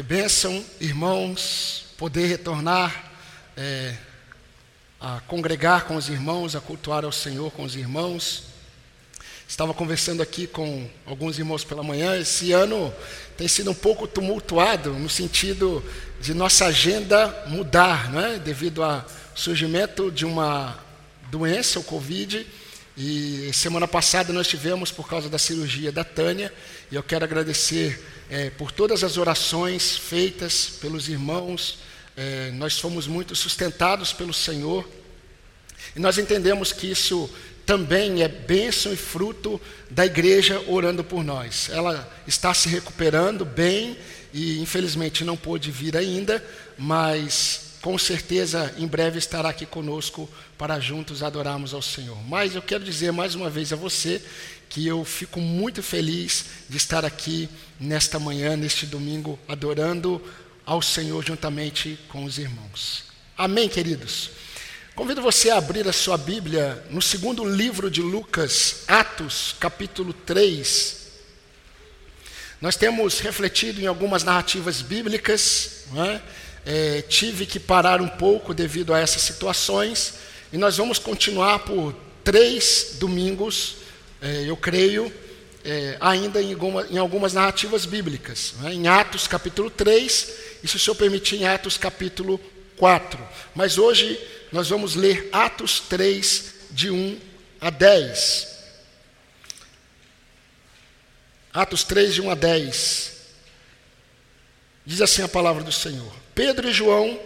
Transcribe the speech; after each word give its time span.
Que 0.00 0.04
bênção, 0.04 0.64
irmãos, 0.80 1.84
poder 1.98 2.24
retornar 2.24 3.12
é, 3.54 3.94
a 4.98 5.20
congregar 5.28 5.84
com 5.84 5.94
os 5.94 6.08
irmãos, 6.08 6.56
a 6.56 6.60
cultuar 6.62 7.04
ao 7.04 7.12
Senhor 7.12 7.50
com 7.50 7.64
os 7.64 7.76
irmãos. 7.76 8.44
Estava 9.46 9.74
conversando 9.74 10.22
aqui 10.22 10.46
com 10.46 10.88
alguns 11.04 11.38
irmãos 11.38 11.64
pela 11.64 11.82
manhã. 11.82 12.16
Esse 12.16 12.50
ano 12.50 12.90
tem 13.36 13.46
sido 13.46 13.72
um 13.72 13.74
pouco 13.74 14.06
tumultuado 14.06 14.94
no 14.94 15.10
sentido 15.10 15.84
de 16.18 16.32
nossa 16.32 16.64
agenda 16.64 17.44
mudar, 17.48 18.10
não 18.10 18.22
é? 18.22 18.38
devido 18.38 18.82
ao 18.82 19.04
surgimento 19.34 20.10
de 20.10 20.24
uma 20.24 20.82
doença, 21.30 21.78
o 21.78 21.84
Covid. 21.84 22.46
E 23.02 23.50
semana 23.54 23.88
passada 23.88 24.30
nós 24.30 24.46
tivemos 24.46 24.92
por 24.92 25.08
causa 25.08 25.26
da 25.26 25.38
cirurgia 25.38 25.90
da 25.90 26.04
Tânia, 26.04 26.52
e 26.92 26.94
eu 26.94 27.02
quero 27.02 27.24
agradecer 27.24 27.98
é, 28.28 28.50
por 28.50 28.70
todas 28.70 29.02
as 29.02 29.16
orações 29.16 29.96
feitas 29.96 30.66
pelos 30.82 31.08
irmãos. 31.08 31.78
É, 32.14 32.50
nós 32.50 32.78
fomos 32.78 33.06
muito 33.06 33.34
sustentados 33.34 34.12
pelo 34.12 34.34
Senhor. 34.34 34.86
E 35.96 35.98
nós 35.98 36.18
entendemos 36.18 36.74
que 36.74 36.90
isso 36.90 37.30
também 37.64 38.22
é 38.22 38.28
bênção 38.28 38.92
e 38.92 38.96
fruto 38.96 39.58
da 39.88 40.04
igreja 40.04 40.62
orando 40.68 41.02
por 41.02 41.24
nós. 41.24 41.70
Ela 41.70 42.06
está 42.26 42.52
se 42.52 42.68
recuperando 42.68 43.46
bem 43.46 43.96
e 44.30 44.60
infelizmente 44.60 45.24
não 45.24 45.38
pôde 45.38 45.70
vir 45.70 45.96
ainda, 45.96 46.44
mas 46.76 47.69
com 47.80 47.96
certeza 47.96 48.74
em 48.76 48.86
breve 48.86 49.18
estará 49.18 49.48
aqui 49.48 49.64
conosco 49.64 50.28
para 50.58 50.78
juntos 50.78 51.22
adorarmos 51.22 51.72
ao 51.72 51.80
Senhor. 51.80 52.16
Mas 52.28 52.54
eu 52.54 52.62
quero 52.62 52.84
dizer 52.84 53.12
mais 53.12 53.34
uma 53.34 53.48
vez 53.48 53.72
a 53.72 53.76
você 53.76 54.22
que 54.68 54.86
eu 54.86 55.04
fico 55.04 55.40
muito 55.40 55.82
feliz 55.82 56.44
de 56.68 56.76
estar 56.76 57.04
aqui 57.04 57.48
nesta 57.78 58.18
manhã, 58.18 58.56
neste 58.56 58.86
domingo, 58.86 59.38
adorando 59.48 60.22
ao 60.64 60.80
Senhor 60.82 61.24
juntamente 61.24 61.98
com 62.08 62.24
os 62.24 62.38
irmãos. 62.38 63.04
Amém, 63.36 63.68
queridos? 63.68 64.30
Convido 64.94 65.22
você 65.22 65.48
a 65.48 65.56
abrir 65.56 65.88
a 65.88 65.92
sua 65.92 66.18
Bíblia 66.18 66.84
no 66.90 67.00
segundo 67.00 67.44
livro 67.44 67.90
de 67.90 68.02
Lucas, 68.02 68.84
Atos, 68.86 69.56
capítulo 69.58 70.12
3. 70.12 71.00
Nós 72.60 72.76
temos 72.76 73.20
refletido 73.20 73.80
em 73.80 73.86
algumas 73.86 74.22
narrativas 74.22 74.82
bíblicas, 74.82 75.84
é? 75.96 76.20
É, 76.64 77.02
tive 77.02 77.46
que 77.46 77.58
parar 77.58 78.00
um 78.00 78.08
pouco 78.08 78.52
devido 78.52 78.92
a 78.92 78.98
essas 78.98 79.22
situações, 79.22 80.14
e 80.52 80.58
nós 80.58 80.76
vamos 80.76 80.98
continuar 80.98 81.60
por 81.60 81.94
três 82.22 82.96
domingos 82.98 83.80
é, 84.22 84.44
eu 84.46 84.56
creio, 84.56 85.12
é, 85.64 85.96
ainda 85.98 86.42
em, 86.42 86.52
alguma, 86.52 86.86
em, 86.86 86.98
algumas 86.98 87.32
narrativas 87.32 87.86
bíblicas. 87.86 88.54
Né? 88.60 88.74
Em 88.74 88.86
Atos 88.86 89.26
capítulo 89.26 89.70
3, 89.70 90.34
e 90.62 90.68
se 90.68 90.76
o 90.76 90.78
Senhor 90.78 90.94
permitir, 90.94 91.36
em 91.36 91.46
Atos 91.46 91.78
capítulo 91.78 92.38
4. 92.76 93.18
Mas 93.54 93.78
hoje 93.78 94.20
nós 94.52 94.68
vamos 94.68 94.94
ler 94.94 95.28
Atos 95.32 95.80
3, 95.80 96.54
de 96.70 96.90
1 96.90 97.18
a 97.60 97.70
10. 97.70 98.48
Atos 101.52 101.82
3, 101.84 102.14
de 102.14 102.20
1 102.20 102.30
a 102.30 102.34
10. 102.34 103.12
Diz 104.84 105.00
assim 105.00 105.22
a 105.22 105.28
palavra 105.28 105.62
do 105.62 105.72
Senhor: 105.72 106.12
Pedro 106.40 106.70
e 106.70 106.72
João 106.72 107.20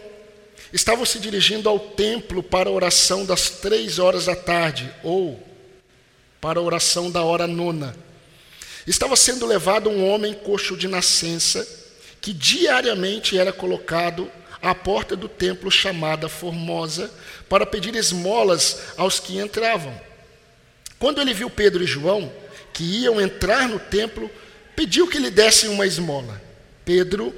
estavam 0.72 1.04
se 1.04 1.20
dirigindo 1.20 1.68
ao 1.68 1.78
templo 1.78 2.42
para 2.42 2.68
a 2.68 2.72
oração 2.72 3.24
das 3.24 3.48
três 3.48 4.00
horas 4.00 4.26
da 4.26 4.34
tarde, 4.34 4.92
ou 5.04 5.40
para 6.40 6.58
a 6.58 6.62
oração 6.64 7.12
da 7.12 7.22
hora 7.22 7.46
nona. 7.46 7.94
Estava 8.84 9.14
sendo 9.14 9.46
levado 9.46 9.88
um 9.88 10.04
homem 10.04 10.34
coxo 10.34 10.76
de 10.76 10.88
nascença, 10.88 11.64
que 12.20 12.32
diariamente 12.32 13.38
era 13.38 13.52
colocado 13.52 14.28
à 14.60 14.74
porta 14.74 15.14
do 15.14 15.28
templo 15.28 15.70
chamada 15.70 16.28
Formosa, 16.28 17.08
para 17.48 17.64
pedir 17.64 17.94
esmolas 17.94 18.80
aos 18.96 19.20
que 19.20 19.38
entravam. 19.38 19.94
Quando 20.98 21.20
ele 21.20 21.32
viu 21.32 21.48
Pedro 21.48 21.84
e 21.84 21.86
João, 21.86 22.32
que 22.72 22.82
iam 22.82 23.20
entrar 23.20 23.68
no 23.68 23.78
templo, 23.78 24.28
pediu 24.74 25.06
que 25.06 25.20
lhe 25.20 25.30
dessem 25.30 25.70
uma 25.70 25.86
esmola. 25.86 26.42
Pedro, 26.84 27.32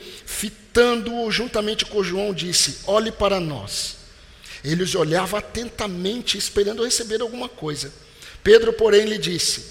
fitando-o 0.77 1.31
juntamente 1.31 1.87
com 1.87 2.05
João, 2.05 2.35
disse: 2.35 2.81
Olhe 2.87 3.11
para 3.11 3.41
nós. 3.41 3.97
Ele 4.63 4.83
os 4.83 4.95
olhava 4.95 5.39
atentamente, 5.39 6.37
esperando 6.37 6.85
receber 6.85 7.23
alguma 7.23 7.49
coisa. 7.49 7.91
Pedro, 8.45 8.75
porém, 8.75 9.07
lhe 9.07 9.17
disse: 9.17 9.65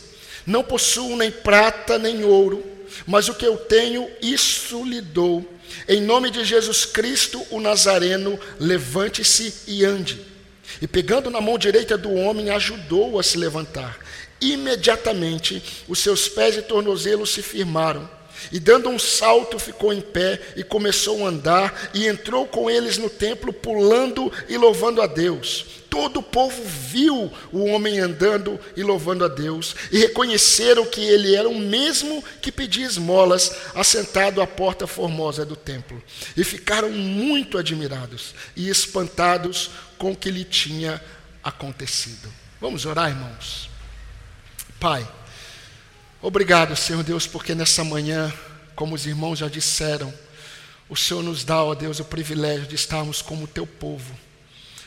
Não 0.47 0.63
possuo 0.63 1.15
nem 1.15 1.29
prata 1.29 1.99
nem 1.99 2.23
ouro, 2.23 2.65
mas 3.05 3.29
o 3.29 3.35
que 3.35 3.45
eu 3.45 3.55
tenho, 3.55 4.09
isso 4.19 4.83
lhe 4.83 4.99
dou. 4.99 5.47
Em 5.87 6.01
nome 6.01 6.31
de 6.31 6.43
Jesus 6.43 6.85
Cristo, 6.85 7.45
o 7.51 7.59
Nazareno, 7.59 8.39
levante-se 8.59 9.53
e 9.67 9.85
ande. 9.85 10.19
E 10.81 10.87
pegando 10.87 11.29
na 11.29 11.39
mão 11.39 11.55
direita 11.55 11.95
do 11.95 12.11
homem, 12.11 12.49
ajudou-o 12.49 13.19
a 13.19 13.23
se 13.23 13.37
levantar. 13.37 13.99
Imediatamente, 14.41 15.61
os 15.87 15.99
seus 15.99 16.27
pés 16.27 16.57
e 16.57 16.63
tornozelos 16.63 17.29
se 17.29 17.43
firmaram. 17.43 18.14
E 18.51 18.59
dando 18.59 18.89
um 18.89 18.99
salto, 18.99 19.59
ficou 19.59 19.93
em 19.93 20.01
pé 20.01 20.39
e 20.55 20.63
começou 20.63 21.25
a 21.25 21.29
andar, 21.29 21.91
e 21.93 22.07
entrou 22.07 22.47
com 22.47 22.69
eles 22.69 22.97
no 22.97 23.09
templo, 23.09 23.51
pulando 23.51 24.31
e 24.47 24.57
louvando 24.57 25.01
a 25.01 25.07
Deus. 25.07 25.65
Todo 25.89 26.19
o 26.19 26.23
povo 26.23 26.61
viu 26.63 27.31
o 27.53 27.65
homem 27.65 27.99
andando 27.99 28.59
e 28.75 28.83
louvando 28.83 29.23
a 29.23 29.27
Deus, 29.27 29.75
e 29.91 29.97
reconheceram 29.97 30.85
que 30.85 31.01
ele 31.01 31.35
era 31.35 31.47
o 31.47 31.57
mesmo 31.57 32.23
que 32.41 32.51
pedia 32.51 32.85
esmolas, 32.85 33.55
assentado 33.73 34.41
à 34.41 34.47
porta 34.47 34.85
formosa 34.85 35.45
do 35.45 35.55
templo. 35.55 36.01
E 36.35 36.43
ficaram 36.43 36.91
muito 36.91 37.57
admirados 37.57 38.35
e 38.55 38.69
espantados 38.69 39.71
com 39.97 40.11
o 40.11 40.15
que 40.15 40.29
lhe 40.29 40.43
tinha 40.43 41.01
acontecido. 41.43 42.31
Vamos 42.59 42.85
orar, 42.85 43.09
irmãos? 43.09 43.69
Pai. 44.79 45.07
Obrigado, 46.21 46.75
Senhor 46.75 47.03
Deus, 47.03 47.27
porque 47.27 47.53
nessa 47.53 47.83
manhã, 47.83 48.33
como 48.75 48.95
os 48.95 49.05
irmãos 49.05 49.39
já 49.39 49.47
disseram, 49.47 50.13
o 50.89 50.95
Senhor 50.95 51.21
nos 51.21 51.43
dá, 51.43 51.63
ó 51.63 51.75
Deus, 51.75 51.99
o 51.99 52.05
privilégio 52.05 52.67
de 52.67 52.75
estarmos 52.75 53.21
como 53.21 53.47
teu 53.47 53.67
povo. 53.67 54.17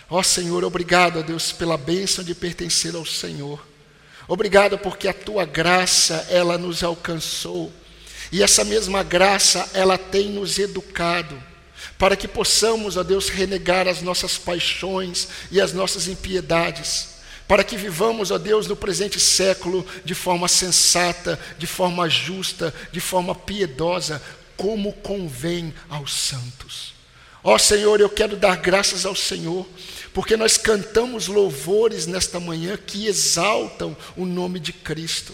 Ó 0.09 0.23
Senhor, 0.23 0.65
obrigado, 0.65 1.19
ó 1.19 1.23
Deus, 1.23 1.53
pela 1.53 1.77
bênção 1.77 2.25
de 2.25 2.35
pertencer 2.35 2.95
ao 2.95 3.05
Senhor. 3.05 3.65
Obrigado 4.27 4.79
porque 4.79 5.07
a 5.07 5.13
tua 5.13 5.45
graça, 5.45 6.27
ela 6.31 6.57
nos 6.57 6.83
alcançou. 6.83 7.73
E 8.33 8.43
essa 8.43 8.65
mesma 8.65 9.03
graça, 9.03 9.71
ela 9.75 9.97
tem 9.97 10.31
nos 10.31 10.59
educado, 10.59 11.41
para 11.99 12.17
que 12.17 12.27
possamos, 12.27 12.97
ó 12.97 13.03
Deus, 13.03 13.29
renegar 13.29 13.87
as 13.87 14.03
nossas 14.03 14.37
paixões 14.37 15.29
e 15.51 15.61
as 15.61 15.73
nossas 15.73 16.09
impiedades 16.09 17.18
para 17.49 17.65
que 17.65 17.79
vivamos, 17.79 18.31
ó 18.31 18.37
Deus, 18.37 18.67
no 18.67 18.77
presente 18.77 19.19
século 19.19 19.85
de 20.05 20.15
forma 20.15 20.47
sensata, 20.47 21.41
de 21.59 21.67
forma 21.67 22.07
justa, 22.07 22.75
de 22.93 23.01
forma 23.01 23.35
piedosa, 23.35 24.23
como 24.55 24.93
convém 24.93 25.73
aos 25.89 26.13
santos. 26.13 26.93
Ó 27.43 27.57
Senhor, 27.57 28.01
eu 28.01 28.11
quero 28.11 28.37
dar 28.37 28.57
graças 28.57 29.07
ao 29.07 29.17
Senhor, 29.17 29.67
porque 30.13 30.37
nós 30.37 30.59
cantamos 30.59 31.27
louvores 31.27 32.07
nesta 32.07 32.39
manhã 32.39 32.77
que 32.77 33.07
exaltam 33.07 33.97
o 34.15 34.27
nome 34.27 34.61
de 34.61 34.73
Cristo. 34.73 35.33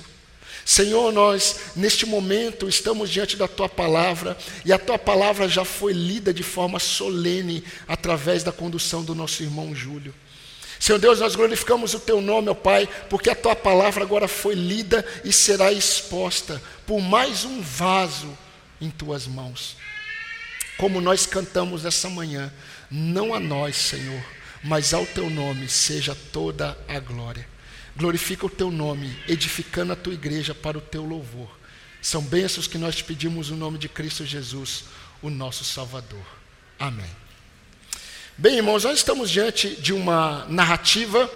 Senhor, 0.64 1.12
nós 1.12 1.56
neste 1.74 2.06
momento 2.06 2.68
estamos 2.68 3.10
diante 3.10 3.36
da 3.36 3.48
tua 3.48 3.68
palavra 3.68 4.38
e 4.64 4.72
a 4.72 4.78
tua 4.78 4.98
palavra 4.98 5.48
já 5.48 5.64
foi 5.64 5.92
lida 5.92 6.32
de 6.32 6.42
forma 6.44 6.78
solene 6.78 7.64
através 7.88 8.44
da 8.44 8.52
condução 8.52 9.02
do 9.02 9.14
nosso 9.14 9.42
irmão 9.42 9.74
Júlio. 9.74 10.14
Senhor 10.84 10.98
Deus, 10.98 11.18
nós 11.18 11.34
glorificamos 11.34 11.94
o 11.94 11.98
teu 11.98 12.20
nome, 12.20 12.50
ó 12.50 12.54
Pai, 12.54 12.86
porque 13.08 13.30
a 13.30 13.34
tua 13.34 13.56
palavra 13.56 14.04
agora 14.04 14.28
foi 14.28 14.54
lida 14.54 15.02
e 15.24 15.32
será 15.32 15.72
exposta 15.72 16.62
por 16.86 17.00
mais 17.00 17.42
um 17.42 17.62
vaso 17.62 18.36
em 18.78 18.90
tuas 18.90 19.26
mãos. 19.26 19.78
Como 20.76 21.00
nós 21.00 21.24
cantamos 21.24 21.86
essa 21.86 22.10
manhã, 22.10 22.52
não 22.90 23.32
a 23.32 23.40
nós, 23.40 23.76
Senhor, 23.76 24.22
mas 24.62 24.92
ao 24.92 25.06
teu 25.06 25.30
nome 25.30 25.70
seja 25.70 26.14
toda 26.14 26.76
a 26.86 27.00
glória. 27.00 27.48
Glorifica 27.96 28.44
o 28.44 28.50
teu 28.50 28.70
nome, 28.70 29.18
edificando 29.26 29.94
a 29.94 29.96
tua 29.96 30.12
igreja 30.12 30.54
para 30.54 30.76
o 30.76 30.82
teu 30.82 31.02
louvor. 31.02 31.48
São 32.02 32.20
bênçãos 32.20 32.66
que 32.66 32.76
nós 32.76 32.94
te 32.94 33.04
pedimos 33.04 33.48
no 33.48 33.56
nome 33.56 33.78
de 33.78 33.88
Cristo 33.88 34.26
Jesus, 34.26 34.84
o 35.22 35.30
nosso 35.30 35.64
Salvador. 35.64 36.26
Amém. 36.78 37.23
Bem, 38.36 38.56
irmãos, 38.56 38.82
nós 38.82 38.96
estamos 38.96 39.30
diante 39.30 39.68
de 39.76 39.92
uma 39.92 40.44
narrativa. 40.48 41.30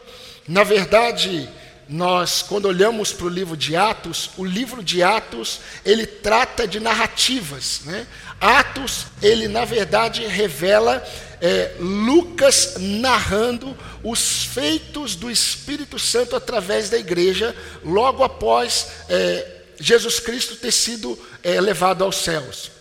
Na 0.49 0.65
verdade, 0.65 1.49
nós, 1.89 2.43
quando 2.43 2.65
olhamos 2.67 3.13
para 3.13 3.27
o 3.27 3.29
livro 3.29 3.57
de 3.57 3.77
Atos, 3.77 4.31
o 4.37 4.45
livro 4.45 4.83
de 4.83 5.01
Atos 5.01 5.61
ele 5.85 6.05
trata 6.05 6.67
de 6.67 6.81
narrativas. 6.81 7.83
Né? 7.85 8.05
Atos, 8.41 9.07
ele 9.23 9.47
na 9.47 9.65
verdade 9.65 10.27
revela 10.27 11.01
é, 11.41 11.77
Lucas 11.79 12.75
narrando 12.79 13.79
os 14.03 14.47
feitos 14.47 15.15
do 15.15 15.31
Espírito 15.31 16.01
Santo 16.01 16.35
através 16.35 16.91
da 16.91 16.99
igreja, 16.99 17.55
logo 17.85 18.25
após 18.25 18.89
é, 19.09 19.47
Jesus 19.79 20.19
Cristo 20.19 20.57
ter 20.57 20.73
sido 20.73 21.17
é, 21.45 21.61
levado 21.61 22.03
aos 22.03 22.17
céus. 22.17 22.77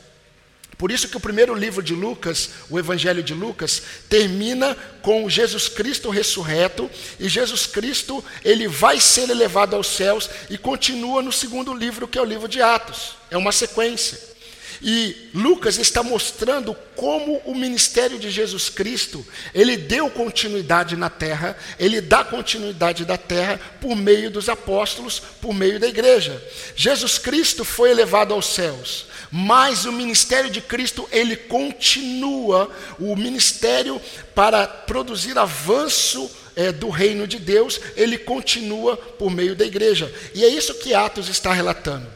Por 0.77 0.91
isso 0.91 1.09
que 1.09 1.17
o 1.17 1.19
primeiro 1.19 1.55
livro 1.55 1.81
de 1.81 1.95
Lucas, 1.95 2.51
o 2.69 2.77
Evangelho 2.77 3.23
de 3.23 3.33
Lucas, 3.33 3.81
termina 4.07 4.77
com 5.01 5.27
Jesus 5.27 5.67
Cristo 5.67 6.11
ressurreto, 6.11 6.89
e 7.19 7.27
Jesus 7.27 7.65
Cristo, 7.65 8.23
ele 8.45 8.67
vai 8.67 8.99
ser 8.99 9.29
elevado 9.29 9.75
aos 9.75 9.87
céus 9.87 10.29
e 10.49 10.57
continua 10.57 11.21
no 11.21 11.31
segundo 11.31 11.73
livro, 11.73 12.07
que 12.07 12.17
é 12.17 12.21
o 12.21 12.25
livro 12.25 12.47
de 12.47 12.61
Atos. 12.61 13.15
É 13.31 13.37
uma 13.37 13.51
sequência. 13.51 14.36
E 14.81 15.29
Lucas 15.33 15.77
está 15.77 16.03
mostrando 16.03 16.75
como 16.95 17.41
o 17.45 17.55
ministério 17.55 18.17
de 18.19 18.29
Jesus 18.29 18.69
Cristo, 18.69 19.25
ele 19.53 19.77
deu 19.77 20.09
continuidade 20.09 20.95
na 20.95 21.09
terra, 21.09 21.57
ele 21.79 22.01
dá 22.01 22.23
continuidade 22.23 23.05
da 23.05 23.17
terra 23.17 23.59
por 23.79 23.95
meio 23.95 24.29
dos 24.29 24.49
apóstolos, 24.49 25.19
por 25.41 25.53
meio 25.53 25.79
da 25.79 25.87
igreja. 25.87 26.41
Jesus 26.75 27.17
Cristo 27.17 27.63
foi 27.63 27.91
elevado 27.91 28.33
aos 28.33 28.47
céus, 28.47 29.05
mas 29.31 29.85
o 29.85 29.91
ministério 29.91 30.49
de 30.49 30.61
Cristo, 30.61 31.07
ele 31.11 31.35
continua, 31.35 32.69
o 32.99 33.15
ministério 33.15 34.01
para 34.33 34.67
produzir 34.67 35.37
avanço 35.37 36.29
é, 36.55 36.71
do 36.71 36.89
reino 36.89 37.27
de 37.27 37.37
Deus, 37.37 37.79
ele 37.95 38.17
continua 38.17 38.97
por 38.97 39.29
meio 39.29 39.55
da 39.55 39.65
igreja. 39.65 40.11
E 40.33 40.43
é 40.43 40.47
isso 40.47 40.73
que 40.75 40.93
Atos 40.93 41.29
está 41.29 41.53
relatando. 41.53 42.07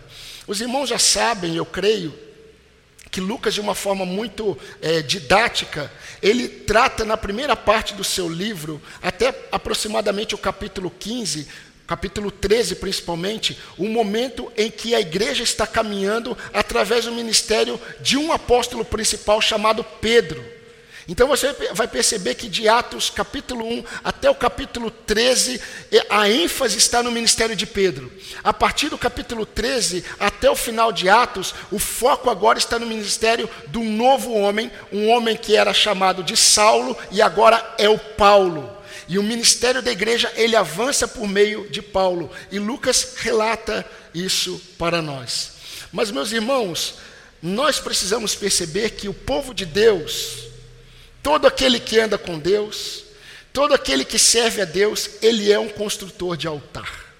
Os 0.48 0.60
irmãos 0.60 0.90
já 0.90 0.98
sabem, 0.98 1.56
eu 1.56 1.66
creio, 1.66 2.14
que 3.12 3.20
Lucas, 3.20 3.54
de 3.54 3.60
uma 3.60 3.76
forma 3.76 4.06
muito 4.06 4.58
é, 4.82 5.02
didática, 5.02 5.92
ele 6.22 6.48
trata 6.48 7.04
na 7.04 7.18
primeira 7.18 7.58
parte 7.58 7.94
do 7.94 8.06
seu 8.06 8.30
livro, 8.30 8.82
até 9.02 9.48
aproximadamente 9.52 10.34
o 10.34 10.38
capítulo 10.38 10.90
15, 10.90 11.46
capítulo 11.86 12.32
13 12.32 12.76
principalmente, 12.76 13.60
o 13.78 13.90
momento 13.90 14.50
em 14.56 14.72
que 14.72 14.96
a 14.96 15.02
igreja 15.02 15.44
está 15.44 15.68
caminhando 15.68 16.38
através 16.54 17.04
do 17.04 17.12
ministério 17.12 17.78
de 18.00 18.16
um 18.16 18.32
apóstolo 18.32 18.86
principal 18.86 19.42
chamado 19.42 19.84
Pedro. 19.84 20.61
Então 21.08 21.28
você 21.28 21.54
vai 21.74 21.88
perceber 21.88 22.36
que 22.36 22.48
de 22.48 22.68
Atos 22.68 23.10
capítulo 23.10 23.66
1 23.66 23.84
até 24.04 24.30
o 24.30 24.36
capítulo 24.36 24.92
13, 24.92 25.60
a 26.10 26.30
ênfase 26.30 26.78
está 26.78 27.02
no 27.02 27.12
ministério 27.12 27.56
de 27.56 27.66
Pedro. 27.66 28.12
A 28.44 28.54
partir 28.54 28.90
do 28.90 28.98
capítulo 28.98 29.46
13 29.46 30.06
até 30.20 30.50
o 30.50 30.56
final 30.56 30.92
de 30.92 31.10
Atos, 31.10 31.56
o 31.72 31.80
foco 31.80 32.30
agora 32.30 32.60
está 32.60 32.78
no 32.78 32.86
ministério 32.86 33.50
do 33.68 33.82
novo 33.82 34.34
homem, 34.34 34.72
um 34.92 35.10
homem 35.10 35.36
que 35.36 35.56
era 35.56 35.74
chamado 35.74 36.24
de 36.24 36.38
Saulo 36.38 36.96
e 37.12 37.22
agora 37.22 37.76
é 37.78 37.90
o 37.90 37.98
Paulo. 37.98 38.78
E 39.08 39.18
o 39.18 39.24
ministério 39.24 39.82
da 39.82 39.92
igreja, 39.92 40.32
ele 40.36 40.56
avança 40.56 41.08
por 41.08 41.28
meio 41.28 41.70
de 41.70 41.82
Paulo. 41.82 42.32
E 42.50 42.60
Lucas 42.60 43.16
relata 43.18 43.86
isso 44.14 44.62
para 44.78 45.02
nós. 45.02 45.52
Mas, 45.92 46.12
meus 46.12 46.32
irmãos, 46.32 46.96
nós 47.42 47.80
precisamos 47.80 48.36
perceber 48.36 48.92
que 48.92 49.10
o 49.10 49.14
povo 49.14 49.54
de 49.54 49.66
Deus, 49.66 50.51
Todo 51.24 51.48
aquele 51.48 51.80
que 51.80 52.00
anda 52.00 52.18
com 52.18 52.40
Deus, 52.40 53.04
todo 53.54 53.74
aquele 53.74 54.04
que 54.04 54.18
serve 54.18 54.62
a 54.62 54.66
Deus, 54.66 55.10
ele 55.22 55.52
é 55.52 55.60
um 55.60 55.70
construtor 55.70 56.36
de 56.36 56.48
altar. 56.48 57.12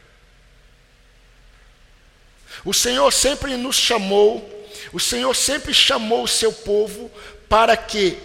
O 2.64 2.74
Senhor 2.74 3.12
sempre 3.12 3.58
nos 3.58 3.76
chamou, 3.76 4.68
o 4.94 5.00
Senhor 5.00 5.36
sempre 5.36 5.74
chamou 5.74 6.24
o 6.24 6.28
seu 6.28 6.52
povo 6.52 7.12
para 7.50 7.76
que, 7.76 8.18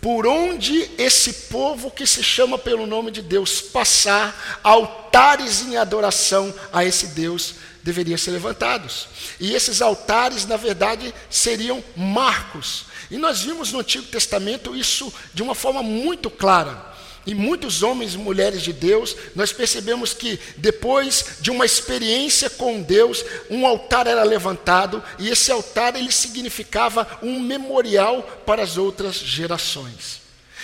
por 0.00 0.26
onde 0.26 0.90
esse 0.98 1.32
povo 1.48 1.90
que 1.90 2.06
se 2.06 2.22
chama 2.22 2.58
pelo 2.58 2.86
nome 2.86 3.10
de 3.10 3.22
Deus 3.22 3.60
passar, 3.60 4.60
altares 4.62 5.62
em 5.62 5.76
adoração 5.76 6.54
a 6.72 6.84
esse 6.84 7.08
Deus 7.08 7.54
deveriam 7.82 8.18
ser 8.18 8.30
levantados. 8.32 9.08
E 9.38 9.54
esses 9.54 9.82
altares, 9.82 10.46
na 10.46 10.56
verdade, 10.56 11.14
seriam 11.28 11.82
marcos 11.96 12.86
e 13.12 13.18
nós 13.18 13.42
vimos 13.42 13.70
no 13.70 13.80
Antigo 13.80 14.06
Testamento 14.06 14.74
isso 14.74 15.12
de 15.34 15.42
uma 15.42 15.54
forma 15.54 15.82
muito 15.82 16.30
clara. 16.30 16.90
E 17.26 17.34
muitos 17.34 17.82
homens 17.82 18.14
e 18.14 18.18
mulheres 18.18 18.62
de 18.62 18.72
Deus, 18.72 19.14
nós 19.36 19.52
percebemos 19.52 20.14
que 20.14 20.40
depois 20.56 21.36
de 21.38 21.50
uma 21.50 21.66
experiência 21.66 22.48
com 22.48 22.80
Deus, 22.80 23.22
um 23.50 23.66
altar 23.66 24.06
era 24.06 24.22
levantado 24.22 25.04
e 25.18 25.28
esse 25.28 25.52
altar 25.52 25.94
ele 25.94 26.10
significava 26.10 27.06
um 27.22 27.38
memorial 27.38 28.22
para 28.46 28.62
as 28.62 28.78
outras 28.78 29.16
gerações. 29.16 30.22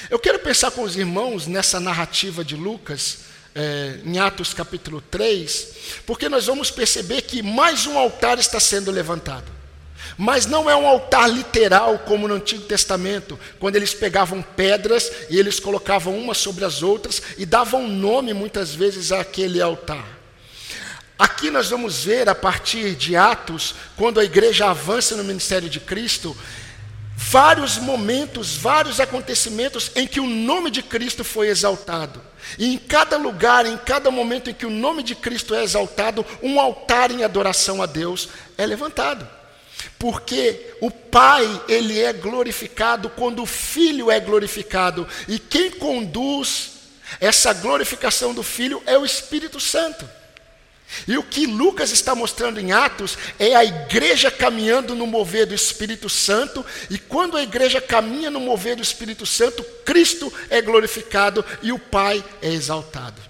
Eu 0.08 0.18
quero 0.18 0.38
pensar 0.38 0.70
com 0.70 0.82
os 0.84 0.96
irmãos 0.96 1.46
nessa 1.46 1.78
narrativa 1.78 2.42
de 2.42 2.56
Lucas, 2.56 3.18
é, 3.54 4.00
em 4.06 4.18
Atos 4.18 4.54
capítulo 4.54 5.02
3, 5.02 5.68
porque 6.06 6.30
nós 6.30 6.46
vamos 6.46 6.70
perceber 6.70 7.20
que 7.22 7.42
mais 7.42 7.86
um 7.86 7.98
altar 7.98 8.38
está 8.38 8.58
sendo 8.58 8.90
levantado. 8.90 9.57
Mas 10.18 10.46
não 10.46 10.68
é 10.68 10.74
um 10.74 10.84
altar 10.84 11.30
literal 11.30 12.00
como 12.00 12.26
no 12.26 12.34
Antigo 12.34 12.64
Testamento, 12.64 13.38
quando 13.60 13.76
eles 13.76 13.94
pegavam 13.94 14.42
pedras 14.42 15.12
e 15.30 15.38
eles 15.38 15.60
colocavam 15.60 16.18
umas 16.18 16.38
sobre 16.38 16.64
as 16.64 16.82
outras 16.82 17.22
e 17.38 17.46
davam 17.46 17.86
nome 17.86 18.34
muitas 18.34 18.74
vezes 18.74 19.12
àquele 19.12 19.62
altar. 19.62 20.04
Aqui 21.16 21.52
nós 21.52 21.70
vamos 21.70 22.04
ver 22.04 22.28
a 22.28 22.34
partir 22.34 22.96
de 22.96 23.14
Atos, 23.14 23.76
quando 23.96 24.18
a 24.18 24.24
igreja 24.24 24.68
avança 24.68 25.14
no 25.14 25.22
ministério 25.22 25.70
de 25.70 25.78
Cristo, 25.78 26.36
vários 27.16 27.78
momentos, 27.78 28.56
vários 28.56 28.98
acontecimentos 28.98 29.92
em 29.94 30.06
que 30.06 30.18
o 30.18 30.26
nome 30.26 30.68
de 30.68 30.82
Cristo 30.82 31.22
foi 31.22 31.46
exaltado. 31.46 32.20
E 32.58 32.74
em 32.74 32.78
cada 32.78 33.16
lugar, 33.16 33.66
em 33.66 33.76
cada 33.76 34.10
momento 34.10 34.50
em 34.50 34.54
que 34.54 34.66
o 34.66 34.70
nome 34.70 35.04
de 35.04 35.14
Cristo 35.14 35.54
é 35.54 35.62
exaltado, 35.62 36.26
um 36.42 36.58
altar 36.58 37.12
em 37.12 37.22
adoração 37.22 37.80
a 37.80 37.86
Deus 37.86 38.28
é 38.56 38.66
levantado. 38.66 39.37
Porque 39.98 40.74
o 40.80 40.90
Pai, 40.90 41.62
ele 41.68 42.00
é 42.00 42.12
glorificado 42.12 43.10
quando 43.10 43.42
o 43.42 43.46
Filho 43.46 44.10
é 44.10 44.20
glorificado, 44.20 45.06
e 45.26 45.38
quem 45.38 45.70
conduz 45.70 46.70
essa 47.20 47.52
glorificação 47.52 48.34
do 48.34 48.42
Filho 48.42 48.82
é 48.86 48.98
o 48.98 49.04
Espírito 49.04 49.58
Santo. 49.58 50.08
E 51.06 51.18
o 51.18 51.22
que 51.22 51.46
Lucas 51.46 51.90
está 51.90 52.14
mostrando 52.14 52.58
em 52.58 52.72
Atos 52.72 53.18
é 53.38 53.54
a 53.54 53.64
igreja 53.64 54.30
caminhando 54.30 54.94
no 54.94 55.06
mover 55.06 55.46
do 55.46 55.54
Espírito 55.54 56.08
Santo, 56.08 56.64
e 56.88 56.98
quando 56.98 57.36
a 57.36 57.42
igreja 57.42 57.80
caminha 57.80 58.30
no 58.30 58.40
mover 58.40 58.76
do 58.76 58.82
Espírito 58.82 59.26
Santo, 59.26 59.62
Cristo 59.84 60.32
é 60.48 60.62
glorificado 60.62 61.44
e 61.62 61.72
o 61.72 61.78
Pai 61.78 62.24
é 62.40 62.48
exaltado. 62.48 63.27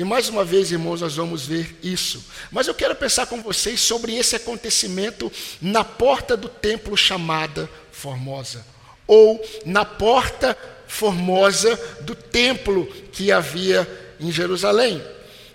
E 0.00 0.04
mais 0.04 0.30
uma 0.30 0.46
vez, 0.46 0.72
irmãos, 0.72 1.02
nós 1.02 1.16
vamos 1.16 1.44
ver 1.44 1.76
isso. 1.82 2.24
Mas 2.50 2.66
eu 2.66 2.74
quero 2.74 2.96
pensar 2.96 3.26
com 3.26 3.42
vocês 3.42 3.82
sobre 3.82 4.16
esse 4.16 4.34
acontecimento 4.34 5.30
na 5.60 5.84
porta 5.84 6.38
do 6.38 6.48
templo 6.48 6.96
chamada 6.96 7.68
Formosa, 7.92 8.64
ou 9.06 9.38
na 9.66 9.84
porta 9.84 10.56
formosa 10.86 11.78
do 12.00 12.14
templo 12.14 12.86
que 13.12 13.30
havia 13.30 13.86
em 14.18 14.32
Jerusalém. 14.32 15.04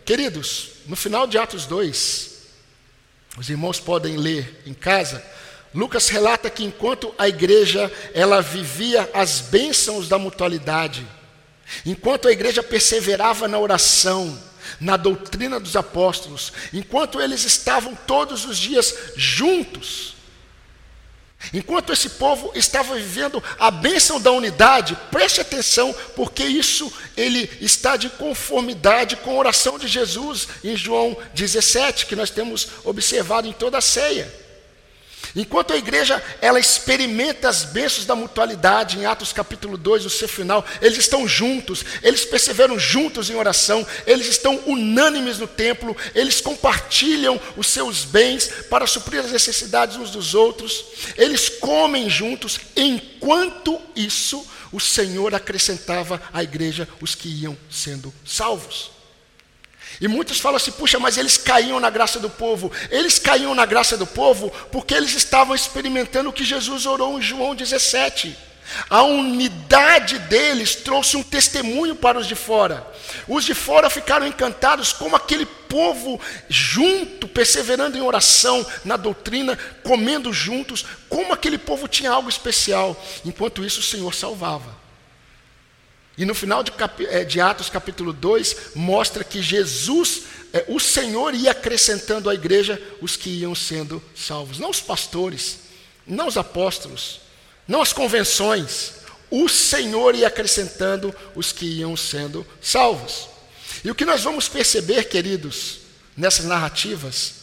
Queridos, 0.05 0.73
no 0.85 0.95
final 0.95 1.25
de 1.25 1.39
Atos 1.39 1.65
2, 1.65 2.31
os 3.39 3.49
irmãos 3.49 3.79
podem 3.79 4.15
ler 4.15 4.61
em 4.67 4.75
casa, 4.75 5.25
Lucas 5.73 6.07
relata 6.07 6.51
que 6.51 6.63
enquanto 6.63 7.11
a 7.17 7.27
igreja 7.27 7.91
ela 8.13 8.43
vivia 8.43 9.09
as 9.11 9.41
bênçãos 9.41 10.07
da 10.07 10.19
mutualidade, 10.19 11.03
Enquanto 11.85 12.27
a 12.27 12.31
igreja 12.31 12.61
perseverava 12.61 13.47
na 13.47 13.57
oração, 13.57 14.37
na 14.79 14.97
doutrina 14.97 15.59
dos 15.59 15.75
apóstolos, 15.75 16.51
enquanto 16.73 17.21
eles 17.21 17.43
estavam 17.43 17.95
todos 18.07 18.45
os 18.45 18.57
dias 18.57 18.93
juntos, 19.15 20.15
enquanto 21.53 21.93
esse 21.93 22.11
povo 22.11 22.51
estava 22.55 22.95
vivendo 22.95 23.43
a 23.59 23.69
bênção 23.69 24.19
da 24.19 24.31
unidade, 24.31 24.97
preste 25.11 25.41
atenção, 25.41 25.93
porque 26.15 26.43
isso 26.43 26.91
ele 27.15 27.49
está 27.61 27.97
de 27.97 28.09
conformidade 28.09 29.15
com 29.17 29.31
a 29.31 29.39
oração 29.39 29.77
de 29.77 29.87
Jesus 29.87 30.47
em 30.63 30.75
João 30.75 31.17
17, 31.33 32.05
que 32.05 32.15
nós 32.15 32.29
temos 32.29 32.67
observado 32.83 33.47
em 33.47 33.53
toda 33.53 33.77
a 33.77 33.81
ceia. 33.81 34.44
Enquanto 35.35 35.73
a 35.73 35.77
igreja 35.77 36.23
ela 36.41 36.59
experimenta 36.59 37.49
as 37.49 37.65
bênçãos 37.65 38.05
da 38.05 38.15
mutualidade, 38.15 38.97
em 38.97 39.05
Atos 39.05 39.33
capítulo 39.33 39.77
2, 39.77 40.05
no 40.05 40.09
seu 40.09 40.29
final, 40.29 40.65
eles 40.81 40.97
estão 40.97 41.27
juntos, 41.27 41.83
eles 42.01 42.23
perseveram 42.23 42.79
juntos 42.79 43.29
em 43.29 43.35
oração, 43.35 43.85
eles 44.07 44.27
estão 44.27 44.61
unânimes 44.65 45.37
no 45.37 45.47
templo, 45.47 45.95
eles 46.13 46.39
compartilham 46.39 47.39
os 47.57 47.67
seus 47.67 48.05
bens 48.05 48.49
para 48.69 48.87
suprir 48.87 49.19
as 49.19 49.31
necessidades 49.31 49.97
uns 49.97 50.11
dos 50.11 50.33
outros, 50.33 50.85
eles 51.17 51.49
comem 51.49 52.09
juntos, 52.09 52.57
enquanto 52.73 53.81
isso, 53.93 54.45
o 54.71 54.79
Senhor 54.79 55.35
acrescentava 55.35 56.21
à 56.31 56.43
igreja 56.43 56.87
os 57.01 57.13
que 57.13 57.27
iam 57.27 57.57
sendo 57.69 58.13
salvos. 58.25 58.94
E 59.99 60.07
muitos 60.07 60.39
falam 60.39 60.57
assim: 60.57 60.71
puxa, 60.71 60.99
mas 60.99 61.17
eles 61.17 61.37
caíam 61.37 61.79
na 61.79 61.89
graça 61.89 62.19
do 62.19 62.29
povo. 62.29 62.71
Eles 62.89 63.19
caíam 63.19 63.55
na 63.55 63.65
graça 63.65 63.97
do 63.97 64.05
povo 64.05 64.51
porque 64.71 64.93
eles 64.93 65.13
estavam 65.13 65.55
experimentando 65.55 66.29
o 66.29 66.33
que 66.33 66.43
Jesus 66.43 66.85
orou 66.85 67.17
em 67.17 67.21
João 67.21 67.55
17. 67.55 68.35
A 68.89 69.03
unidade 69.03 70.17
deles 70.17 70.75
trouxe 70.75 71.15
um 71.15 71.23
testemunho 71.23 71.95
para 71.95 72.17
os 72.17 72.27
de 72.27 72.35
fora. 72.35 72.85
Os 73.27 73.45
de 73.45 73.53
fora 73.53 73.89
ficaram 73.89 74.25
encantados 74.25 74.91
como 74.91 75.15
aquele 75.15 75.45
povo 75.45 76.19
junto, 76.49 77.27
perseverando 77.27 77.97
em 77.97 78.01
oração, 78.01 78.65
na 78.83 78.97
doutrina, 78.97 79.57
comendo 79.83 80.33
juntos, 80.33 80.83
como 81.07 81.31
aquele 81.31 81.57
povo 81.57 81.87
tinha 81.87 82.11
algo 82.11 82.27
especial. 82.27 82.99
Enquanto 83.23 83.63
isso, 83.63 83.79
o 83.79 83.83
Senhor 83.83 84.13
salvava. 84.13 84.84
E 86.17 86.23
no 86.25 86.33
final 86.33 86.63
de, 86.63 86.71
eh, 87.09 87.25
de 87.25 87.41
Atos 87.41 87.69
capítulo 87.69 88.13
2, 88.13 88.75
mostra 88.75 89.23
que 89.23 89.41
Jesus, 89.41 90.23
é, 90.53 90.63
o 90.69 90.79
Senhor 90.79 91.33
ia 91.33 91.51
acrescentando 91.51 92.29
à 92.29 92.33
igreja 92.33 92.81
os 93.01 93.17
que 93.17 93.29
iam 93.29 93.53
sendo 93.53 94.01
salvos. 94.15 94.57
Não 94.57 94.69
os 94.69 94.79
pastores, 94.79 95.59
não 96.07 96.27
os 96.27 96.37
apóstolos, 96.37 97.19
não 97.67 97.81
as 97.81 97.91
convenções. 97.91 98.93
O 99.29 99.49
Senhor 99.49 100.15
ia 100.15 100.27
acrescentando 100.27 101.13
os 101.35 101.51
que 101.51 101.65
iam 101.65 101.97
sendo 101.97 102.47
salvos. 102.61 103.27
E 103.83 103.91
o 103.91 103.95
que 103.95 104.05
nós 104.05 104.23
vamos 104.23 104.47
perceber, 104.47 105.03
queridos, 105.05 105.79
nessas 106.15 106.45
narrativas, 106.45 107.33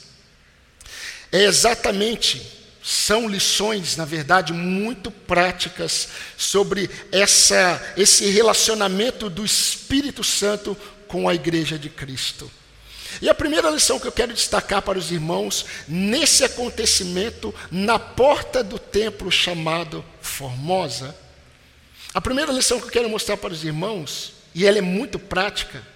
é 1.31 1.45
exatamente, 1.45 2.43
são 2.83 3.29
lições, 3.29 3.97
na 3.97 4.05
verdade, 4.05 4.53
muito 4.53 5.11
práticas 5.11 6.09
sobre 6.37 6.91
essa, 7.13 7.95
esse 7.97 8.29
relacionamento 8.31 9.31
do 9.31 9.45
Espírito 9.45 10.25
Santo 10.25 10.77
com 11.07 11.29
a 11.29 11.35
igreja 11.35 11.79
de 11.79 11.89
Cristo. 11.89 12.51
E 13.21 13.29
a 13.29 13.35
primeira 13.35 13.71
lição 13.71 14.01
que 14.01 14.07
eu 14.07 14.13
quero 14.13 14.33
destacar 14.33 14.83
para 14.83 14.99
os 14.99 15.13
irmãos, 15.13 15.67
nesse 15.87 16.45
acontecimento 16.45 17.55
na 17.71 17.99
porta 17.99 18.65
do 18.65 18.79
templo 18.79 19.31
chamado 19.31 20.05
Formosa, 20.21 21.15
a 22.13 22.21
primeira 22.21 22.53
lição 22.53 22.81
que 22.81 22.87
eu 22.87 22.91
quero 22.91 23.09
mostrar 23.09 23.37
para 23.37 23.53
os 23.53 23.65
irmãos, 23.65 24.33
e 24.55 24.67
ela 24.67 24.79
é 24.79 24.83
muito 24.83 25.19
prática, 25.19 25.87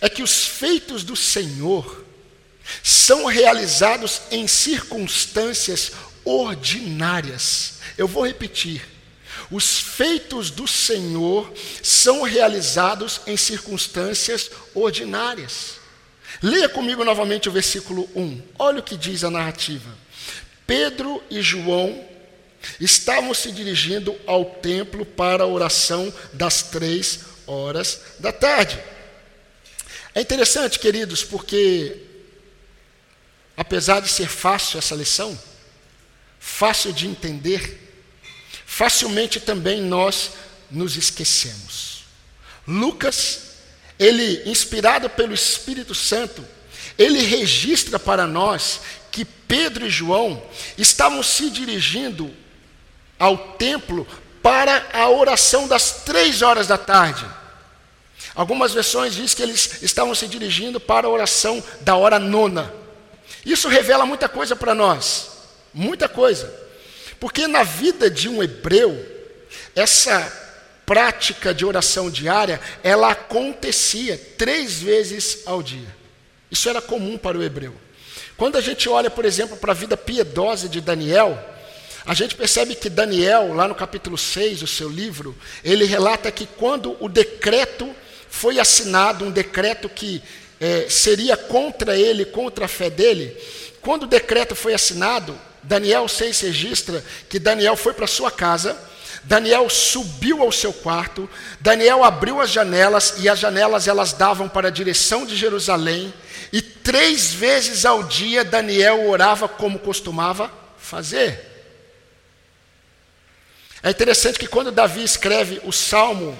é 0.00 0.08
que 0.08 0.22
os 0.22 0.44
feitos 0.44 1.04
do 1.04 1.14
Senhor 1.14 2.04
são 2.82 3.26
realizados 3.26 4.22
em 4.30 4.46
circunstâncias 4.48 5.92
ordinárias. 6.24 7.74
Eu 7.96 8.06
vou 8.08 8.26
repetir. 8.26 8.82
Os 9.50 9.78
feitos 9.78 10.50
do 10.50 10.66
Senhor 10.66 11.52
são 11.82 12.22
realizados 12.22 13.20
em 13.26 13.36
circunstâncias 13.36 14.50
ordinárias. 14.74 15.74
Leia 16.42 16.68
comigo 16.68 17.04
novamente 17.04 17.48
o 17.48 17.52
versículo 17.52 18.08
1. 18.14 18.42
Olha 18.58 18.80
o 18.80 18.82
que 18.82 18.96
diz 18.96 19.24
a 19.24 19.30
narrativa. 19.30 19.90
Pedro 20.66 21.22
e 21.30 21.42
João 21.42 22.04
estavam 22.80 23.34
se 23.34 23.52
dirigindo 23.52 24.16
ao 24.26 24.44
templo 24.44 25.04
para 25.04 25.44
a 25.44 25.46
oração 25.46 26.12
das 26.32 26.62
três 26.62 27.20
horas 27.46 28.00
da 28.18 28.32
tarde. 28.32 28.78
É 30.14 30.20
interessante, 30.20 30.78
queridos, 30.78 31.24
porque 31.24 32.02
apesar 33.56 34.00
de 34.00 34.08
ser 34.08 34.28
fácil 34.28 34.78
essa 34.78 34.94
lição, 34.94 35.38
fácil 36.44 36.92
de 36.92 37.06
entender, 37.06 37.78
facilmente 38.66 39.38
também 39.38 39.80
nós 39.80 40.32
nos 40.68 40.96
esquecemos. 40.96 42.02
Lucas 42.66 43.52
ele, 43.98 44.42
inspirado 44.50 45.08
pelo 45.08 45.32
Espírito 45.32 45.94
Santo, 45.94 46.44
ele 46.98 47.20
registra 47.20 47.96
para 47.98 48.26
nós 48.26 48.80
que 49.12 49.24
Pedro 49.24 49.86
e 49.86 49.90
João 49.90 50.42
estavam 50.76 51.22
se 51.22 51.48
dirigindo 51.48 52.34
ao 53.18 53.38
templo 53.54 54.04
para 54.42 54.88
a 54.92 55.08
oração 55.08 55.68
das 55.68 56.02
três 56.04 56.42
horas 56.42 56.66
da 56.66 56.76
tarde. 56.76 57.24
Algumas 58.34 58.72
versões 58.72 59.14
dizem 59.14 59.36
que 59.36 59.42
eles 59.42 59.82
estavam 59.82 60.14
se 60.14 60.26
dirigindo 60.26 60.80
para 60.80 61.06
a 61.06 61.10
oração 61.10 61.62
da 61.82 61.94
hora 61.94 62.18
nona. 62.18 62.74
Isso 63.46 63.68
revela 63.68 64.04
muita 64.04 64.28
coisa 64.28 64.56
para 64.56 64.74
nós, 64.74 65.31
muita 65.72 66.08
coisa. 66.08 66.52
Porque 67.18 67.46
na 67.46 67.62
vida 67.62 68.10
de 68.10 68.28
um 68.28 68.42
hebreu, 68.42 69.06
essa 69.74 70.40
prática 70.84 71.54
de 71.54 71.64
oração 71.64 72.10
diária, 72.10 72.60
ela 72.82 73.12
acontecia 73.12 74.20
três 74.36 74.80
vezes 74.80 75.40
ao 75.46 75.62
dia. 75.62 75.86
Isso 76.50 76.68
era 76.68 76.82
comum 76.82 77.16
para 77.16 77.38
o 77.38 77.42
hebreu. 77.42 77.74
Quando 78.36 78.56
a 78.58 78.60
gente 78.60 78.88
olha, 78.88 79.08
por 79.08 79.24
exemplo, 79.24 79.56
para 79.56 79.72
a 79.72 79.74
vida 79.74 79.96
piedosa 79.96 80.68
de 80.68 80.80
Daniel, 80.80 81.38
a 82.04 82.14
gente 82.14 82.34
percebe 82.34 82.74
que 82.74 82.90
Daniel, 82.90 83.54
lá 83.54 83.68
no 83.68 83.74
capítulo 83.74 84.18
6, 84.18 84.62
o 84.62 84.66
seu 84.66 84.88
livro, 84.88 85.36
ele 85.62 85.84
relata 85.84 86.30
que 86.32 86.46
quando 86.46 86.96
o 86.98 87.08
decreto 87.08 87.94
foi 88.28 88.58
assinado, 88.58 89.24
um 89.24 89.30
decreto 89.30 89.88
que 89.88 90.20
é, 90.60 90.88
seria 90.88 91.36
contra 91.36 91.96
ele, 91.96 92.24
contra 92.24 92.64
a 92.64 92.68
fé 92.68 92.90
dele, 92.90 93.36
quando 93.80 94.02
o 94.02 94.08
decreto 94.08 94.54
foi 94.56 94.74
assinado, 94.74 95.38
Daniel 95.62 96.08
6 96.08 96.40
registra 96.40 97.04
que 97.28 97.38
Daniel 97.38 97.76
foi 97.76 97.94
para 97.94 98.06
sua 98.06 98.30
casa, 98.30 98.76
Daniel 99.24 99.70
subiu 99.70 100.42
ao 100.42 100.50
seu 100.50 100.72
quarto, 100.72 101.30
Daniel 101.60 102.02
abriu 102.02 102.40
as 102.40 102.50
janelas 102.50 103.14
e 103.18 103.28
as 103.28 103.38
janelas 103.38 103.86
elas 103.86 104.12
davam 104.12 104.48
para 104.48 104.68
a 104.68 104.70
direção 104.70 105.24
de 105.24 105.36
Jerusalém, 105.36 106.12
e 106.52 106.60
três 106.60 107.32
vezes 107.32 107.84
ao 107.84 108.02
dia 108.02 108.44
Daniel 108.44 109.08
orava 109.08 109.48
como 109.48 109.78
costumava 109.78 110.50
fazer. 110.76 111.52
É 113.82 113.90
interessante 113.90 114.38
que 114.38 114.46
quando 114.46 114.70
Davi 114.70 115.02
escreve 115.02 115.60
o 115.64 115.72
Salmo, 115.72 116.38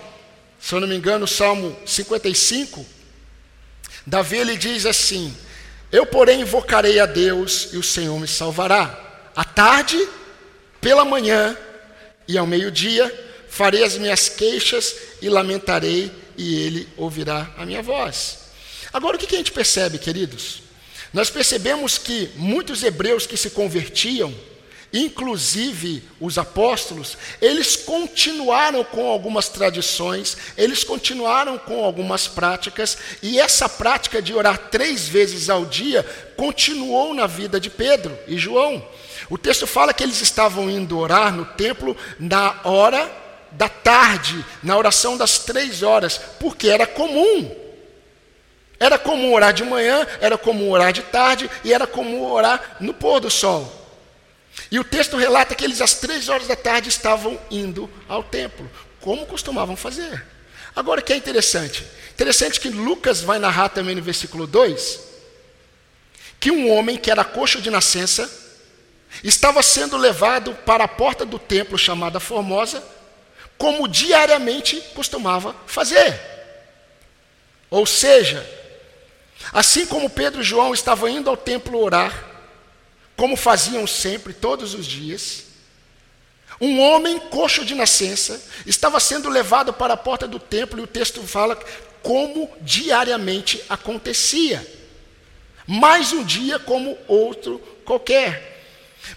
se 0.61 0.75
eu 0.75 0.81
não 0.81 0.89
me 0.89 0.97
engano, 0.97 1.25
o 1.25 1.29
Salmo 1.29 1.77
55, 1.87 2.85
Davi 4.07 4.37
ele 4.39 4.57
diz 4.57 4.87
assim: 4.87 5.37
Eu, 5.91 6.07
porém, 6.07 6.43
invocarei 6.43 7.01
a 7.01 7.07
Deus 7.07 7.69
e 7.73 7.77
o 7.77 7.83
Senhor 7.83 8.19
me 8.19 8.29
salvará. 8.29 9.12
À 9.35 9.45
tarde, 9.45 9.99
pela 10.81 11.05
manhã 11.05 11.57
e 12.29 12.37
ao 12.37 12.47
meio-dia 12.47 13.13
farei 13.49 13.85
as 13.85 13.97
minhas 13.97 14.29
queixas 14.29 14.95
e 15.21 15.29
lamentarei, 15.29 16.11
e 16.37 16.63
ele 16.63 16.89
ouvirá 16.97 17.51
a 17.57 17.67
minha 17.67 17.83
voz. 17.83 18.39
Agora, 18.93 19.17
o 19.17 19.19
que 19.19 19.35
a 19.35 19.39
gente 19.39 19.53
percebe, 19.53 19.99
queridos? 19.99 20.63
Nós 21.13 21.29
percebemos 21.29 21.99
que 21.99 22.31
muitos 22.37 22.83
hebreus 22.83 23.27
que 23.27 23.37
se 23.37 23.51
convertiam, 23.51 24.35
inclusive 24.93 26.03
os 26.21 26.39
apóstolos, 26.39 27.17
eles 27.41 27.77
continuaram 27.77 28.83
com 28.83 29.07
algumas 29.07 29.49
tradições, 29.49 30.37
eles 30.57 30.85
continuaram 30.85 31.59
com 31.59 31.85
algumas 31.85 32.27
práticas, 32.27 32.97
e 33.23 33.39
essa 33.39 33.69
prática 33.69 34.23
de 34.23 34.35
orar 34.35 34.71
três 34.71 35.07
vezes 35.07 35.51
ao 35.51 35.67
dia 35.67 36.03
continuou 36.37 37.15
na 37.15 37.27
vida 37.27 37.61
de 37.61 37.69
Pedro 37.69 38.19
e 38.27 38.39
João. 38.39 38.87
O 39.29 39.39
texto 39.39 39.67
fala 39.67 39.93
que 39.93 40.03
eles 40.03 40.21
estavam 40.21 40.71
indo 40.71 40.99
orar 40.99 41.33
no 41.33 41.45
templo 41.45 41.97
na 42.19 42.61
hora 42.65 43.11
da 43.53 43.69
tarde, 43.69 44.45
na 44.63 44.77
oração 44.77 45.17
das 45.17 45.39
três 45.39 45.83
horas, 45.83 46.21
porque 46.41 46.69
era 46.69 46.87
comum. 46.87 47.55
Era 48.81 48.99
comum 48.99 49.33
orar 49.33 49.53
de 49.53 49.65
manhã, 49.65 50.07
era 50.21 50.37
comum 50.37 50.71
orar 50.71 50.93
de 50.93 51.03
tarde 51.03 51.51
e 51.63 51.73
era 51.73 51.87
comum 51.87 52.31
orar 52.31 52.77
no 52.81 52.93
pôr 52.93 53.21
do 53.21 53.31
sol. 53.31 53.81
E 54.71 54.79
o 54.79 54.85
texto 54.85 55.17
relata 55.17 55.55
que 55.55 55.65
eles 55.65 55.81
às 55.81 55.95
três 55.95 56.29
horas 56.29 56.47
da 56.47 56.57
tarde 56.57 56.89
estavam 56.89 57.39
indo 57.51 57.89
ao 58.09 58.23
templo, 58.23 58.69
como 59.01 59.27
costumavam 59.27 59.77
fazer. 59.77 60.25
Agora, 60.75 61.01
o 61.01 61.05
que 61.05 61.13
é 61.13 61.17
interessante? 61.17 61.87
Interessante 62.13 62.59
que 62.59 62.69
Lucas 62.69 63.21
vai 63.21 63.39
narrar 63.39 63.69
também 63.69 63.95
no 63.95 64.03
versículo 64.03 64.47
2 64.47 65.13
que 66.43 66.51
um 66.51 66.73
homem 66.73 66.97
que 66.97 67.09
era 67.09 67.23
coxo 67.23 67.63
de 67.63 67.71
nascença 67.71 68.29
estava 69.23 69.63
sendo 69.63 69.97
levado 69.97 70.55
para 70.67 70.85
a 70.85 70.89
porta 70.89 71.25
do 71.25 71.39
templo 71.39 71.79
chamada 71.79 72.21
Formosa, 72.21 72.83
como 73.59 73.87
diariamente 73.87 74.81
costumava 74.95 75.55
fazer. 75.67 76.21
Ou 77.71 77.87
seja, 77.87 78.45
assim 79.53 79.87
como 79.87 80.11
Pedro 80.11 80.41
e 80.41 80.45
João 80.45 80.75
estavam 80.75 81.09
indo 81.09 81.31
ao 81.31 81.37
templo 81.37 81.79
orar, 81.79 82.31
como 83.17 83.37
faziam 83.37 83.87
sempre, 83.87 84.33
todos 84.33 84.75
os 84.75 84.87
dias, 84.87 85.45
um 86.61 86.81
homem 86.81 87.19
coxo 87.19 87.65
de 87.65 87.75
nascença 87.75 88.41
estava 88.67 89.01
sendo 89.01 89.29
levado 89.29 89.73
para 89.73 89.95
a 89.95 89.97
porta 89.97 90.29
do 90.29 90.39
templo, 90.39 90.81
e 90.81 90.85
o 90.85 90.87
texto 90.87 91.23
fala 91.23 91.57
como 92.03 92.51
diariamente 92.61 93.63
acontecia. 93.69 94.67
Mais 95.67 96.13
um 96.13 96.25
dia 96.25 96.59
como 96.59 96.99
outro 97.07 97.59
qualquer. 97.85 98.52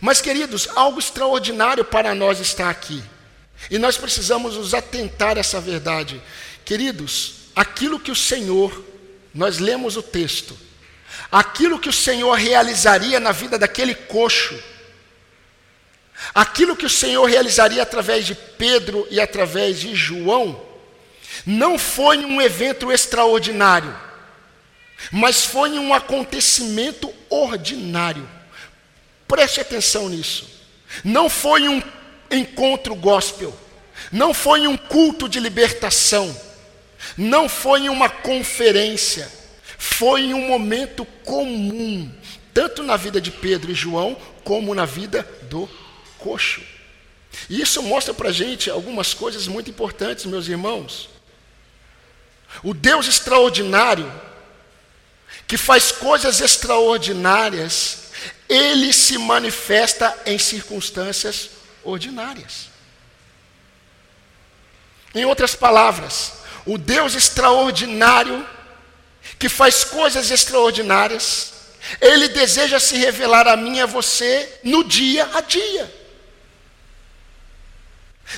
Mas, 0.02 0.22
queridos, 0.22 0.68
algo 0.76 1.00
extraordinário 1.00 1.86
para 1.86 2.14
nós 2.14 2.40
está 2.40 2.70
aqui. 2.70 3.04
E 3.70 3.78
nós 3.78 3.98
precisamos 3.98 4.56
nos 4.56 4.74
atentar 4.74 5.38
a 5.38 5.40
essa 5.40 5.60
verdade. 5.60 6.22
Queridos, 6.64 7.36
aquilo 7.56 8.00
que 8.00 8.12
o 8.12 8.16
Senhor, 8.16 8.84
nós 9.34 9.60
lemos 9.60 9.98
o 9.98 10.04
texto, 10.04 10.58
aquilo 11.32 11.80
que 11.80 11.90
o 11.90 11.94
Senhor 11.94 12.34
realizaria 12.34 13.20
na 13.20 13.32
vida 13.32 13.58
daquele 13.58 13.96
coxo, 13.96 14.62
aquilo 16.34 16.76
que 16.76 16.86
o 16.86 16.90
Senhor 16.90 17.26
realizaria 17.26 17.82
através 17.82 18.26
de 18.26 18.36
Pedro 18.36 19.08
e 19.10 19.20
através 19.20 19.80
de 19.80 19.96
João, 19.96 20.62
não 21.46 21.78
foi 21.78 22.20
um 22.20 22.42
evento 22.42 22.92
extraordinário, 22.92 23.96
mas 25.12 25.44
foi 25.44 25.72
um 25.72 25.94
acontecimento 25.94 27.14
ordinário. 27.30 28.35
Preste 29.28 29.60
atenção 29.60 30.10
nisso. 30.10 30.48
Não 31.04 31.30
foi 31.30 31.68
um 31.68 31.82
encontro 32.30 32.96
gospel, 32.96 33.58
não 34.12 34.34
foi 34.34 34.68
um 34.68 34.78
culto 34.78 35.28
de 35.28 35.40
libertação, 35.40 36.36
não 37.18 37.48
foi 37.50 37.90
uma 37.90 38.10
conferência, 38.10 39.32
foi 39.78 40.34
um 40.34 40.48
momento 40.48 41.06
comum, 41.24 42.12
tanto 42.54 42.84
na 42.84 42.98
vida 42.98 43.20
de 43.20 43.32
Pedro 43.32 43.72
e 43.72 43.76
João, 43.76 44.16
como 44.44 44.76
na 44.76 44.86
vida 44.86 45.28
do 45.44 45.70
coxo. 46.18 46.62
E 47.50 47.62
isso 47.62 47.84
mostra 47.84 48.14
para 48.14 48.30
a 48.30 48.32
gente 48.32 48.70
algumas 48.70 49.14
coisas 49.14 49.48
muito 49.48 49.70
importantes, 49.70 50.26
meus 50.26 50.48
irmãos. 50.48 51.10
O 52.64 52.74
Deus 52.74 53.08
extraordinário, 53.08 54.12
que 55.48 55.58
faz 55.58 55.92
coisas 55.92 56.40
extraordinárias, 56.40 58.05
ele 58.48 58.94
se 58.94 59.18
manifesta 59.18 60.18
em 60.26 60.38
circunstâncias 60.38 61.50
ordinárias. 61.84 62.70
Em 65.14 65.26
outras 65.26 65.56
palavras, 65.56 66.34
o 66.66 66.78
Deus 66.78 67.16
extraordinário, 67.16 68.46
que 69.40 69.48
faz 69.48 69.84
coisas 69.84 70.30
extraordinárias, 70.30 71.54
ele 72.02 72.28
deseja 72.28 72.80
se 72.80 72.98
revelar 72.98 73.48
a 73.48 73.56
mim 73.56 73.78
e 73.78 73.82
a 73.82 73.86
você 73.86 74.60
no 74.64 74.84
dia 74.84 75.30
a 75.34 75.42
dia. 75.42 75.94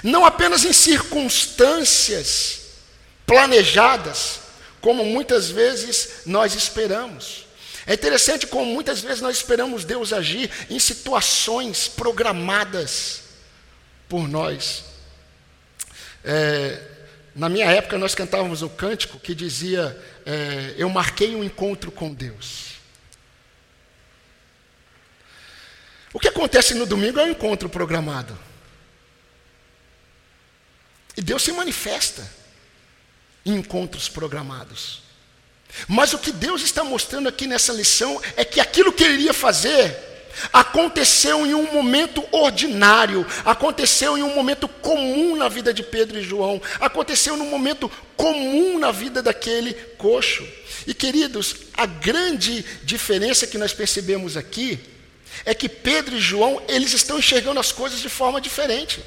Não 0.04 0.26
apenas 0.26 0.66
em 0.66 0.74
circunstâncias 0.74 2.62
planejadas, 3.26 4.42
como 4.82 5.04
muitas 5.04 5.50
vezes 5.50 6.22
nós 6.26 6.54
esperamos. 6.54 7.47
É 7.88 7.94
interessante 7.94 8.46
como 8.46 8.66
muitas 8.66 9.00
vezes 9.00 9.22
nós 9.22 9.38
esperamos 9.38 9.86
Deus 9.86 10.12
agir 10.12 10.52
em 10.70 10.78
situações 10.78 11.88
programadas 11.88 13.22
por 14.10 14.28
nós. 14.28 14.84
É, 16.22 16.82
na 17.34 17.48
minha 17.48 17.66
época 17.72 17.98
nós 17.98 18.14
cantávamos 18.14 18.62
um 18.62 18.68
cântico 18.68 19.18
que 19.18 19.34
dizia: 19.34 19.98
é, 20.26 20.76
Eu 20.78 20.90
marquei 20.90 21.34
um 21.34 21.46
encontro 21.46 21.90
com 21.90 22.14
Deus. 22.14 22.74
O 26.12 26.20
que 26.20 26.28
acontece 26.28 26.74
no 26.74 26.86
domingo 26.86 27.20
é 27.20 27.24
um 27.24 27.32
encontro 27.32 27.70
programado. 27.70 28.38
E 31.16 31.22
Deus 31.22 31.42
se 31.42 31.54
manifesta 31.54 32.30
em 33.46 33.56
encontros 33.56 34.10
programados. 34.10 35.07
Mas 35.88 36.14
o 36.14 36.18
que 36.18 36.32
Deus 36.32 36.62
está 36.62 36.84
mostrando 36.84 37.30
aqui 37.30 37.46
nessa 37.46 37.74
lição 37.74 38.22
é 38.36 38.44
que 38.44 38.60
aquilo 38.60 38.92
que 38.92 39.04
ele 39.04 39.16
iria 39.16 39.34
fazer 39.34 40.08
aconteceu 40.54 41.46
em 41.46 41.54
um 41.54 41.72
momento 41.72 42.24
ordinário, 42.32 43.26
aconteceu 43.44 44.18
em 44.18 44.24
um 44.24 44.36
momento 44.36 44.68
comum 44.68 45.36
na 45.36 45.50
vida 45.50 45.74
de 45.74 45.84
Pedro 45.84 46.20
e 46.20 46.24
João, 46.24 46.62
aconteceu 46.80 47.36
num 47.36 47.50
momento 47.50 47.92
comum 48.16 48.78
na 48.78 48.92
vida 48.92 49.22
daquele 49.22 49.74
coxo. 49.98 50.48
E 50.86 50.94
queridos, 50.94 51.56
a 51.76 51.86
grande 51.86 52.64
diferença 52.84 53.48
que 53.48 53.58
nós 53.58 53.74
percebemos 53.74 54.38
aqui 54.38 54.80
é 55.46 55.54
que 55.54 55.68
Pedro 55.68 56.16
e 56.16 56.20
João, 56.20 56.62
eles 56.68 56.94
estão 56.94 57.20
enxergando 57.20 57.60
as 57.60 57.72
coisas 57.72 58.00
de 58.00 58.10
forma 58.10 58.40
diferente. 58.40 59.02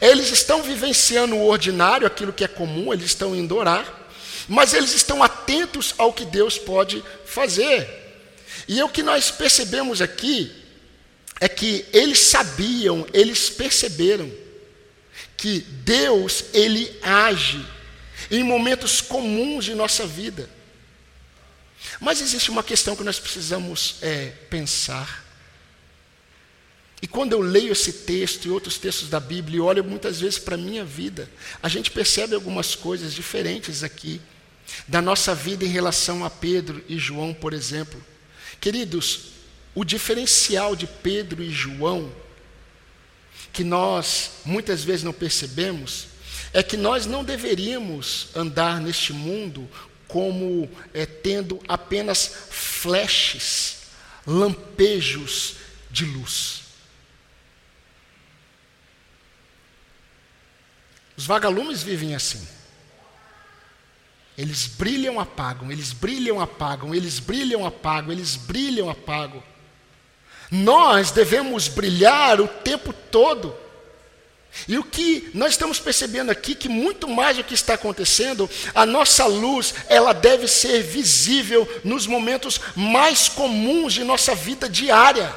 Eles 0.00 0.30
estão 0.30 0.62
vivenciando 0.62 1.36
o 1.36 1.46
ordinário, 1.46 2.06
aquilo 2.06 2.32
que 2.32 2.44
é 2.44 2.48
comum, 2.48 2.92
eles 2.92 3.06
estão 3.06 3.34
indo 3.34 3.56
orar 3.56 3.99
mas 4.50 4.74
eles 4.74 4.92
estão 4.92 5.22
atentos 5.22 5.94
ao 5.96 6.12
que 6.12 6.24
Deus 6.24 6.58
pode 6.58 7.04
fazer. 7.24 7.88
E 8.66 8.82
o 8.82 8.88
que 8.88 9.00
nós 9.00 9.30
percebemos 9.30 10.02
aqui 10.02 10.50
é 11.40 11.48
que 11.48 11.86
eles 11.92 12.18
sabiam, 12.18 13.06
eles 13.12 13.48
perceberam 13.48 14.28
que 15.36 15.60
Deus 15.60 16.46
ele 16.52 16.92
age 17.00 17.64
em 18.28 18.42
momentos 18.42 19.00
comuns 19.00 19.66
de 19.66 19.74
nossa 19.76 20.04
vida. 20.04 20.50
Mas 22.00 22.20
existe 22.20 22.50
uma 22.50 22.64
questão 22.64 22.96
que 22.96 23.04
nós 23.04 23.20
precisamos 23.20 23.98
é, 24.02 24.32
pensar. 24.50 25.24
E 27.00 27.06
quando 27.06 27.34
eu 27.34 27.40
leio 27.40 27.70
esse 27.70 27.92
texto 27.92 28.46
e 28.46 28.50
outros 28.50 28.78
textos 28.78 29.08
da 29.08 29.20
Bíblia 29.20 29.58
e 29.58 29.60
olho 29.60 29.84
muitas 29.84 30.20
vezes 30.20 30.40
para 30.40 30.56
a 30.56 30.58
minha 30.58 30.84
vida, 30.84 31.30
a 31.62 31.68
gente 31.68 31.92
percebe 31.92 32.34
algumas 32.34 32.74
coisas 32.74 33.14
diferentes 33.14 33.84
aqui 33.84 34.20
da 34.86 35.00
nossa 35.00 35.34
vida 35.34 35.64
em 35.64 35.68
relação 35.68 36.24
a 36.24 36.30
Pedro 36.30 36.82
e 36.88 36.98
João, 36.98 37.32
por 37.32 37.52
exemplo. 37.52 38.02
Queridos, 38.60 39.32
o 39.74 39.84
diferencial 39.84 40.74
de 40.74 40.86
Pedro 40.86 41.42
e 41.42 41.50
João, 41.50 42.12
que 43.52 43.64
nós 43.64 44.32
muitas 44.44 44.84
vezes 44.84 45.02
não 45.02 45.12
percebemos, 45.12 46.06
é 46.52 46.62
que 46.62 46.76
nós 46.76 47.06
não 47.06 47.24
deveríamos 47.24 48.28
andar 48.34 48.80
neste 48.80 49.12
mundo 49.12 49.68
como 50.08 50.68
é, 50.92 51.06
tendo 51.06 51.60
apenas 51.68 52.26
flashes, 52.50 53.78
lampejos 54.26 55.54
de 55.90 56.04
luz. 56.04 56.62
Os 61.16 61.26
vagalumes 61.26 61.82
vivem 61.82 62.14
assim. 62.14 62.59
Eles 64.40 64.66
brilham, 64.66 65.20
apagam, 65.20 65.70
eles 65.70 65.92
brilham, 65.92 66.40
apagam, 66.40 66.94
eles 66.94 67.18
brilham, 67.18 67.66
apagam, 67.66 68.10
eles 68.10 68.36
brilham, 68.36 68.88
apagam. 68.88 69.42
Nós 70.50 71.10
devemos 71.10 71.68
brilhar 71.68 72.40
o 72.40 72.48
tempo 72.48 72.90
todo. 72.90 73.54
E 74.66 74.78
o 74.78 74.82
que 74.82 75.30
nós 75.34 75.50
estamos 75.50 75.78
percebendo 75.78 76.30
aqui 76.30 76.54
que 76.54 76.70
muito 76.70 77.06
mais 77.06 77.36
do 77.36 77.44
que 77.44 77.52
está 77.52 77.74
acontecendo, 77.74 78.48
a 78.74 78.86
nossa 78.86 79.26
luz, 79.26 79.74
ela 79.90 80.14
deve 80.14 80.48
ser 80.48 80.84
visível 80.84 81.68
nos 81.84 82.06
momentos 82.06 82.58
mais 82.74 83.28
comuns 83.28 83.92
de 83.92 84.04
nossa 84.04 84.34
vida 84.34 84.70
diária. 84.70 85.34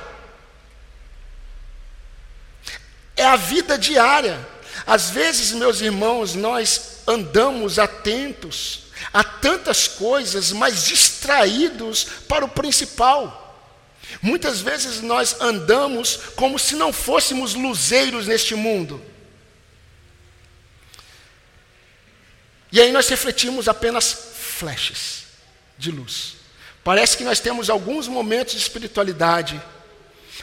É 3.18 3.26
a 3.26 3.36
vida 3.36 3.78
diária. 3.78 4.48
Às 4.88 5.10
vezes, 5.10 5.52
meus 5.52 5.82
irmãos, 5.82 6.36
nós 6.36 7.00
andamos 7.06 7.78
atentos 7.78 8.83
Há 9.12 9.24
tantas 9.24 9.88
coisas, 9.88 10.52
mas 10.52 10.86
distraídos 10.86 12.06
para 12.28 12.46
o 12.46 12.50
principal. 12.50 13.42
Muitas 14.22 14.62
vezes 14.62 15.02
nós 15.02 15.40
andamos 15.42 16.18
como 16.36 16.60
se 16.60 16.76
não 16.76 16.94
fôssemos 16.94 17.54
luzeiros 17.56 18.28
neste 18.28 18.56
mundo. 18.56 19.04
E 22.72 22.82
aí 22.82 22.92
nós 22.92 23.08
refletimos 23.08 23.68
apenas 23.68 24.14
flashes 24.36 25.26
de 25.78 25.92
luz. 25.92 26.36
Parece 26.84 27.16
que 27.16 27.24
nós 27.24 27.40
temos 27.40 27.70
alguns 27.70 28.08
momentos 28.08 28.54
de 28.54 28.60
espiritualidade, 28.60 29.62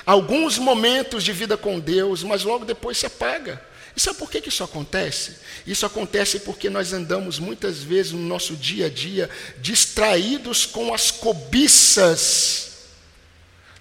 alguns 0.06 0.56
momentos 0.56 1.22
de 1.22 1.32
vida 1.32 1.56
com 1.56 1.78
Deus, 1.78 2.22
mas 2.22 2.44
logo 2.44 2.64
depois 2.64 2.96
se 2.98 3.06
apaga. 3.06 3.62
Sabe 4.00 4.16
por 4.16 4.30
que 4.30 4.48
isso 4.48 4.64
acontece? 4.64 5.36
Isso 5.66 5.84
acontece 5.84 6.40
porque 6.40 6.70
nós 6.70 6.94
andamos 6.94 7.38
muitas 7.38 7.82
vezes 7.82 8.12
no 8.12 8.18
nosso 8.22 8.56
dia 8.56 8.86
a 8.86 8.88
dia 8.88 9.28
distraídos 9.58 10.64
com 10.64 10.94
as 10.94 11.10
cobiças 11.10 12.70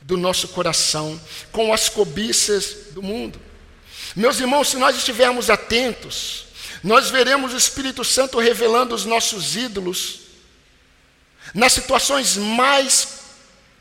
do 0.02 0.18
nosso 0.18 0.50
coração, 0.50 1.18
com 1.54 1.74
as 1.74 1.88
cobiças 1.88 2.92
do 2.92 3.02
mundo. 3.02 3.40
Meus 4.14 4.42
irmãos, 4.42 4.68
se 4.68 4.76
nós 4.76 4.98
estivermos 4.98 5.50
atentos, 5.50 6.48
nós 6.84 7.10
veremos 7.10 7.54
o 7.54 7.58
Espírito 7.58 8.04
Santo 8.04 8.40
revelando 8.40 8.94
os 8.94 9.06
nossos 9.06 9.56
ídolos 9.56 10.20
nas 11.54 11.72
situações 11.72 12.36
mais 12.36 13.20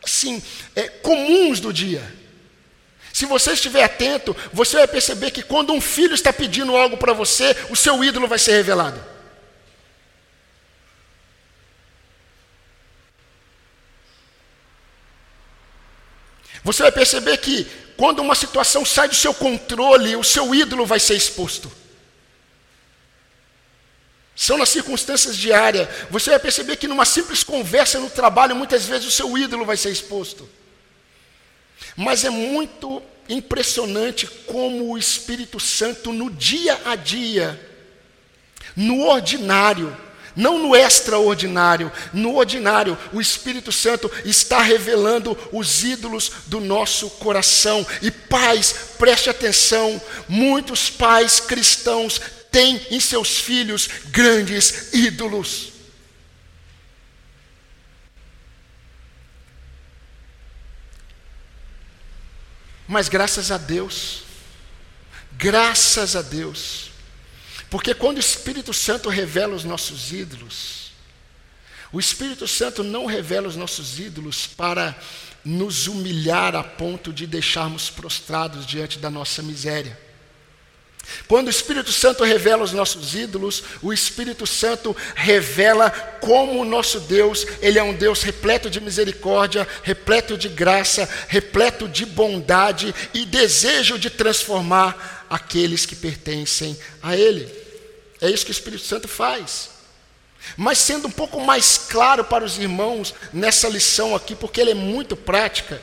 assim, 0.04 0.40
é, 0.76 0.88
comuns 0.88 1.58
do 1.58 1.72
dia. 1.72 2.16
Se 3.12 3.26
você 3.26 3.52
estiver 3.52 3.82
atento, 3.82 4.36
você 4.52 4.76
vai 4.76 4.88
perceber 4.88 5.30
que 5.30 5.42
quando 5.42 5.72
um 5.72 5.80
filho 5.80 6.14
está 6.14 6.32
pedindo 6.32 6.76
algo 6.76 6.96
para 6.96 7.12
você, 7.12 7.56
o 7.70 7.76
seu 7.76 8.02
ídolo 8.04 8.28
vai 8.28 8.38
ser 8.38 8.52
revelado. 8.52 9.02
Você 16.62 16.82
vai 16.82 16.92
perceber 16.92 17.38
que 17.38 17.64
quando 17.96 18.20
uma 18.20 18.34
situação 18.34 18.84
sai 18.84 19.08
do 19.08 19.14
seu 19.14 19.32
controle, 19.32 20.14
o 20.16 20.22
seu 20.22 20.54
ídolo 20.54 20.84
vai 20.84 21.00
ser 21.00 21.14
exposto. 21.14 21.72
São 24.36 24.56
nas 24.56 24.68
circunstâncias 24.68 25.36
diárias. 25.36 25.88
Você 26.10 26.30
vai 26.30 26.38
perceber 26.38 26.76
que 26.76 26.86
numa 26.86 27.04
simples 27.04 27.42
conversa 27.42 27.98
no 27.98 28.08
trabalho, 28.08 28.54
muitas 28.54 28.84
vezes 28.84 29.08
o 29.08 29.10
seu 29.10 29.36
ídolo 29.36 29.64
vai 29.64 29.76
ser 29.76 29.90
exposto. 29.90 30.48
Mas 31.98 32.22
é 32.22 32.30
muito 32.30 33.02
impressionante 33.28 34.24
como 34.46 34.92
o 34.92 34.96
Espírito 34.96 35.58
Santo, 35.58 36.12
no 36.12 36.30
dia 36.30 36.80
a 36.84 36.94
dia, 36.94 37.60
no 38.76 39.00
ordinário, 39.00 39.94
não 40.36 40.60
no 40.60 40.76
extraordinário, 40.76 41.90
no 42.12 42.36
ordinário, 42.36 42.96
o 43.12 43.20
Espírito 43.20 43.72
Santo 43.72 44.08
está 44.24 44.62
revelando 44.62 45.36
os 45.52 45.82
ídolos 45.82 46.30
do 46.46 46.60
nosso 46.60 47.10
coração. 47.10 47.84
E 48.00 48.12
pais, 48.12 48.72
preste 48.96 49.28
atenção: 49.28 50.00
muitos 50.28 50.88
pais 50.88 51.40
cristãos 51.40 52.20
têm 52.52 52.80
em 52.92 53.00
seus 53.00 53.38
filhos 53.38 53.88
grandes 54.12 54.94
ídolos. 54.94 55.77
Mas 62.88 63.10
graças 63.10 63.50
a 63.50 63.58
Deus, 63.58 64.22
graças 65.32 66.16
a 66.16 66.22
Deus, 66.22 66.90
porque 67.68 67.94
quando 67.94 68.16
o 68.16 68.20
Espírito 68.20 68.72
Santo 68.72 69.10
revela 69.10 69.54
os 69.54 69.62
nossos 69.62 70.10
ídolos, 70.10 70.90
o 71.92 72.00
Espírito 72.00 72.48
Santo 72.48 72.82
não 72.82 73.04
revela 73.04 73.46
os 73.46 73.56
nossos 73.56 74.00
ídolos 74.00 74.46
para 74.46 74.98
nos 75.44 75.86
humilhar 75.86 76.56
a 76.56 76.64
ponto 76.64 77.12
de 77.12 77.26
deixarmos 77.26 77.90
prostrados 77.90 78.66
diante 78.66 78.98
da 78.98 79.10
nossa 79.10 79.42
miséria. 79.42 80.07
Quando 81.26 81.48
o 81.48 81.50
Espírito 81.50 81.92
Santo 81.92 82.24
revela 82.24 82.64
os 82.64 82.72
nossos 82.72 83.14
ídolos, 83.14 83.62
o 83.82 83.92
Espírito 83.92 84.46
Santo 84.46 84.96
revela 85.14 85.90
como 86.20 86.60
o 86.60 86.64
nosso 86.64 87.00
Deus, 87.00 87.46
ele 87.60 87.78
é 87.78 87.82
um 87.82 87.94
Deus 87.94 88.22
repleto 88.22 88.70
de 88.70 88.80
misericórdia, 88.80 89.66
repleto 89.82 90.36
de 90.36 90.48
graça, 90.48 91.08
repleto 91.28 91.88
de 91.88 92.04
bondade 92.06 92.94
e 93.14 93.24
desejo 93.24 93.98
de 93.98 94.10
transformar 94.10 95.26
aqueles 95.28 95.84
que 95.84 95.96
pertencem 95.96 96.78
a 97.02 97.16
ele. 97.16 97.48
É 98.20 98.30
isso 98.30 98.44
que 98.44 98.50
o 98.50 98.52
Espírito 98.52 98.84
Santo 98.84 99.08
faz. 99.08 99.70
Mas 100.56 100.78
sendo 100.78 101.08
um 101.08 101.10
pouco 101.10 101.40
mais 101.40 101.78
claro 101.78 102.24
para 102.24 102.44
os 102.44 102.58
irmãos 102.58 103.14
nessa 103.32 103.68
lição 103.68 104.14
aqui, 104.14 104.34
porque 104.34 104.60
ela 104.60 104.70
é 104.70 104.74
muito 104.74 105.16
prática. 105.16 105.80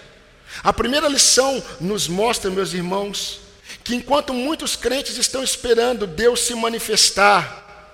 A 0.63 0.73
primeira 0.73 1.07
lição 1.07 1.63
nos 1.79 2.07
mostra, 2.07 2.49
meus 2.49 2.73
irmãos, 2.73 3.44
que 3.85 3.93
enquanto 3.93 4.33
muitos 4.33 4.75
crentes 4.75 5.15
estão 5.15 5.43
esperando 5.43 6.07
Deus 6.07 6.39
se 6.39 6.55
manifestar, 6.55 7.93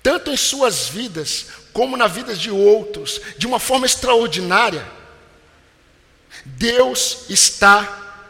tanto 0.00 0.30
em 0.30 0.36
suas 0.36 0.88
vidas, 0.88 1.46
como 1.72 1.96
na 1.96 2.06
vida 2.06 2.36
de 2.36 2.52
outros, 2.52 3.20
de 3.36 3.44
uma 3.44 3.58
forma 3.58 3.84
extraordinária, 3.84 4.86
Deus 6.44 7.24
está 7.28 8.22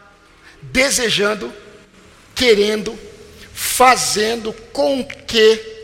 desejando, 0.63 1.53
querendo, 2.35 2.99
fazendo 3.53 4.51
com 4.73 5.05
que 5.05 5.75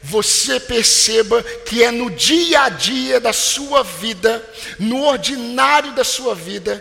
você 0.00 0.60
perceba 0.60 1.42
que 1.42 1.82
é 1.82 1.90
no 1.90 2.10
dia 2.10 2.62
a 2.62 2.68
dia 2.68 3.18
da 3.18 3.32
sua 3.32 3.82
vida, 3.82 4.48
no 4.78 5.02
ordinário 5.02 5.92
da 5.96 6.04
sua 6.04 6.32
vida, 6.32 6.80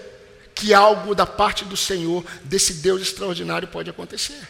que 0.60 0.74
algo 0.74 1.16
da 1.16 1.26
parte 1.26 1.64
do 1.64 1.78
Senhor, 1.78 2.26
desse 2.44 2.74
Deus 2.74 3.02
extraordinário, 3.02 3.66
pode 3.66 3.90
acontecer. 3.90 4.46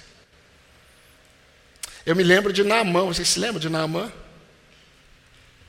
Eu 2.04 2.16
me 2.16 2.24
lembro 2.24 2.52
de 2.52 2.64
Naamã, 2.64 3.04
vocês 3.04 3.30
se 3.30 3.40
lembram 3.40 3.60
de 3.60 3.70
Naamã? 3.70 4.12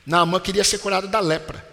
Naamã 0.03 0.39
queria 0.39 0.63
ser 0.63 0.79
curado 0.79 1.07
da 1.07 1.19
lepra. 1.19 1.63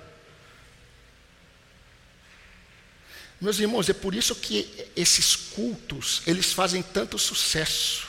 Meus 3.41 3.59
irmãos, 3.59 3.89
é 3.89 3.95
por 3.95 4.15
isso 4.15 4.35
que 4.35 4.87
esses 4.95 5.35
cultos, 5.35 6.21
eles 6.27 6.53
fazem 6.53 6.83
tanto 6.83 7.19
sucesso. 7.19 8.07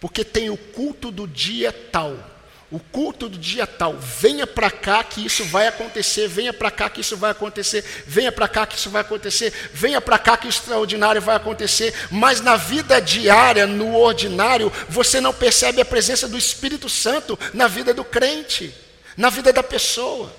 Porque 0.00 0.24
tem 0.24 0.50
o 0.50 0.56
culto 0.56 1.12
do 1.12 1.28
dia 1.28 1.72
tal, 1.72 2.33
o 2.74 2.80
culto 2.80 3.28
do 3.28 3.38
dia 3.38 3.68
tal, 3.68 3.96
venha 3.96 4.48
para 4.48 4.68
cá 4.68 5.04
que 5.04 5.24
isso 5.24 5.44
vai 5.44 5.68
acontecer, 5.68 6.26
venha 6.26 6.52
para 6.52 6.72
cá 6.72 6.90
que 6.90 7.02
isso 7.02 7.16
vai 7.16 7.30
acontecer, 7.30 7.84
venha 8.04 8.32
para 8.32 8.48
cá 8.48 8.66
que 8.66 8.74
isso 8.74 8.90
vai 8.90 9.00
acontecer, 9.00 9.70
venha 9.72 10.00
para 10.00 10.18
cá 10.18 10.36
que 10.36 10.48
o 10.48 10.50
extraordinário 10.50 11.22
vai 11.22 11.36
acontecer, 11.36 11.94
mas 12.10 12.40
na 12.40 12.56
vida 12.56 13.00
diária, 13.00 13.64
no 13.64 13.94
ordinário, 13.94 14.72
você 14.88 15.20
não 15.20 15.32
percebe 15.32 15.80
a 15.80 15.84
presença 15.84 16.26
do 16.26 16.36
Espírito 16.36 16.88
Santo 16.88 17.38
na 17.52 17.68
vida 17.68 17.94
do 17.94 18.02
crente, 18.02 18.74
na 19.16 19.30
vida 19.30 19.52
da 19.52 19.62
pessoa. 19.62 20.34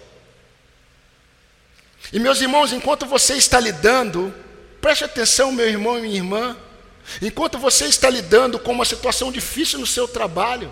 E 2.12 2.20
meus 2.20 2.42
irmãos, 2.42 2.74
enquanto 2.74 3.06
você 3.06 3.36
está 3.36 3.62
lidando, 3.62 4.36
preste 4.82 5.06
atenção, 5.06 5.54
meu 5.54 5.70
irmão 5.70 5.98
e 6.00 6.02
minha 6.02 6.16
irmã, 6.18 6.58
enquanto 7.22 7.58
você 7.58 7.86
está 7.86 8.10
lidando 8.10 8.60
com 8.60 8.74
uma 8.74 8.84
situação 8.84 9.32
difícil 9.32 9.80
no 9.80 9.88
seu 9.88 10.06
trabalho, 10.06 10.70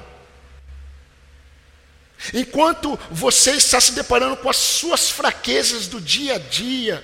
Enquanto 2.31 2.97
você 3.09 3.51
está 3.53 3.81
se 3.81 3.93
deparando 3.93 4.37
com 4.37 4.49
as 4.49 4.57
suas 4.57 5.09
fraquezas 5.09 5.87
do 5.87 5.99
dia 5.99 6.35
a 6.35 6.39
dia, 6.39 7.03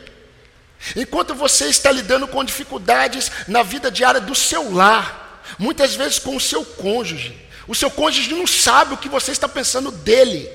enquanto 0.96 1.34
você 1.34 1.68
está 1.68 1.92
lidando 1.92 2.28
com 2.28 2.44
dificuldades 2.44 3.32
na 3.48 3.64
vida 3.64 3.92
diária 3.92 4.22
do 4.22 4.36
seu 4.36 4.72
lar, 4.72 5.44
muitas 5.58 5.96
vezes 5.96 6.20
com 6.20 6.36
o 6.36 6.40
seu 6.40 6.64
cônjuge, 6.64 7.36
o 7.68 7.76
seu 7.76 7.92
cônjuge 7.92 8.34
não 8.34 8.48
sabe 8.48 8.94
o 8.94 8.98
que 8.98 9.10
você 9.10 9.32
está 9.32 9.48
pensando 9.48 9.92
dele. 9.92 10.50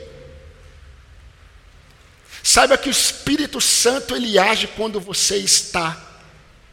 Saiba 2.42 2.76
que 2.76 2.88
o 2.88 2.92
Espírito 2.92 3.60
Santo 3.60 4.14
ele 4.14 4.38
age 4.38 4.66
quando 4.66 5.00
você 5.00 5.36
está 5.36 5.96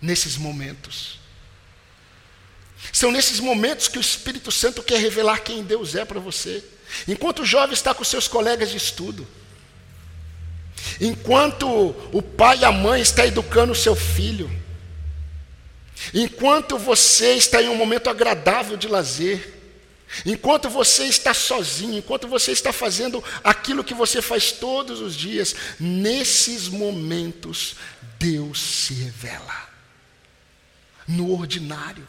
nesses 0.01 0.35
momentos. 0.35 1.20
São 2.91 3.11
nesses 3.11 3.39
momentos 3.39 3.87
que 3.87 3.97
o 3.97 4.01
Espírito 4.01 4.51
Santo 4.51 4.81
quer 4.81 4.99
revelar 4.99 5.43
quem 5.43 5.63
Deus 5.63 5.95
é 5.95 6.03
para 6.03 6.19
você. 6.19 6.63
Enquanto 7.07 7.41
o 7.41 7.45
jovem 7.45 7.73
está 7.73 7.93
com 7.93 8.03
seus 8.03 8.27
colegas 8.27 8.69
de 8.69 8.77
estudo, 8.77 9.27
enquanto 10.99 11.67
o 12.11 12.21
pai 12.21 12.59
e 12.59 12.65
a 12.65 12.71
mãe 12.71 13.01
está 13.01 13.25
educando 13.25 13.71
o 13.71 13.75
seu 13.75 13.95
filho, 13.95 14.49
enquanto 16.13 16.77
você 16.77 17.33
está 17.35 17.61
em 17.61 17.69
um 17.69 17.75
momento 17.75 18.09
agradável 18.09 18.75
de 18.75 18.87
lazer, 18.87 19.53
enquanto 20.25 20.69
você 20.69 21.05
está 21.05 21.33
sozinho, 21.33 21.97
enquanto 21.97 22.27
você 22.27 22.51
está 22.51 22.73
fazendo 22.73 23.23
aquilo 23.43 23.83
que 23.83 23.93
você 23.93 24.21
faz 24.21 24.51
todos 24.51 24.99
os 24.99 25.15
dias, 25.15 25.55
nesses 25.79 26.67
momentos 26.67 27.75
Deus 28.19 28.59
se 28.59 28.93
revela. 28.95 29.69
No 31.07 31.39
ordinário. 31.39 32.07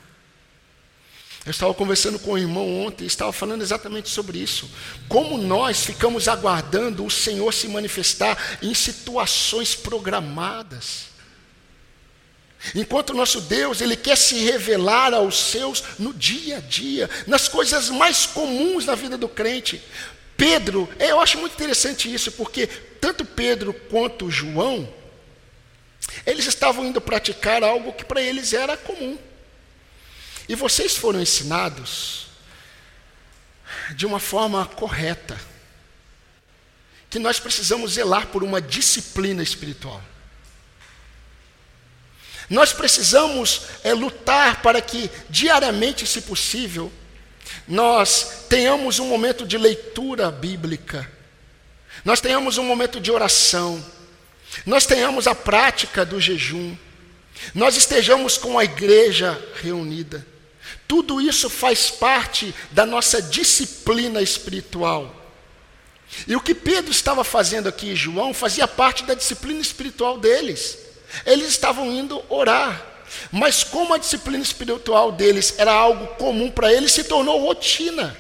Eu 1.45 1.51
estava 1.51 1.75
conversando 1.75 2.21
com 2.21 2.33
o 2.33 2.39
irmão 2.39 2.85
ontem 2.85 3.05
estava 3.05 3.33
falando 3.33 3.63
exatamente 3.63 4.09
sobre 4.09 4.39
isso. 4.39 4.71
Como 5.09 5.37
nós 5.37 5.85
ficamos 5.85 6.29
aguardando 6.29 7.05
o 7.05 7.11
Senhor 7.11 7.53
se 7.53 7.67
manifestar 7.67 8.59
em 8.63 8.73
situações 8.75 9.75
programadas. 9.75 11.07
Enquanto 12.77 13.11
o 13.11 13.17
nosso 13.17 13.41
Deus, 13.41 13.81
Ele 13.81 13.97
quer 13.97 14.17
se 14.17 14.37
revelar 14.37 15.13
aos 15.13 15.37
seus 15.37 15.83
no 15.99 16.15
dia 16.15 16.59
a 16.59 16.61
dia, 16.61 17.11
nas 17.27 17.49
coisas 17.49 17.91
mais 17.91 18.25
comuns 18.25 18.87
na 18.87 18.95
vida 18.95 19.19
do 19.19 19.29
crente. 19.29 19.83
Pedro, 20.37 20.89
é, 20.97 21.11
eu 21.11 21.21
acho 21.21 21.39
muito 21.39 21.55
interessante 21.55 22.13
isso, 22.13 22.31
porque 22.33 22.69
tanto 23.01 23.25
Pedro 23.25 23.75
quanto 23.91 24.31
João, 24.31 24.89
eles 26.25 26.47
estavam 26.47 26.87
indo 26.87 27.01
praticar 27.01 27.65
algo 27.65 27.93
que 27.93 28.05
para 28.05 28.23
eles 28.23 28.53
era 28.53 28.77
comum. 28.77 29.19
E 30.49 30.55
vocês 30.55 30.97
foram 30.97 31.21
ensinados 31.21 32.27
de 33.95 34.07
uma 34.07 34.19
forma 34.19 34.67
correta, 34.67 35.39
que 37.11 37.19
nós 37.19 37.39
precisamos 37.39 37.93
zelar 37.93 38.29
por 38.29 38.43
uma 38.43 38.61
disciplina 38.61 39.43
espiritual. 39.43 40.03
Nós 42.49 42.73
precisamos 42.73 43.63
é, 43.85 43.93
lutar 43.93 44.63
para 44.63 44.81
que 44.81 45.11
diariamente, 45.29 46.07
se 46.07 46.23
possível, 46.23 46.93
nós 47.67 48.47
tenhamos 48.49 48.99
um 48.99 49.07
momento 49.07 49.47
de 49.47 49.57
leitura 49.57 50.31
bíblica, 50.31 51.11
nós 52.05 52.21
tenhamos 52.21 52.59
um 52.59 52.65
momento 52.65 53.01
de 53.01 53.11
oração, 53.11 53.85
nós 54.67 54.87
tenhamos 54.87 55.27
a 55.27 55.35
prática 55.35 56.05
do 56.05 56.21
jejum, 56.21 56.77
nós 57.55 57.77
estejamos 57.77 58.37
com 58.37 58.59
a 58.59 58.65
igreja 58.65 59.43
reunida. 59.63 60.32
Tudo 60.93 61.23
isso 61.23 61.49
faz 61.49 61.89
parte 61.91 62.55
da 62.71 62.85
nossa 62.85 63.23
disciplina 63.23 64.21
espiritual. 64.21 65.11
E 66.29 66.37
o 66.37 66.41
que 66.43 66.55
Pedro 66.55 66.91
estava 66.91 67.25
fazendo 67.25 67.67
aqui 67.67 67.93
em 67.93 67.97
João 67.97 68.35
fazia 68.35 68.69
parte 68.69 69.03
da 69.05 69.15
disciplina 69.15 69.59
espiritual 69.59 70.19
deles. 70.19 70.77
Eles 71.25 71.49
estavam 71.49 71.91
indo 71.91 72.23
orar. 72.29 72.85
Mas 73.31 73.65
como 73.65 73.95
a 73.95 73.99
disciplina 73.99 74.43
espiritual 74.43 75.11
deles 75.11 75.55
era 75.57 75.73
algo 75.73 76.09
comum 76.17 76.51
para 76.51 76.71
eles, 76.71 76.93
se 76.93 77.05
tornou 77.05 77.41
rotina. 77.41 78.15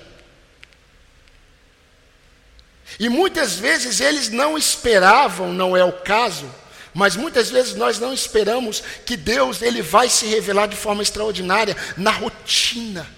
E 2.98 3.11
muitas 3.11 3.56
vezes 3.56 4.00
eles 4.00 4.30
não 4.30 4.56
esperavam, 4.56 5.52
não 5.52 5.76
é 5.76 5.85
o 5.85 5.92
caso, 5.92 6.50
Mas 6.94 7.16
muitas 7.16 7.50
vezes 7.50 7.74
nós 7.74 7.98
não 7.98 8.12
esperamos 8.12 8.83
que 9.07 9.16
Deus 9.16 9.62
ele 9.62 9.81
vai 9.81 10.09
se 10.09 10.26
revelar 10.26 10.66
de 10.66 10.76
forma 10.76 11.02
extraordinária 11.02 11.76
na 11.96 12.11
rotina. 12.11 13.09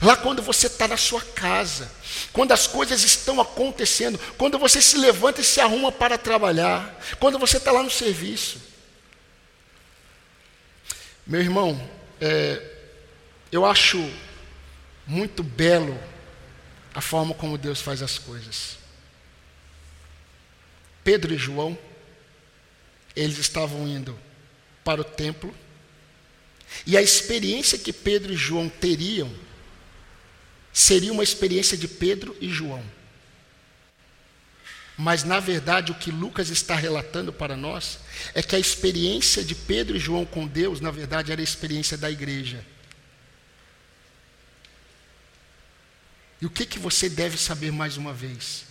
Lá 0.00 0.16
quando 0.16 0.40
você 0.40 0.68
está 0.68 0.86
na 0.86 0.96
sua 0.96 1.20
casa, 1.20 1.90
quando 2.32 2.52
as 2.52 2.66
coisas 2.66 3.02
estão 3.02 3.40
acontecendo, 3.40 4.18
quando 4.38 4.58
você 4.58 4.80
se 4.80 4.96
levanta 4.96 5.40
e 5.40 5.44
se 5.44 5.60
arruma 5.60 5.90
para 5.90 6.16
trabalhar, 6.16 6.98
quando 7.18 7.38
você 7.38 7.56
está 7.56 7.72
lá 7.72 7.82
no 7.82 7.90
serviço. 7.90 8.60
Meu 11.26 11.40
irmão, 11.40 11.80
é, 12.20 12.62
eu 13.50 13.66
acho 13.66 13.98
muito 15.06 15.42
belo 15.42 15.98
a 16.94 17.00
forma 17.00 17.34
como 17.34 17.58
Deus 17.58 17.80
faz 17.80 18.02
as 18.02 18.18
coisas. 18.18 18.78
Pedro 21.02 21.34
e 21.34 21.38
João, 21.38 21.76
eles 23.14 23.38
estavam 23.38 23.86
indo 23.86 24.18
para 24.84 25.00
o 25.00 25.04
templo, 25.04 25.54
e 26.86 26.96
a 26.96 27.02
experiência 27.02 27.78
que 27.78 27.92
Pedro 27.92 28.32
e 28.32 28.36
João 28.36 28.68
teriam 28.68 29.30
seria 30.72 31.12
uma 31.12 31.22
experiência 31.22 31.76
de 31.76 31.88
Pedro 31.88 32.36
e 32.40 32.48
João. 32.48 32.82
Mas, 34.96 35.24
na 35.24 35.40
verdade, 35.40 35.92
o 35.92 35.94
que 35.94 36.10
Lucas 36.10 36.50
está 36.50 36.74
relatando 36.74 37.32
para 37.32 37.56
nós 37.56 38.00
é 38.34 38.42
que 38.42 38.54
a 38.54 38.58
experiência 38.58 39.42
de 39.42 39.54
Pedro 39.54 39.96
e 39.96 40.00
João 40.00 40.26
com 40.26 40.46
Deus, 40.46 40.80
na 40.80 40.90
verdade, 40.90 41.32
era 41.32 41.40
a 41.40 41.44
experiência 41.44 41.96
da 41.96 42.10
igreja. 42.10 42.64
E 46.40 46.46
o 46.46 46.50
que, 46.50 46.66
que 46.66 46.78
você 46.78 47.08
deve 47.08 47.36
saber 47.36 47.72
mais 47.72 47.96
uma 47.96 48.12
vez? 48.12 48.64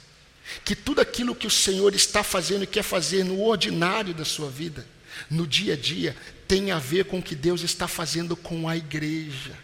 Que 0.63 0.75
tudo 0.75 1.01
aquilo 1.01 1.35
que 1.35 1.47
o 1.47 1.51
Senhor 1.51 1.93
está 1.93 2.23
fazendo 2.23 2.63
e 2.63 2.67
quer 2.67 2.83
fazer 2.83 3.23
no 3.23 3.41
ordinário 3.41 4.13
da 4.13 4.25
sua 4.25 4.49
vida, 4.49 4.85
no 5.29 5.45
dia 5.45 5.73
a 5.73 5.77
dia, 5.77 6.15
tem 6.47 6.71
a 6.71 6.79
ver 6.79 7.05
com 7.05 7.19
o 7.19 7.23
que 7.23 7.35
Deus 7.35 7.61
está 7.61 7.87
fazendo 7.87 8.35
com 8.35 8.67
a 8.67 8.75
igreja, 8.75 9.57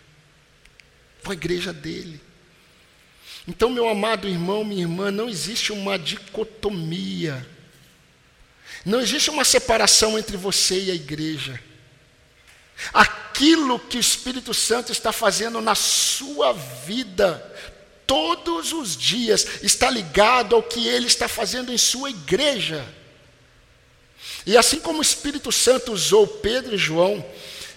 com 1.24 1.32
a 1.32 1.34
igreja 1.34 1.74
dele. 1.74 2.22
Então, 3.48 3.70
meu 3.70 3.88
amado 3.88 4.28
irmão, 4.28 4.64
minha 4.64 4.82
irmã, 4.82 5.12
não 5.12 5.30
existe 5.30 5.72
uma 5.72 6.00
dicotomia, 6.00 7.46
não 8.84 9.00
existe 9.00 9.30
uma 9.30 9.46
separação 9.46 10.18
entre 10.18 10.36
você 10.38 10.80
e 10.80 10.92
a 10.92 10.96
igreja. 10.96 11.60
Aquilo 12.94 13.80
que 13.80 13.98
o 13.98 14.00
Espírito 14.00 14.54
Santo 14.54 14.92
está 14.92 15.12
fazendo 15.12 15.62
na 15.62 15.76
sua 15.76 16.54
vida, 16.54 17.44
todos 18.08 18.74
os 18.74 18.96
dias, 18.96 19.46
está 19.62 19.90
ligado 19.90 20.56
ao 20.56 20.64
que 20.64 20.88
ele 20.88 21.08
está 21.08 21.28
fazendo 21.28 21.72
em 21.72 21.78
sua 21.78 22.10
igreja. 22.10 22.86
E 24.46 24.56
assim 24.58 24.80
como 24.80 25.00
o 25.00 25.02
Espírito 25.02 25.52
Santo 25.52 25.92
usou 25.92 26.28
Pedro 26.28 26.76
e 26.76 26.78
João, 26.78 27.26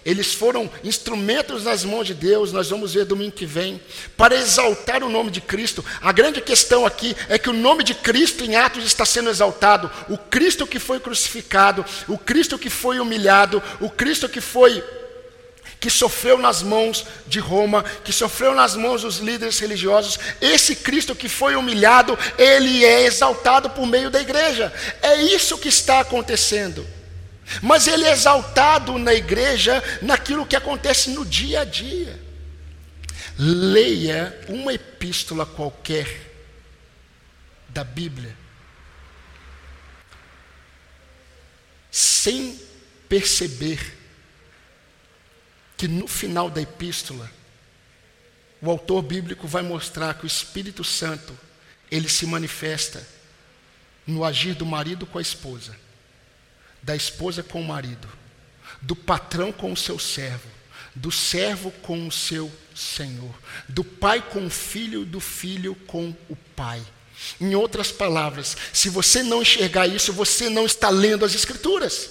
eles 0.04 0.32
foram 0.32 0.70
instrumentos 0.84 1.64
nas 1.64 1.84
mãos 1.84 2.06
de 2.06 2.14
Deus, 2.14 2.52
nós 2.52 2.70
vamos 2.70 2.94
ver 2.94 3.04
domingo 3.04 3.32
que 3.32 3.44
vem, 3.44 3.80
para 4.16 4.36
exaltar 4.36 5.02
o 5.02 5.08
nome 5.08 5.30
de 5.30 5.40
Cristo. 5.40 5.84
A 6.00 6.12
grande 6.12 6.40
questão 6.40 6.86
aqui 6.86 7.14
é 7.28 7.38
que 7.38 7.50
o 7.50 7.52
nome 7.52 7.84
de 7.84 7.94
Cristo 7.94 8.44
em 8.44 8.56
Atos 8.56 8.84
está 8.84 9.04
sendo 9.04 9.28
exaltado. 9.28 9.90
O 10.08 10.16
Cristo 10.16 10.66
que 10.66 10.78
foi 10.78 11.00
crucificado, 11.00 11.84
o 12.06 12.16
Cristo 12.16 12.58
que 12.58 12.70
foi 12.70 13.00
humilhado, 13.00 13.62
o 13.80 13.90
Cristo 13.90 14.28
que 14.28 14.40
foi 14.40 14.82
que 15.80 15.90
sofreu 15.90 16.38
nas 16.38 16.62
mãos 16.62 17.06
de 17.26 17.38
Roma, 17.38 17.84
que 18.04 18.12
sofreu 18.12 18.54
nas 18.54 18.74
mãos 18.74 19.02
dos 19.02 19.18
líderes 19.18 19.58
religiosos, 19.58 20.18
esse 20.40 20.76
Cristo 20.76 21.14
que 21.14 21.28
foi 21.28 21.54
humilhado, 21.54 22.18
ele 22.36 22.84
é 22.84 23.04
exaltado 23.04 23.70
por 23.70 23.86
meio 23.86 24.10
da 24.10 24.20
igreja. 24.20 24.72
É 25.00 25.16
isso 25.16 25.58
que 25.58 25.68
está 25.68 26.00
acontecendo. 26.00 26.86
Mas 27.62 27.86
ele 27.86 28.04
é 28.04 28.12
exaltado 28.12 28.98
na 28.98 29.14
igreja 29.14 29.82
naquilo 30.02 30.46
que 30.46 30.56
acontece 30.56 31.10
no 31.10 31.24
dia 31.24 31.60
a 31.60 31.64
dia. 31.64 32.18
Leia 33.38 34.36
uma 34.48 34.74
epístola 34.74 35.46
qualquer 35.46 36.28
da 37.68 37.84
Bíblia, 37.84 38.36
sem 41.90 42.58
perceber 43.08 43.97
que 45.78 45.88
no 45.88 46.06
final 46.06 46.50
da 46.50 46.60
epístola, 46.60 47.30
o 48.60 48.70
autor 48.70 49.00
bíblico 49.00 49.48
vai 49.48 49.62
mostrar 49.62 50.12
que 50.14 50.24
o 50.24 50.26
Espírito 50.26 50.84
Santo, 50.84 51.32
ele 51.90 52.08
se 52.10 52.26
manifesta 52.26 53.06
no 54.06 54.24
agir 54.24 54.54
do 54.54 54.66
marido 54.66 55.06
com 55.06 55.16
a 55.16 55.22
esposa 55.22 55.74
da 56.82 56.94
esposa 56.94 57.42
com 57.42 57.60
o 57.60 57.64
marido, 57.64 58.08
do 58.80 58.94
patrão 58.94 59.52
com 59.52 59.72
o 59.72 59.76
seu 59.76 59.98
servo, 59.98 60.48
do 60.94 61.10
servo 61.10 61.70
com 61.82 62.06
o 62.06 62.12
seu 62.12 62.50
senhor, 62.74 63.34
do 63.68 63.84
pai 63.84 64.22
com 64.22 64.46
o 64.46 64.50
filho, 64.50 65.04
do 65.04 65.20
filho 65.20 65.74
com 65.86 66.14
o 66.28 66.36
pai. 66.56 66.82
Em 67.40 67.54
outras 67.54 67.90
palavras, 67.90 68.56
se 68.72 68.88
você 68.88 69.22
não 69.22 69.42
enxergar 69.42 69.86
isso, 69.86 70.12
você 70.12 70.48
não 70.48 70.64
está 70.64 70.88
lendo 70.88 71.24
as 71.24 71.34
Escrituras. 71.34 72.10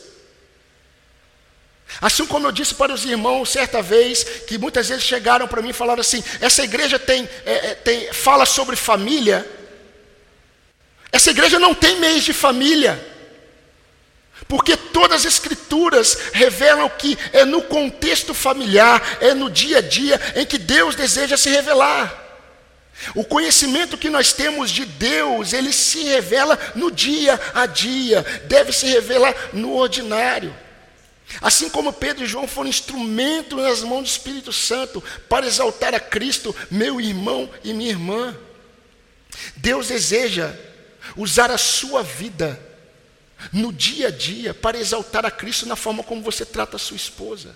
Assim 2.01 2.25
como 2.25 2.47
eu 2.47 2.51
disse 2.51 2.75
para 2.75 2.93
os 2.93 3.05
irmãos 3.05 3.49
certa 3.49 3.81
vez, 3.81 4.23
que 4.47 4.57
muitas 4.57 4.89
vezes 4.89 5.03
chegaram 5.03 5.47
para 5.47 5.61
mim 5.61 5.69
e 5.69 5.73
falaram 5.73 6.01
assim: 6.01 6.23
essa 6.41 6.63
igreja 6.63 6.99
tem, 6.99 7.27
é, 7.45 7.67
é 7.67 7.75
tem, 7.75 8.13
fala 8.13 8.45
sobre 8.45 8.75
família, 8.75 9.45
essa 11.11 11.31
igreja 11.31 11.57
não 11.57 11.73
tem 11.73 11.99
mês 11.99 12.23
de 12.23 12.33
família. 12.33 13.17
Porque 14.47 14.77
todas 14.77 15.25
as 15.25 15.33
escrituras 15.33 16.17
revelam 16.31 16.87
que 16.89 17.17
é 17.33 17.43
no 17.43 17.63
contexto 17.63 18.33
familiar, 18.33 19.17
é 19.19 19.33
no 19.33 19.49
dia 19.49 19.79
a 19.79 19.81
dia 19.81 20.19
em 20.35 20.45
que 20.45 20.57
Deus 20.57 20.95
deseja 20.95 21.35
se 21.35 21.49
revelar. 21.49 22.25
O 23.13 23.23
conhecimento 23.23 23.97
que 23.97 24.09
nós 24.09 24.33
temos 24.33 24.71
de 24.71 24.85
Deus, 24.85 25.53
ele 25.53 25.73
se 25.73 26.03
revela 26.03 26.57
no 26.75 26.91
dia 26.91 27.39
a 27.53 27.65
dia, 27.65 28.23
deve 28.45 28.71
se 28.71 28.87
revelar 28.87 29.35
no 29.53 29.75
ordinário. 29.75 30.55
Assim 31.41 31.69
como 31.69 31.91
Pedro 31.91 32.23
e 32.23 32.27
João 32.27 32.47
foram 32.47 32.69
instrumentos 32.69 33.61
nas 33.61 33.81
mãos 33.81 34.03
do 34.03 34.07
Espírito 34.07 34.53
Santo 34.53 35.03
para 35.27 35.45
exaltar 35.45 35.93
a 35.93 35.99
Cristo, 35.99 36.55
meu 36.71 37.01
irmão 37.01 37.49
e 37.63 37.73
minha 37.73 37.89
irmã. 37.89 38.35
Deus 39.55 39.87
deseja 39.87 40.55
usar 41.15 41.51
a 41.51 41.57
sua 41.57 42.01
vida 42.01 42.59
no 43.51 43.71
dia 43.71 44.07
a 44.07 44.11
dia 44.11 44.53
para 44.53 44.77
exaltar 44.77 45.25
a 45.25 45.31
Cristo 45.31 45.65
na 45.65 45.75
forma 45.75 46.03
como 46.03 46.23
você 46.23 46.45
trata 46.45 46.77
a 46.77 46.79
sua 46.79 46.97
esposa, 46.97 47.55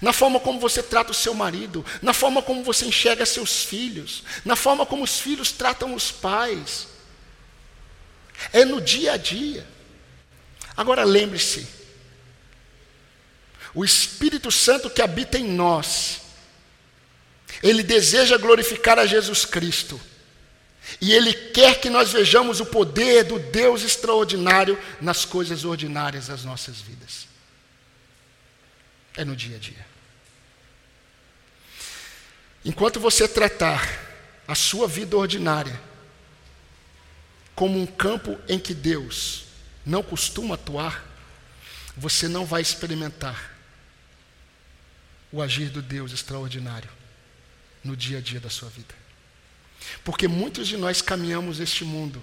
na 0.00 0.12
forma 0.12 0.38
como 0.38 0.60
você 0.60 0.82
trata 0.82 1.10
o 1.10 1.14
seu 1.14 1.34
marido, 1.34 1.84
na 2.00 2.12
forma 2.12 2.40
como 2.40 2.62
você 2.62 2.86
enxerga 2.86 3.26
seus 3.26 3.64
filhos, 3.64 4.22
na 4.44 4.56
forma 4.56 4.86
como 4.86 5.02
os 5.02 5.18
filhos 5.18 5.50
tratam 5.50 5.94
os 5.94 6.10
pais. 6.10 6.86
É 8.52 8.64
no 8.64 8.80
dia 8.80 9.14
a 9.14 9.16
dia. 9.16 9.66
Agora 10.76 11.02
lembre-se, 11.04 11.66
o 13.74 13.84
Espírito 13.84 14.50
Santo 14.50 14.90
que 14.90 15.02
habita 15.02 15.38
em 15.38 15.44
nós, 15.44 16.20
ele 17.62 17.82
deseja 17.82 18.36
glorificar 18.36 18.98
a 18.98 19.06
Jesus 19.06 19.44
Cristo. 19.44 20.00
E 21.00 21.12
Ele 21.12 21.32
quer 21.32 21.80
que 21.80 21.90
nós 21.90 22.12
vejamos 22.12 22.60
o 22.60 22.66
poder 22.66 23.24
do 23.24 23.38
Deus 23.38 23.82
extraordinário 23.82 24.78
nas 25.00 25.24
coisas 25.24 25.64
ordinárias 25.64 26.28
das 26.28 26.44
nossas 26.44 26.80
vidas. 26.80 27.26
É 29.16 29.24
no 29.24 29.36
dia 29.36 29.56
a 29.56 29.58
dia. 29.58 29.86
Enquanto 32.64 33.00
você 33.00 33.28
tratar 33.28 34.06
a 34.46 34.54
sua 34.54 34.88
vida 34.88 35.16
ordinária 35.16 35.78
como 37.54 37.80
um 37.80 37.86
campo 37.86 38.38
em 38.48 38.58
que 38.58 38.72
Deus 38.72 39.44
não 39.84 40.02
costuma 40.02 40.54
atuar, 40.54 41.04
você 41.96 42.28
não 42.28 42.46
vai 42.46 42.62
experimentar 42.62 43.57
o 45.32 45.42
agir 45.42 45.70
do 45.70 45.82
Deus 45.82 46.12
extraordinário 46.12 46.90
no 47.84 47.96
dia 47.96 48.18
a 48.18 48.20
dia 48.20 48.40
da 48.40 48.50
sua 48.50 48.68
vida. 48.68 48.94
Porque 50.04 50.26
muitos 50.26 50.66
de 50.66 50.76
nós 50.76 51.00
caminhamos 51.00 51.60
este 51.60 51.84
mundo 51.84 52.22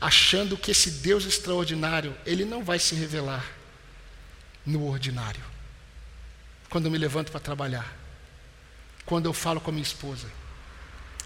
achando 0.00 0.56
que 0.56 0.70
esse 0.70 0.90
Deus 0.90 1.24
extraordinário, 1.24 2.16
ele 2.24 2.44
não 2.44 2.64
vai 2.64 2.78
se 2.78 2.94
revelar 2.94 3.44
no 4.64 4.86
ordinário. 4.88 5.42
Quando 6.70 6.86
eu 6.86 6.90
me 6.90 6.98
levanto 6.98 7.30
para 7.30 7.40
trabalhar, 7.40 7.96
quando 9.04 9.26
eu 9.26 9.32
falo 9.32 9.60
com 9.60 9.70
a 9.70 9.72
minha 9.72 9.82
esposa, 9.82 10.26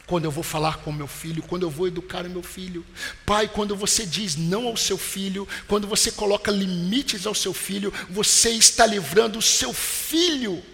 quando 0.07 0.25
eu 0.25 0.31
vou 0.31 0.43
falar 0.43 0.79
com 0.79 0.91
o 0.91 0.93
meu 0.93 1.07
filho, 1.07 1.43
quando 1.43 1.65
eu 1.65 1.71
vou 1.71 1.87
educar 1.87 2.25
o 2.25 2.31
meu 2.31 2.43
filho. 2.43 2.85
Pai, 3.27 3.47
quando 3.47 3.77
você 3.77 4.07
diz 4.07 4.37
não 4.37 4.67
ao 4.67 4.77
seu 4.77 4.97
filho, 4.97 5.47
quando 5.67 5.87
você 5.87 6.11
coloca 6.11 6.51
limites 6.51 7.27
ao 7.27 7.35
seu 7.35 7.53
filho, 7.53 7.93
você 8.09 8.51
está 8.51 8.87
livrando 8.87 9.39
o 9.39 9.43
seu 9.43 9.73
filho 9.73 10.65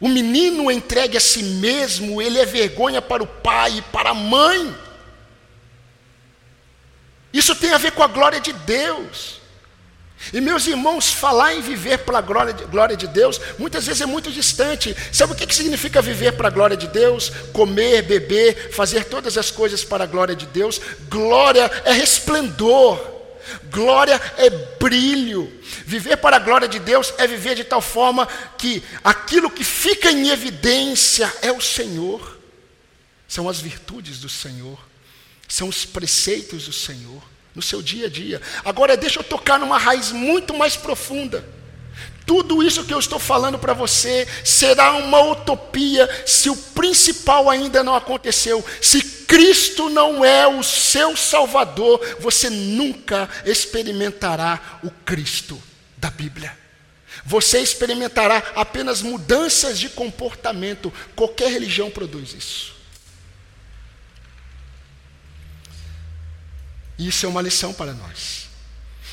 O 0.00 0.08
menino 0.08 0.70
entregue 0.70 1.16
a 1.16 1.20
si 1.20 1.42
mesmo, 1.42 2.22
ele 2.22 2.38
é 2.38 2.46
vergonha 2.46 3.02
para 3.02 3.22
o 3.22 3.26
pai 3.26 3.78
e 3.78 3.82
para 3.82 4.10
a 4.10 4.14
mãe. 4.14 4.74
Isso 7.32 7.54
tem 7.54 7.72
a 7.72 7.78
ver 7.78 7.92
com 7.92 8.02
a 8.02 8.08
glória 8.08 8.40
de 8.40 8.52
Deus. 8.52 9.40
E 10.32 10.40
meus 10.40 10.66
irmãos, 10.66 11.10
falar 11.10 11.54
em 11.54 11.62
viver 11.62 11.98
para 11.98 12.18
a 12.18 12.20
glória 12.20 12.52
de, 12.52 12.64
glória 12.64 12.96
de 12.96 13.06
Deus, 13.06 13.40
muitas 13.58 13.86
vezes 13.86 14.02
é 14.02 14.06
muito 14.06 14.30
distante. 14.30 14.94
Sabe 15.12 15.32
o 15.32 15.36
que, 15.36 15.46
que 15.46 15.54
significa 15.54 16.02
viver 16.02 16.32
para 16.32 16.48
a 16.48 16.50
glória 16.50 16.76
de 16.76 16.88
Deus? 16.88 17.30
Comer, 17.52 18.02
beber, 18.02 18.70
fazer 18.72 19.04
todas 19.04 19.38
as 19.38 19.50
coisas 19.50 19.82
para 19.82 20.04
a 20.04 20.06
glória 20.06 20.36
de 20.36 20.46
Deus. 20.46 20.80
Glória 21.08 21.70
é 21.84 21.92
resplendor, 21.92 23.19
glória 23.70 24.20
é 24.36 24.50
brilho. 24.50 25.52
Viver 25.84 26.16
para 26.16 26.36
a 26.36 26.40
glória 26.40 26.68
de 26.68 26.78
Deus 26.78 27.12
é 27.18 27.26
viver 27.26 27.54
de 27.54 27.64
tal 27.64 27.80
forma 27.80 28.26
que 28.58 28.82
aquilo 29.02 29.50
que 29.50 29.64
fica 29.64 30.10
em 30.10 30.28
evidência 30.28 31.32
é 31.42 31.52
o 31.52 31.60
Senhor, 31.60 32.38
são 33.26 33.48
as 33.48 33.60
virtudes 33.60 34.18
do 34.18 34.28
Senhor, 34.28 34.78
são 35.48 35.68
os 35.68 35.84
preceitos 35.84 36.66
do 36.66 36.72
Senhor 36.72 37.22
no 37.54 37.62
seu 37.62 37.82
dia 37.82 38.06
a 38.06 38.10
dia. 38.10 38.40
Agora, 38.64 38.96
deixa 38.96 39.20
eu 39.20 39.24
tocar 39.24 39.58
numa 39.58 39.78
raiz 39.78 40.12
muito 40.12 40.54
mais 40.54 40.76
profunda. 40.76 41.44
Tudo 42.26 42.62
isso 42.62 42.84
que 42.84 42.94
eu 42.94 42.98
estou 42.98 43.18
falando 43.18 43.58
para 43.58 43.72
você 43.72 44.26
será 44.44 44.92
uma 44.92 45.20
utopia 45.20 46.08
se 46.24 46.48
o 46.48 46.56
principal 46.56 47.50
ainda 47.50 47.82
não 47.82 47.94
aconteceu. 47.94 48.64
Se 48.80 49.19
Cristo 49.30 49.88
não 49.88 50.24
é 50.24 50.44
o 50.48 50.60
seu 50.60 51.16
Salvador, 51.16 52.00
você 52.18 52.50
nunca 52.50 53.30
experimentará 53.44 54.80
o 54.82 54.90
Cristo 54.90 55.62
da 55.96 56.10
Bíblia. 56.10 56.58
Você 57.24 57.60
experimentará 57.60 58.42
apenas 58.56 59.02
mudanças 59.02 59.78
de 59.78 59.88
comportamento. 59.88 60.92
Qualquer 61.14 61.52
religião 61.52 61.92
produz 61.92 62.34
isso. 62.34 62.74
Isso 66.98 67.24
é 67.24 67.28
uma 67.28 67.40
lição 67.40 67.72
para 67.72 67.92
nós. 67.92 68.48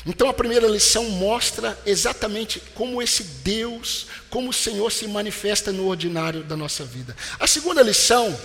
Então 0.04 0.28
a 0.28 0.34
primeira 0.34 0.66
lição 0.66 1.10
mostra 1.10 1.78
exatamente 1.86 2.60
como 2.74 3.00
esse 3.00 3.22
Deus, 3.22 4.06
como 4.30 4.50
o 4.50 4.54
Senhor 4.54 4.90
se 4.90 5.06
manifesta 5.06 5.70
no 5.70 5.86
ordinário 5.86 6.42
da 6.42 6.56
nossa 6.56 6.84
vida. 6.84 7.16
A 7.38 7.46
segunda 7.46 7.82
lição 7.82 8.36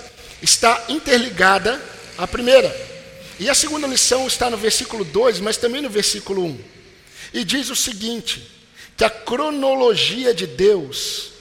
está 0.43 0.85
interligada 0.89 1.81
à 2.17 2.27
primeira. 2.27 2.69
E 3.39 3.49
a 3.49 3.55
segunda 3.55 3.87
lição 3.87 4.27
está 4.27 4.49
no 4.49 4.57
versículo 4.57 5.03
2, 5.05 5.39
mas 5.39 5.57
também 5.57 5.81
no 5.81 5.89
versículo 5.89 6.45
1. 6.45 6.63
E 7.33 7.43
diz 7.43 7.69
o 7.69 7.75
seguinte: 7.75 8.45
que 8.95 9.03
a 9.03 9.09
cronologia 9.09 10.33
de 10.33 10.45
Deus 10.45 11.31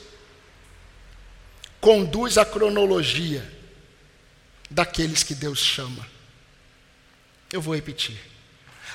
conduz 1.80 2.38
à 2.38 2.44
cronologia 2.44 3.46
daqueles 4.70 5.22
que 5.22 5.34
Deus 5.34 5.58
chama. 5.58 6.06
Eu 7.52 7.60
vou 7.60 7.74
repetir. 7.74 8.16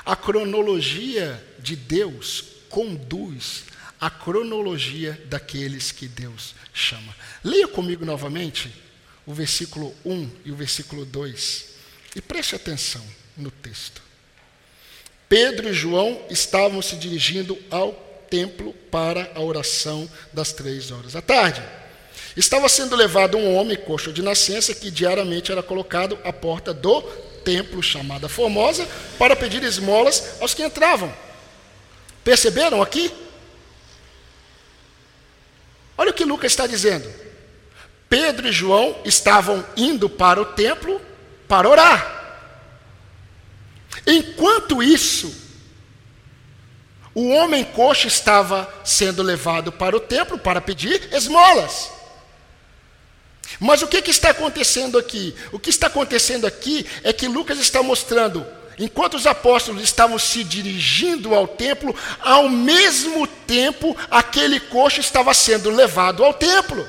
A 0.06 0.16
cronologia 0.16 1.44
de 1.60 1.76
Deus 1.76 2.46
conduz 2.70 3.66
à 4.00 4.10
cronologia 4.10 5.22
daqueles 5.26 5.92
que 5.92 6.08
Deus 6.08 6.56
chama. 6.74 7.14
Leia 7.44 7.68
comigo 7.68 8.06
novamente 8.06 8.72
o 9.28 9.34
versículo 9.34 9.94
1 10.06 10.30
e 10.46 10.52
o 10.52 10.56
versículo 10.56 11.06
2 11.06 11.66
e 12.16 12.22
preste 12.22 12.56
atenção 12.56 13.04
no 13.36 13.52
texto. 13.52 14.02
Pedro 15.28 15.70
e 15.70 15.74
João 15.74 16.22
estavam 16.30 16.82
se 16.82 16.96
dirigindo 16.96 17.58
ao 17.70 17.92
templo 18.30 18.74
para 18.90 19.30
a 19.36 19.42
oração 19.42 20.10
das 20.32 20.54
três 20.54 20.90
horas 20.90 21.14
da 21.14 21.22
tarde. 21.22 21.62
Estava 22.36 22.70
sendo 22.70 22.96
levado 22.96 23.38
um 23.38 23.56
homem 23.56 23.76
coxo 23.76 24.14
de 24.14 24.22
nascença 24.22 24.74
que 24.74 24.90
diariamente 24.90 25.52
era 25.52 25.62
colocado 25.62 26.18
à 26.24 26.32
porta 26.32 26.74
do 26.74 27.02
templo 27.44 27.84
chamada 27.84 28.30
Formosa 28.30 28.88
para 29.20 29.36
pedir 29.36 29.62
esmolas 29.64 30.40
aos 30.40 30.54
que 30.54 30.64
entravam. 30.64 31.14
Perceberam 32.24 32.82
aqui? 32.82 33.12
Olha 35.98 36.12
o 36.12 36.14
que 36.14 36.24
Lucas 36.24 36.52
está 36.52 36.68
dizendo. 36.68 37.27
Pedro 38.10 38.48
e 38.48 38.52
João 38.52 38.96
estavam 39.04 39.66
indo 39.76 40.10
para 40.10 40.42
o 40.42 40.46
templo 40.46 41.02
para 41.48 41.70
orar. 41.70 42.18
Enquanto 44.06 44.82
isso, 44.82 45.34
o 47.14 47.30
homem 47.30 47.64
coxo 47.64 48.08
estava 48.08 48.72
sendo 48.84 49.24
levado 49.24 49.72
para 49.72 49.96
o 49.96 50.00
templo 50.00 50.38
para 50.38 50.62
pedir 50.62 51.10
esmolas. 51.12 51.92
Mas 53.60 53.82
o 53.82 53.88
que, 53.88 54.02
que 54.02 54.12
está 54.12 54.30
acontecendo 54.30 54.98
aqui? 54.98 55.34
O 55.52 55.60
que 55.60 55.70
está 55.70 55.88
acontecendo 55.88 56.46
aqui 56.46 56.86
é 57.04 57.12
que 57.12 57.28
Lucas 57.28 57.60
está 57.60 57.82
mostrando, 57.82 58.46
enquanto 58.78 59.16
os 59.16 59.26
apóstolos 59.26 59.82
estavam 59.82 60.20
se 60.20 60.44
dirigindo 60.44 61.34
ao 61.34 61.48
templo, 61.48 61.96
ao 62.22 62.48
mesmo 62.50 63.26
tempo 63.26 63.98
aquele 64.12 64.60
coxo 64.60 65.00
estava 65.00 65.34
sendo 65.34 65.70
levado 65.70 66.24
ao 66.24 66.34
templo. 66.34 66.88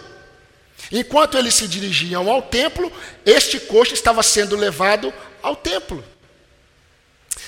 Enquanto 0.91 1.37
eles 1.37 1.55
se 1.55 1.69
dirigiam 1.69 2.31
ao 2.31 2.43
templo, 2.43 2.93
este 3.25 3.61
coxo 3.61 3.95
estava 3.95 4.23
sendo 4.23 4.57
levado 4.57 5.13
ao 5.43 5.55
templo. 5.55 6.05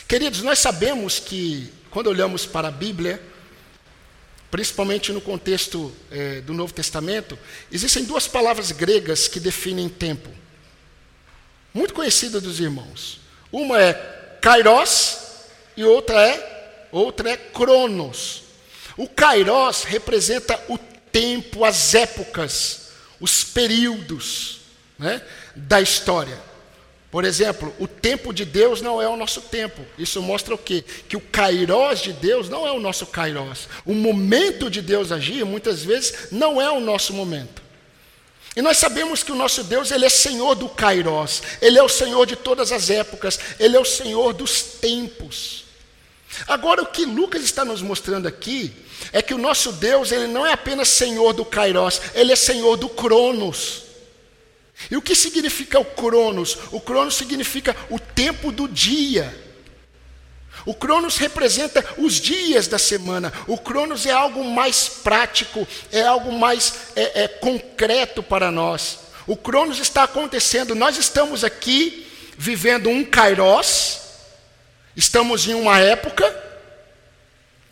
Queridos, 0.06 0.42
nós 0.42 0.58
sabemos 0.58 1.18
que, 1.18 1.72
quando 1.90 2.08
olhamos 2.08 2.44
para 2.44 2.68
a 2.68 2.72
Bíblia, 2.72 3.22
principalmente 4.50 5.12
no 5.12 5.20
contexto 5.20 5.94
é, 6.10 6.40
do 6.40 6.52
Novo 6.52 6.74
Testamento, 6.74 7.38
existem 7.70 8.04
duas 8.04 8.26
palavras 8.26 8.72
gregas 8.72 9.28
que 9.28 9.38
definem 9.38 9.88
tempo, 9.88 10.28
muito 11.72 11.94
conhecidas 11.94 12.42
dos 12.42 12.58
irmãos. 12.58 13.20
Uma 13.52 13.80
é 13.80 13.92
kairos 14.40 15.18
e 15.76 15.84
outra 15.84 16.20
é 16.20 16.50
outra 16.92 17.30
é 17.30 17.36
cronos. 17.36 18.42
O 18.96 19.08
kairos 19.08 19.84
representa 19.84 20.60
o 20.68 20.76
tempo, 20.76 21.64
as 21.64 21.94
épocas, 21.94 22.79
os 23.20 23.44
períodos 23.44 24.60
né, 24.98 25.22
da 25.54 25.80
história. 25.80 26.38
Por 27.10 27.24
exemplo, 27.24 27.74
o 27.78 27.88
tempo 27.88 28.32
de 28.32 28.44
Deus 28.44 28.80
não 28.80 29.02
é 29.02 29.08
o 29.08 29.16
nosso 29.16 29.40
tempo. 29.40 29.84
Isso 29.98 30.22
mostra 30.22 30.54
o 30.54 30.58
quê? 30.58 30.84
Que 31.08 31.16
o 31.16 31.20
kairós 31.20 32.00
de 32.00 32.12
Deus 32.12 32.48
não 32.48 32.66
é 32.66 32.70
o 32.70 32.78
nosso 32.78 33.04
kairós. 33.06 33.68
O 33.84 33.92
momento 33.92 34.70
de 34.70 34.80
Deus 34.80 35.10
agir, 35.10 35.44
muitas 35.44 35.82
vezes, 35.82 36.28
não 36.30 36.62
é 36.62 36.70
o 36.70 36.80
nosso 36.80 37.12
momento. 37.12 37.60
E 38.54 38.62
nós 38.62 38.78
sabemos 38.78 39.22
que 39.24 39.32
o 39.32 39.36
nosso 39.36 39.64
Deus, 39.64 39.90
ele 39.90 40.04
é 40.04 40.08
Senhor 40.08 40.54
do 40.54 40.68
kairós. 40.68 41.42
Ele 41.60 41.78
é 41.78 41.82
o 41.82 41.88
Senhor 41.88 42.26
de 42.26 42.36
todas 42.36 42.70
as 42.70 42.90
épocas. 42.90 43.40
Ele 43.58 43.76
é 43.76 43.80
o 43.80 43.84
Senhor 43.84 44.32
dos 44.32 44.62
tempos. 44.62 45.64
Agora, 46.46 46.82
o 46.82 46.86
que 46.86 47.04
Lucas 47.04 47.42
está 47.42 47.64
nos 47.64 47.82
mostrando 47.82 48.28
aqui 48.28 48.72
é 49.12 49.20
que 49.22 49.34
o 49.34 49.38
nosso 49.38 49.72
Deus, 49.72 50.12
ele 50.12 50.26
não 50.26 50.46
é 50.46 50.52
apenas 50.52 50.88
Senhor 50.88 51.32
do 51.32 51.44
kairós, 51.44 52.00
ele 52.14 52.32
é 52.32 52.36
Senhor 52.36 52.76
do 52.76 52.88
cronos. 52.88 53.90
E 54.88 54.96
o 54.96 55.02
que 55.02 55.14
significa 55.14 55.78
o 55.80 55.84
Cronos? 55.84 56.56
O 56.70 56.80
Cronos 56.80 57.14
significa 57.14 57.76
o 57.90 57.98
tempo 57.98 58.52
do 58.52 58.68
dia. 58.68 59.34
O 60.64 60.74
Cronos 60.74 61.16
representa 61.16 61.84
os 61.98 62.14
dias 62.14 62.66
da 62.68 62.78
semana. 62.78 63.32
O 63.46 63.58
Cronos 63.58 64.06
é 64.06 64.10
algo 64.10 64.44
mais 64.44 64.88
prático, 64.88 65.66
é 65.90 66.02
algo 66.02 66.32
mais 66.32 66.92
é, 66.94 67.24
é, 67.24 67.28
concreto 67.28 68.22
para 68.22 68.50
nós. 68.50 69.00
O 69.26 69.36
Cronos 69.36 69.78
está 69.78 70.04
acontecendo. 70.04 70.74
Nós 70.74 70.96
estamos 70.96 71.44
aqui 71.44 72.06
vivendo 72.36 72.88
um 72.88 73.04
Kairos, 73.04 74.00
estamos 74.96 75.46
em 75.46 75.54
uma 75.54 75.78
época, 75.78 76.24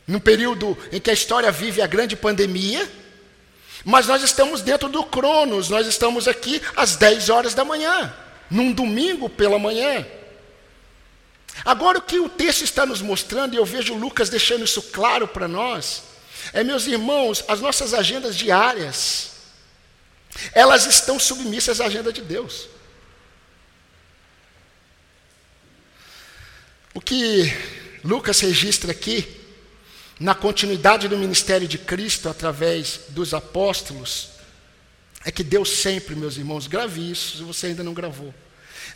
num 0.08 0.18
período 0.18 0.76
em 0.90 0.98
que 0.98 1.10
a 1.10 1.12
história 1.12 1.52
vive 1.52 1.82
a 1.82 1.86
grande 1.86 2.16
pandemia. 2.16 2.90
Mas 3.84 4.06
nós 4.06 4.22
estamos 4.22 4.62
dentro 4.62 4.88
do 4.88 5.04
Cronos, 5.04 5.68
nós 5.68 5.86
estamos 5.86 6.26
aqui 6.26 6.60
às 6.74 6.96
10 6.96 7.28
horas 7.28 7.54
da 7.54 7.64
manhã, 7.64 8.12
num 8.50 8.72
domingo 8.72 9.28
pela 9.28 9.58
manhã. 9.58 10.04
Agora, 11.64 11.98
o 11.98 12.02
que 12.02 12.18
o 12.18 12.28
texto 12.28 12.62
está 12.62 12.86
nos 12.86 13.02
mostrando, 13.02 13.54
e 13.54 13.56
eu 13.56 13.64
vejo 13.64 13.94
Lucas 13.94 14.28
deixando 14.30 14.64
isso 14.64 14.82
claro 14.82 15.28
para 15.28 15.46
nós, 15.46 16.04
é, 16.52 16.64
meus 16.64 16.86
irmãos, 16.86 17.44
as 17.46 17.60
nossas 17.60 17.92
agendas 17.92 18.36
diárias, 18.36 19.32
elas 20.52 20.86
estão 20.86 21.18
submissas 21.18 21.80
à 21.80 21.86
agenda 21.86 22.12
de 22.12 22.22
Deus. 22.22 22.68
O 26.94 27.00
que 27.00 27.52
Lucas 28.02 28.40
registra 28.40 28.90
aqui 28.90 29.37
na 30.18 30.34
continuidade 30.34 31.08
do 31.08 31.16
ministério 31.16 31.68
de 31.68 31.78
Cristo 31.78 32.28
através 32.28 33.00
dos 33.10 33.32
apóstolos, 33.32 34.30
é 35.24 35.30
que 35.30 35.44
Deus 35.44 35.70
sempre, 35.70 36.14
meus 36.14 36.36
irmãos, 36.36 36.66
grave 36.66 37.10
isso 37.10 37.36
se 37.38 37.42
você 37.42 37.68
ainda 37.68 37.84
não 37.84 37.94
gravou. 37.94 38.34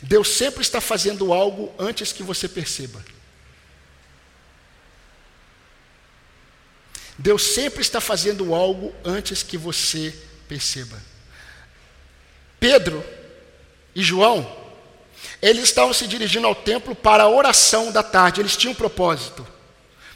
Deus 0.01 0.29
sempre 0.29 0.61
está 0.61 0.81
fazendo 0.81 1.33
algo 1.33 1.73
antes 1.77 2.11
que 2.11 2.23
você 2.23 2.47
perceba. 2.47 3.03
Deus 7.17 7.43
sempre 7.43 7.81
está 7.81 8.01
fazendo 8.01 8.53
algo 8.53 8.93
antes 9.05 9.43
que 9.43 9.57
você 9.57 10.13
perceba. 10.47 11.01
Pedro 12.59 13.03
e 13.95 14.01
João 14.01 14.63
eles 15.41 15.63
estavam 15.65 15.93
se 15.93 16.07
dirigindo 16.07 16.47
ao 16.47 16.55
templo 16.55 16.95
para 16.95 17.23
a 17.23 17.29
oração 17.29 17.91
da 17.91 18.01
tarde, 18.01 18.39
eles 18.39 18.55
tinham 18.55 18.71
um 18.71 18.75
propósito. 18.75 19.45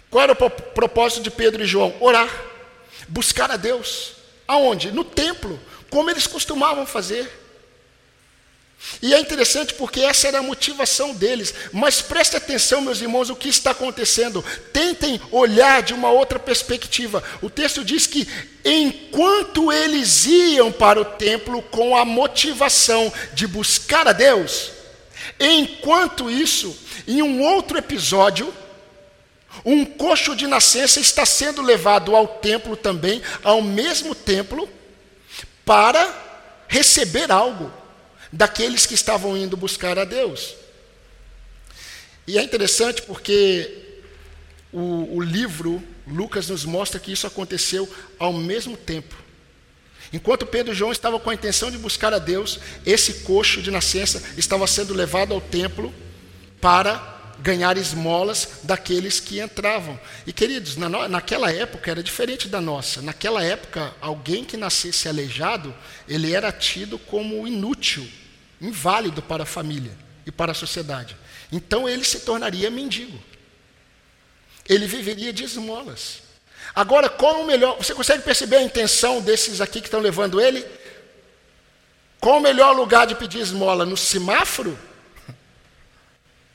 Qual 0.10 0.24
era 0.24 0.32
o 0.32 0.50
propósito 0.50 1.22
de 1.22 1.32
Pedro 1.32 1.64
e 1.64 1.68
João? 1.68 1.96
Orar, 2.00 2.30
buscar 3.08 3.52
a 3.52 3.58
Deus. 3.58 4.14
Aonde? 4.48 4.92
No 4.92 5.04
templo, 5.04 5.60
como 5.90 6.10
eles 6.10 6.26
costumavam 6.26 6.86
fazer. 6.86 7.30
E 9.02 9.14
é 9.14 9.20
interessante 9.20 9.74
porque 9.74 10.02
essa 10.02 10.28
era 10.28 10.40
a 10.40 10.44
motivação 10.44 11.14
deles. 11.14 11.54
Mas 11.74 12.02
preste 12.02 12.38
atenção, 12.38 12.80
meus 12.80 13.02
irmãos, 13.02 13.30
o 13.30 13.36
que 13.36 13.50
está 13.50 13.72
acontecendo. 13.72 14.44
Tentem 14.72 15.20
olhar 15.32 15.82
de 15.82 15.94
uma 15.94 16.10
outra 16.10 16.40
perspectiva. 16.40 17.24
O 17.42 17.50
texto 17.50 17.84
diz 17.84 18.08
que 18.08 18.28
enquanto 18.64 19.72
eles 19.72 20.26
iam 20.26 20.72
para 20.72 21.02
o 21.02 21.06
templo 21.06 21.62
com 21.64 21.98
a 21.98 22.06
motivação 22.06 23.12
de 23.34 23.48
buscar 23.48 24.08
a 24.08 24.14
Deus, 24.14 24.72
enquanto 25.40 26.30
isso, 26.30 26.78
em 27.08 27.22
um 27.22 27.42
outro 27.42 27.78
episódio, 27.78 28.54
um 29.66 29.86
coxo 29.86 30.36
de 30.36 30.48
nascença 30.48 31.00
está 31.00 31.26
sendo 31.26 31.62
levado 31.62 32.16
ao 32.16 32.28
templo 32.28 32.76
também, 32.76 33.22
ao 33.44 33.62
mesmo 33.62 34.14
templo, 34.14 34.70
para 35.66 36.26
receber 36.68 37.32
algo 37.32 37.72
daqueles 38.32 38.86
que 38.86 38.94
estavam 38.94 39.38
indo 39.38 39.58
buscar 39.58 39.98
a 39.98 40.06
Deus. 40.06 40.56
E 42.26 42.38
é 42.38 42.44
interessante 42.44 43.02
porque 43.02 44.02
o, 44.72 45.18
o 45.18 45.22
livro 45.22 45.82
Lucas 46.06 46.50
nos 46.50 46.66
mostra 46.66 47.00
que 47.00 47.12
isso 47.12 47.28
aconteceu 47.28 47.90
ao 48.20 48.34
mesmo 48.34 48.76
tempo. 48.76 49.16
Enquanto 50.12 50.46
Pedro 50.46 50.72
e 50.72 50.76
João 50.76 50.92
estavam 50.92 51.20
com 51.20 51.30
a 51.30 51.34
intenção 51.34 51.70
de 51.70 51.78
buscar 51.78 52.14
a 52.14 52.20
Deus, 52.20 52.60
esse 52.86 53.26
coxo 53.26 53.62
de 53.62 53.72
nascença 53.72 54.24
estava 54.38 54.66
sendo 54.68 54.94
levado 54.94 55.34
ao 55.34 55.42
templo 55.42 55.94
para 56.62 57.17
ganhar 57.40 57.78
esmolas 57.78 58.60
daqueles 58.64 59.20
que 59.20 59.40
entravam. 59.40 60.00
E 60.26 60.34
queridos, 60.34 60.76
na, 60.76 61.08
naquela 61.08 61.52
época 61.52 61.92
era 61.92 62.04
diferente 62.04 62.48
da 62.48 62.60
nossa. 62.60 63.02
Naquela 63.02 63.44
época, 63.44 63.94
alguém 64.02 64.44
que 64.44 64.58
nascesse 64.58 65.08
aleijado, 65.08 65.74
ele 66.08 66.34
era 66.34 66.52
tido 66.52 66.98
como 66.98 67.48
inútil, 67.48 68.08
inválido 68.60 69.22
para 69.22 69.44
a 69.44 69.46
família 69.46 69.92
e 70.26 70.32
para 70.32 70.52
a 70.52 70.56
sociedade. 70.56 71.16
Então 71.52 71.88
ele 71.88 72.04
se 72.04 72.22
tornaria 72.22 72.70
mendigo. 72.70 73.20
Ele 74.68 74.86
viveria 74.86 75.32
de 75.32 75.44
esmolas. 75.44 76.24
Agora, 76.76 77.08
qual 77.08 77.42
o 77.42 77.46
melhor? 77.46 77.78
Você 77.78 77.94
consegue 77.94 78.24
perceber 78.24 78.58
a 78.58 78.62
intenção 78.62 79.22
desses 79.22 79.62
aqui 79.62 79.80
que 79.80 79.88
estão 79.88 80.02
levando 80.02 80.42
ele? 80.42 80.66
Qual 82.20 82.40
o 82.40 82.42
melhor 82.42 82.76
lugar 82.76 83.08
de 83.08 83.16
pedir 83.16 83.40
esmola? 83.40 83.86
No 83.86 83.96
semáforo? 83.96 84.78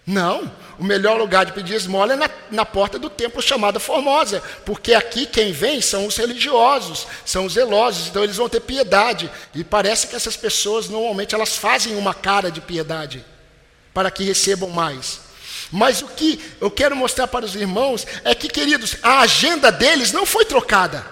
Não, 0.06 0.50
o 0.82 0.84
melhor 0.84 1.16
lugar 1.16 1.46
de 1.46 1.52
pedir 1.52 1.74
esmola 1.74 2.14
é 2.14 2.16
na, 2.16 2.28
na, 2.50 2.66
porta 2.66 2.98
do 2.98 3.08
templo 3.08 3.40
chamada 3.40 3.78
Formosa, 3.78 4.42
porque 4.66 4.92
aqui 4.94 5.26
quem 5.26 5.52
vem 5.52 5.80
são 5.80 6.06
os 6.06 6.16
religiosos, 6.16 7.06
são 7.24 7.46
os 7.46 7.52
zelosos, 7.52 8.08
então 8.08 8.24
eles 8.24 8.34
vão 8.34 8.48
ter 8.48 8.58
piedade. 8.58 9.30
E 9.54 9.62
parece 9.62 10.08
que 10.08 10.16
essas 10.16 10.36
pessoas 10.36 10.88
normalmente 10.88 11.36
elas 11.36 11.56
fazem 11.56 11.94
uma 11.94 12.12
cara 12.12 12.50
de 12.50 12.60
piedade 12.60 13.24
para 13.94 14.10
que 14.10 14.24
recebam 14.24 14.70
mais. 14.70 15.20
Mas 15.70 16.02
o 16.02 16.08
que 16.08 16.40
eu 16.60 16.68
quero 16.68 16.96
mostrar 16.96 17.28
para 17.28 17.44
os 17.44 17.54
irmãos 17.54 18.04
é 18.24 18.34
que, 18.34 18.48
queridos, 18.48 18.96
a 19.04 19.20
agenda 19.20 19.70
deles 19.70 20.10
não 20.10 20.26
foi 20.26 20.44
trocada. 20.44 21.06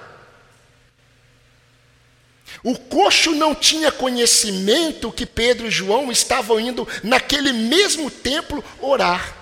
O 2.65 2.77
coxo 2.77 3.37
não 3.37 3.55
tinha 3.55 3.93
conhecimento 3.93 5.13
que 5.13 5.25
Pedro 5.25 5.69
e 5.69 5.71
João 5.71 6.11
estavam 6.11 6.59
indo 6.59 6.89
naquele 7.05 7.53
mesmo 7.53 8.11
templo 8.11 8.65
orar. 8.81 9.40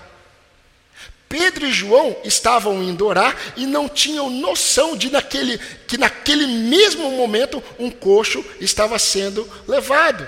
Pedro 1.29 1.67
e 1.67 1.71
João 1.71 2.17
estavam 2.23 2.81
indo 2.81 3.05
orar 3.05 3.37
e 3.55 3.67
não 3.67 3.87
tinham 3.87 4.31
noção 4.31 4.97
de 4.97 5.11
naquele, 5.11 5.59
que 5.87 5.95
naquele 5.95 6.47
mesmo 6.47 7.11
momento 7.11 7.63
um 7.77 7.91
coxo 7.91 8.43
estava 8.59 8.97
sendo 8.97 9.47
levado. 9.67 10.27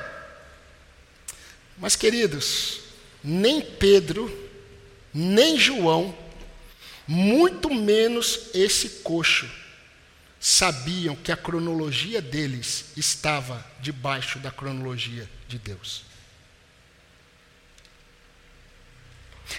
Mas, 1.76 1.96
queridos, 1.96 2.82
nem 3.24 3.60
Pedro, 3.62 4.32
nem 5.12 5.58
João, 5.58 6.16
muito 7.08 7.74
menos 7.74 8.50
esse 8.54 8.88
coxo, 9.02 9.50
sabiam 10.40 11.16
que 11.16 11.32
a 11.32 11.38
cronologia 11.38 12.22
deles 12.22 12.92
estava 12.96 13.66
debaixo 13.80 14.38
da 14.38 14.52
cronologia 14.52 15.28
de 15.48 15.58
Deus. 15.58 16.04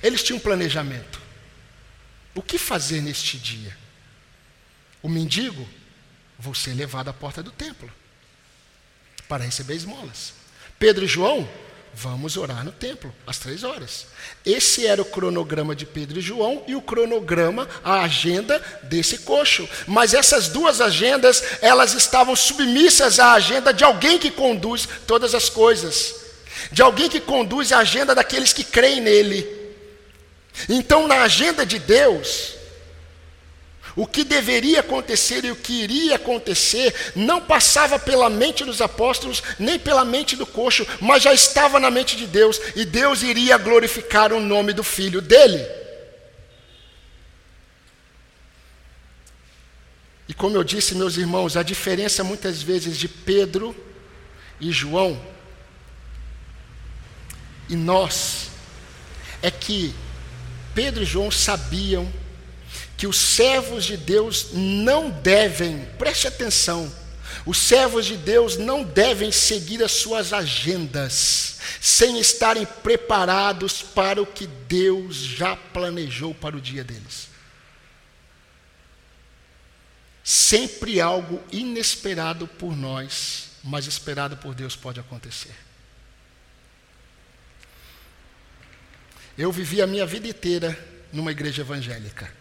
Eles 0.01 0.23
tinham 0.23 0.39
um 0.39 0.41
planejamento. 0.41 1.22
O 2.35 2.43
que 2.43 2.59
fazer 2.59 3.01
neste 3.01 3.37
dia? 3.39 3.77
O 5.03 5.09
mendigo, 5.09 5.69
vou 6.39 6.55
ser 6.55 6.75
levado 6.75 7.09
à 7.09 7.13
porta 7.13 7.43
do 7.43 7.51
templo 7.51 7.91
para 9.29 9.45
receber 9.45 9.75
esmolas. 9.75 10.35
Pedro 10.79 11.05
e 11.05 11.09
João, 11.09 11.49
Vamos 11.95 12.39
orar 12.39 12.65
no 12.65 12.73
templo, 12.73 13.15
às 13.27 13.39
três 13.39 13.63
horas. 13.63 14.07
Esse 14.47 14.87
era 14.87 15.03
o 15.03 15.05
cronograma 15.05 15.77
de 15.77 15.85
Pedro 15.85 16.19
e 16.19 16.23
João 16.23 16.65
e 16.67 16.75
o 16.75 16.81
cronograma, 16.81 17.69
a 17.85 18.01
agenda 18.01 18.59
desse 18.85 19.19
coxo. 19.19 19.69
Mas 19.87 20.15
essas 20.15 20.49
duas 20.49 20.81
agendas, 20.81 21.45
elas 21.61 21.93
estavam 21.93 22.35
submissas 22.35 23.21
à 23.21 23.33
agenda 23.33 23.75
de 23.75 23.85
alguém 23.85 24.19
que 24.19 24.31
conduz 24.31 24.89
todas 25.07 25.35
as 25.35 25.51
coisas, 25.51 26.15
de 26.71 26.81
alguém 26.81 27.11
que 27.11 27.21
conduz 27.21 27.73
a 27.73 27.81
agenda 27.81 28.15
daqueles 28.15 28.55
que 28.55 28.65
creem 28.65 29.01
nele. 29.03 29.62
Então, 30.69 31.07
na 31.07 31.23
agenda 31.23 31.65
de 31.65 31.79
Deus, 31.79 32.55
o 33.97 34.07
que 34.07 34.25
deveria 34.25 34.81
acontecer 34.81 35.45
e 35.45 35.51
o 35.51 35.57
que 35.57 35.83
iria 35.83 36.17
acontecer 36.17 37.13
não 37.15 37.41
passava 37.41 37.99
pela 37.99 38.31
mente 38.31 38.65
dos 38.65 38.81
apóstolos, 38.81 39.43
nem 39.59 39.79
pela 39.79 40.05
mente 40.05 40.37
do 40.37 40.47
coxo, 40.47 40.87
mas 41.01 41.23
já 41.23 41.33
estava 41.33 41.79
na 41.81 41.91
mente 41.91 42.17
de 42.17 42.27
Deus, 42.27 42.61
e 42.77 42.85
Deus 42.85 43.23
iria 43.23 43.59
glorificar 43.59 44.33
o 44.33 44.41
nome 44.41 44.73
do 44.73 44.85
filho 44.85 45.21
dele. 45.21 45.65
E 50.29 50.35
como 50.35 50.57
eu 50.57 50.65
disse, 50.65 50.95
meus 50.95 51.17
irmãos, 51.17 51.57
a 51.57 51.63
diferença 51.63 52.25
muitas 52.25 52.63
vezes 52.63 52.97
de 52.97 53.09
Pedro 53.09 53.77
e 54.61 54.71
João 54.71 55.21
e 57.73 57.77
nós 57.77 58.49
é 59.41 59.51
que 59.51 59.95
Pedro 60.75 61.03
e 61.03 61.07
João 61.07 61.31
sabiam 61.31 62.13
que 62.97 63.07
os 63.07 63.17
servos 63.17 63.85
de 63.85 63.97
Deus 63.97 64.49
não 64.53 65.11
devem, 65.11 65.85
preste 65.99 66.27
atenção, 66.27 66.93
os 67.45 67.59
servos 67.59 68.07
de 68.07 68.17
Deus 68.17 68.57
não 68.57 68.85
devem 68.85 69.33
seguir 69.33 69.83
as 69.83 69.93
suas 69.93 70.33
agendas 70.33 71.59
sem 71.81 72.21
estarem 72.21 72.65
preparados 72.65 73.83
para 73.83 74.23
o 74.23 74.27
que 74.27 74.47
Deus 74.47 75.17
já 75.17 75.57
planejou 75.57 76.33
para 76.33 76.57
o 76.57 76.61
dia 76.61 76.85
deles. 76.85 77.29
Sempre 80.23 81.01
algo 81.01 81.43
inesperado 81.51 82.47
por 82.47 82.77
nós, 82.77 83.49
mas 83.65 83.87
esperado 83.87 84.37
por 84.37 84.55
Deus 84.55 84.77
pode 84.77 85.01
acontecer. 85.01 85.55
Eu 89.43 89.51
vivi 89.51 89.83
a 89.83 89.89
minha 89.89 90.07
vida 90.07 90.29
inteira 90.29 90.79
numa 91.13 91.33
igreja 91.33 91.63
evangélica 91.63 92.33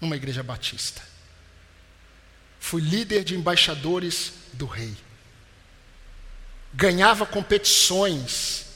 numa 0.00 0.16
igreja 0.16 0.42
batista. 0.42 1.00
Fui 2.58 2.82
líder 2.82 3.22
de 3.22 3.36
embaixadores 3.36 4.32
do 4.54 4.66
rei. 4.66 4.96
Ganhava 6.74 7.24
competições 7.24 8.66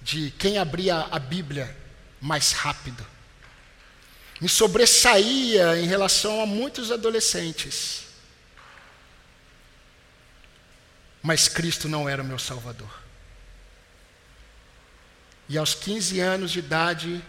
de 0.00 0.30
quem 0.38 0.56
abria 0.56 1.00
a 1.10 1.18
Bíblia 1.18 1.76
mais 2.18 2.52
rápido. 2.52 3.06
Me 4.40 4.48
sobressaía 4.48 5.78
em 5.78 5.86
relação 5.86 6.40
a 6.40 6.46
muitos 6.46 6.90
adolescentes. 6.90 8.04
Mas 11.22 11.46
Cristo 11.46 11.90
não 11.90 12.08
era 12.08 12.22
o 12.22 12.24
meu 12.24 12.38
Salvador. 12.38 13.01
E 15.52 15.58
aos 15.58 15.74
15 15.74 16.18
anos 16.18 16.50
de 16.50 16.60
idade, 16.60 17.22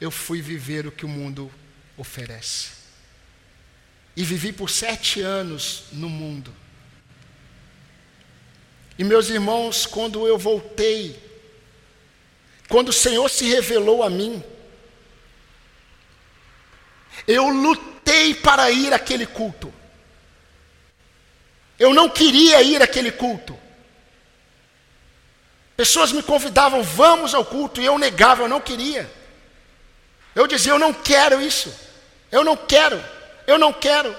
eu 0.00 0.10
fui 0.10 0.42
viver 0.42 0.84
o 0.84 0.90
que 0.90 1.04
o 1.04 1.08
mundo 1.08 1.48
oferece. 1.96 2.70
E 4.16 4.24
vivi 4.24 4.52
por 4.52 4.68
sete 4.68 5.20
anos 5.20 5.84
no 5.92 6.08
mundo. 6.08 6.52
E 8.98 9.04
meus 9.04 9.30
irmãos, 9.30 9.86
quando 9.86 10.26
eu 10.26 10.36
voltei, 10.36 11.16
quando 12.68 12.88
o 12.88 12.92
Senhor 12.92 13.30
se 13.30 13.44
revelou 13.44 14.02
a 14.02 14.10
mim, 14.10 14.42
eu 17.28 17.48
lutei 17.48 18.34
para 18.34 18.72
ir 18.72 18.92
àquele 18.92 19.24
culto. 19.24 19.72
Eu 21.78 21.94
não 21.94 22.10
queria 22.10 22.60
ir 22.60 22.82
àquele 22.82 23.12
culto. 23.12 23.56
Pessoas 25.82 26.12
me 26.12 26.22
convidavam, 26.22 26.80
vamos 26.80 27.34
ao 27.34 27.44
culto, 27.44 27.80
e 27.80 27.84
eu 27.84 27.98
negava, 27.98 28.44
eu 28.44 28.48
não 28.48 28.60
queria. 28.60 29.10
Eu 30.32 30.46
dizia, 30.46 30.70
eu 30.70 30.78
não 30.78 30.92
quero 30.92 31.42
isso. 31.42 31.74
Eu 32.30 32.44
não 32.44 32.56
quero. 32.56 33.02
Eu 33.48 33.58
não 33.58 33.72
quero. 33.72 34.14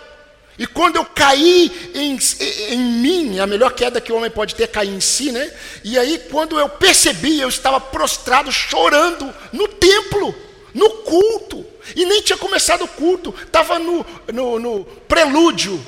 E 0.59 0.67
quando 0.67 0.97
eu 0.97 1.05
caí 1.05 1.91
em, 1.95 2.19
em, 2.67 2.77
mim, 2.77 3.39
a 3.39 3.47
melhor 3.47 3.71
queda 3.71 4.01
que 4.01 4.11
o 4.11 4.17
homem 4.17 4.29
pode 4.29 4.55
ter 4.55 4.63
é 4.63 4.67
cair 4.67 4.89
em 4.89 4.99
si, 4.99 5.31
né? 5.31 5.53
E 5.85 5.97
aí, 5.97 6.27
quando 6.29 6.59
eu 6.59 6.67
percebi, 6.67 7.39
eu 7.39 7.47
estava 7.47 7.79
prostrado, 7.79 8.51
chorando, 8.51 9.33
no 9.53 9.65
templo, 9.69 10.35
no 10.73 10.89
culto. 10.89 11.65
E 11.95 12.05
nem 12.05 12.21
tinha 12.21 12.37
começado 12.37 12.83
o 12.83 12.89
culto, 12.89 13.33
estava 13.41 13.79
no, 13.79 14.05
no, 14.33 14.59
no 14.59 14.83
prelúdio. 15.07 15.81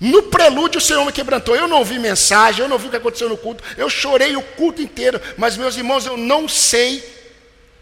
No 0.00 0.24
prelúdio 0.24 0.78
o 0.78 0.82
Senhor 0.82 1.04
me 1.04 1.12
quebrantou. 1.12 1.56
Eu 1.56 1.66
não 1.66 1.78
ouvi 1.78 1.98
mensagem, 1.98 2.62
eu 2.62 2.68
não 2.68 2.78
vi 2.78 2.86
o 2.86 2.90
que 2.90 2.96
aconteceu 2.96 3.28
no 3.28 3.36
culto. 3.36 3.64
Eu 3.76 3.90
chorei 3.90 4.36
o 4.36 4.42
culto 4.42 4.80
inteiro. 4.80 5.20
Mas, 5.36 5.56
meus 5.56 5.76
irmãos, 5.76 6.06
eu 6.06 6.16
não 6.16 6.48
sei 6.48 7.04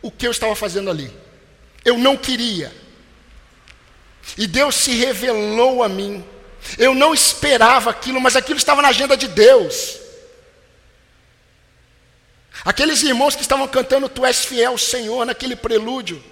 o 0.00 0.10
que 0.10 0.26
eu 0.26 0.30
estava 0.30 0.54
fazendo 0.54 0.90
ali. 0.90 1.12
Eu 1.84 1.98
não 1.98 2.16
queria. 2.16 2.72
E 4.36 4.46
Deus 4.46 4.74
se 4.74 4.92
revelou 4.92 5.82
a 5.82 5.88
mim. 5.88 6.24
Eu 6.78 6.94
não 6.94 7.12
esperava 7.12 7.90
aquilo, 7.90 8.20
mas 8.20 8.34
aquilo 8.34 8.58
estava 8.58 8.82
na 8.82 8.88
agenda 8.88 9.16
de 9.16 9.28
Deus. 9.28 9.98
Aqueles 12.64 13.02
irmãos 13.02 13.36
que 13.36 13.42
estavam 13.42 13.68
cantando 13.68 14.08
Tu 14.08 14.24
és 14.24 14.44
fiel, 14.44 14.76
Senhor, 14.78 15.24
naquele 15.24 15.54
prelúdio. 15.54 16.22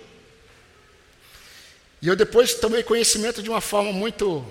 E 2.00 2.08
eu 2.08 2.16
depois 2.16 2.54
tomei 2.54 2.82
conhecimento 2.82 3.42
de 3.42 3.50
uma 3.50 3.60
forma 3.60 3.92
muito 3.92 4.44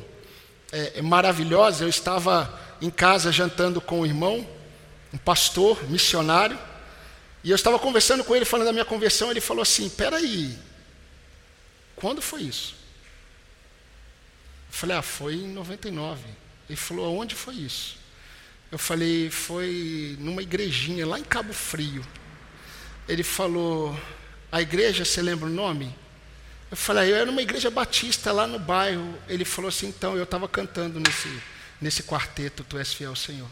é, 0.73 1.01
maravilhosa. 1.01 1.85
Eu 1.85 1.89
estava 1.89 2.59
em 2.81 2.89
casa 2.89 3.31
jantando 3.31 3.79
com 3.79 4.01
um 4.01 4.05
irmão, 4.05 4.45
um 5.13 5.17
pastor, 5.17 5.81
missionário, 5.89 6.59
e 7.43 7.51
eu 7.51 7.55
estava 7.55 7.77
conversando 7.79 8.23
com 8.23 8.35
ele, 8.35 8.43
falando 8.43 8.67
da 8.67 8.73
minha 8.73 8.85
conversão. 8.85 9.31
Ele 9.31 9.39
falou 9.39 9.61
assim: 9.61 9.89
Peraí, 9.89 10.57
quando 11.95 12.21
foi 12.21 12.41
isso? 12.41 12.75
Eu 14.67 14.77
falei, 14.77 14.97
ah, 14.97 15.01
foi 15.01 15.35
em 15.35 15.47
99. 15.53 16.21
Ele 16.67 16.75
falou, 16.75 17.15
onde 17.17 17.35
foi 17.35 17.55
isso? 17.55 17.95
Eu 18.71 18.79
falei, 18.79 19.29
foi 19.29 20.17
numa 20.19 20.41
igrejinha 20.41 21.05
lá 21.05 21.19
em 21.19 21.23
Cabo 21.23 21.53
Frio. 21.53 22.03
Ele 23.07 23.21
falou, 23.21 23.97
a 24.51 24.61
igreja, 24.61 25.05
você 25.05 25.21
lembra 25.21 25.45
o 25.45 25.51
nome? 25.51 25.95
Eu 26.73 26.77
falei, 26.77 27.11
eu 27.11 27.17
era 27.17 27.25
numa 27.27 27.43
igreja 27.43 27.69
batista 27.69 28.31
lá 28.31 28.47
no 28.47 28.57
bairro. 28.57 29.15
Ele 29.29 29.45
falou 29.45 29.69
assim, 29.69 29.89
então, 29.89 30.17
eu 30.17 30.23
estava 30.23 30.47
cantando 30.47 30.99
nesse, 30.99 31.29
nesse 31.79 32.01
quarteto, 32.01 32.63
Tu 32.63 32.79
és 32.79 32.91
fiel, 32.91 33.15
Senhor. 33.15 33.47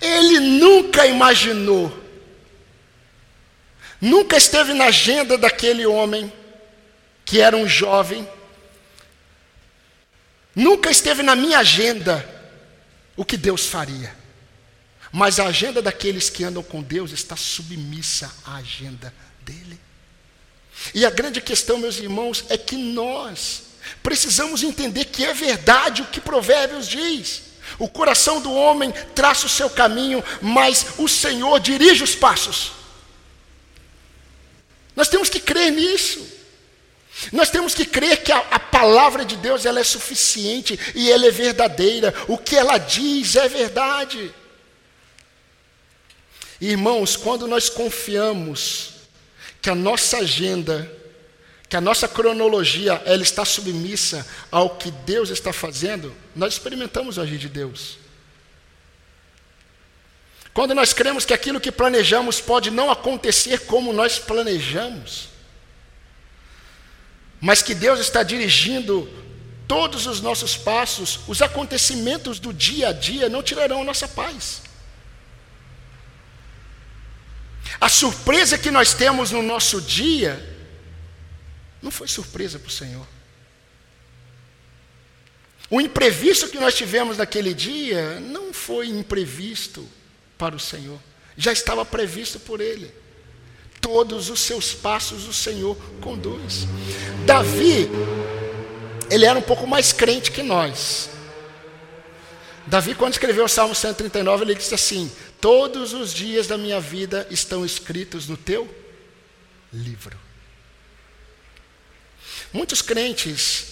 Ele 0.00 0.40
nunca 0.40 1.06
imaginou, 1.06 2.02
nunca 4.00 4.38
esteve 4.38 4.72
na 4.72 4.86
agenda 4.86 5.36
daquele 5.36 5.84
homem 5.84 6.32
que 7.26 7.42
era 7.42 7.54
um 7.54 7.68
jovem, 7.68 8.26
nunca 10.54 10.90
esteve 10.90 11.22
na 11.22 11.36
minha 11.36 11.58
agenda 11.58 12.26
o 13.18 13.22
que 13.22 13.36
Deus 13.36 13.66
faria. 13.66 14.16
Mas 15.16 15.40
a 15.40 15.46
agenda 15.46 15.80
daqueles 15.80 16.28
que 16.28 16.44
andam 16.44 16.62
com 16.62 16.82
Deus 16.82 17.10
está 17.10 17.36
submissa 17.36 18.30
à 18.44 18.56
agenda 18.56 19.14
dele. 19.40 19.80
E 20.94 21.06
a 21.06 21.10
grande 21.10 21.40
questão, 21.40 21.78
meus 21.78 21.96
irmãos, 21.96 22.44
é 22.50 22.58
que 22.58 22.76
nós 22.76 23.62
precisamos 24.02 24.62
entender 24.62 25.06
que 25.06 25.24
é 25.24 25.32
verdade 25.32 26.02
o 26.02 26.06
que 26.08 26.20
Provérbios 26.20 26.86
diz. 26.86 27.44
O 27.78 27.88
coração 27.88 28.42
do 28.42 28.52
homem 28.52 28.92
traça 29.14 29.46
o 29.46 29.48
seu 29.48 29.70
caminho, 29.70 30.22
mas 30.42 30.84
o 30.98 31.08
Senhor 31.08 31.60
dirige 31.60 32.04
os 32.04 32.14
passos. 32.14 32.72
Nós 34.94 35.08
temos 35.08 35.30
que 35.30 35.40
crer 35.40 35.72
nisso. 35.72 36.26
Nós 37.32 37.48
temos 37.48 37.74
que 37.74 37.86
crer 37.86 38.22
que 38.22 38.32
a, 38.32 38.40
a, 38.50 38.60
palavra 38.60 39.24
de 39.24 39.36
Deus 39.36 39.64
ela 39.64 39.80
é 39.80 39.84
suficiente 39.84 40.78
e 40.94 41.10
ela 41.10 41.24
é 41.24 41.30
verdadeira. 41.30 42.12
O 42.28 42.36
que 42.36 42.54
ela 42.54 42.76
diz 42.76 43.34
é 43.34 43.48
verdade. 43.48 44.30
Irmãos, 46.60 47.16
quando 47.16 47.46
nós 47.46 47.68
confiamos 47.68 48.90
que 49.60 49.68
a 49.68 49.74
nossa 49.74 50.18
agenda, 50.18 50.90
que 51.68 51.76
a 51.76 51.80
nossa 51.80 52.08
cronologia, 52.08 53.02
ela 53.04 53.22
está 53.22 53.44
submissa 53.44 54.26
ao 54.50 54.76
que 54.76 54.90
Deus 54.90 55.30
está 55.30 55.52
fazendo, 55.52 56.14
nós 56.34 56.54
experimentamos 56.54 57.18
o 57.18 57.20
agir 57.20 57.38
de 57.38 57.48
Deus. 57.48 57.98
Quando 60.54 60.74
nós 60.74 60.94
cremos 60.94 61.26
que 61.26 61.34
aquilo 61.34 61.60
que 61.60 61.70
planejamos 61.70 62.40
pode 62.40 62.70
não 62.70 62.90
acontecer 62.90 63.66
como 63.66 63.92
nós 63.92 64.18
planejamos, 64.18 65.28
mas 67.38 67.60
que 67.60 67.74
Deus 67.74 68.00
está 68.00 68.22
dirigindo 68.22 69.06
todos 69.68 70.06
os 70.06 70.22
nossos 70.22 70.56
passos, 70.56 71.20
os 71.28 71.42
acontecimentos 71.42 72.38
do 72.38 72.54
dia 72.54 72.88
a 72.88 72.92
dia 72.92 73.28
não 73.28 73.42
tirarão 73.42 73.82
a 73.82 73.84
nossa 73.84 74.08
paz. 74.08 74.62
A 77.80 77.88
surpresa 77.88 78.56
que 78.58 78.70
nós 78.70 78.94
temos 78.94 79.30
no 79.30 79.42
nosso 79.42 79.80
dia 79.80 80.42
não 81.82 81.90
foi 81.90 82.08
surpresa 82.08 82.58
para 82.58 82.68
o 82.68 82.72
Senhor. 82.72 83.06
O 85.68 85.80
imprevisto 85.80 86.48
que 86.48 86.58
nós 86.58 86.74
tivemos 86.74 87.18
naquele 87.18 87.52
dia 87.52 88.20
não 88.20 88.52
foi 88.52 88.88
imprevisto 88.88 89.86
para 90.38 90.54
o 90.54 90.60
Senhor, 90.60 90.98
já 91.36 91.52
estava 91.52 91.84
previsto 91.84 92.38
por 92.38 92.60
Ele 92.60 92.92
todos 93.86 94.30
os 94.30 94.40
seus 94.40 94.72
passos 94.72 95.28
o 95.28 95.32
Senhor 95.32 95.76
conduz. 96.00 96.66
Davi, 97.24 97.88
ele 99.08 99.24
era 99.24 99.38
um 99.38 99.42
pouco 99.42 99.64
mais 99.64 99.92
crente 99.92 100.32
que 100.32 100.42
nós. 100.42 101.08
Davi, 102.66 102.96
quando 102.96 103.12
escreveu 103.12 103.44
o 103.44 103.48
Salmo 103.48 103.76
139, 103.76 104.44
ele 104.44 104.54
disse 104.56 104.74
assim: 104.74 105.10
Todos 105.40 105.92
os 105.92 106.12
dias 106.12 106.46
da 106.46 106.56
minha 106.56 106.80
vida 106.80 107.26
estão 107.30 107.64
escritos 107.64 108.26
no 108.26 108.36
teu 108.36 108.72
livro. 109.72 110.18
Muitos 112.52 112.80
crentes, 112.80 113.66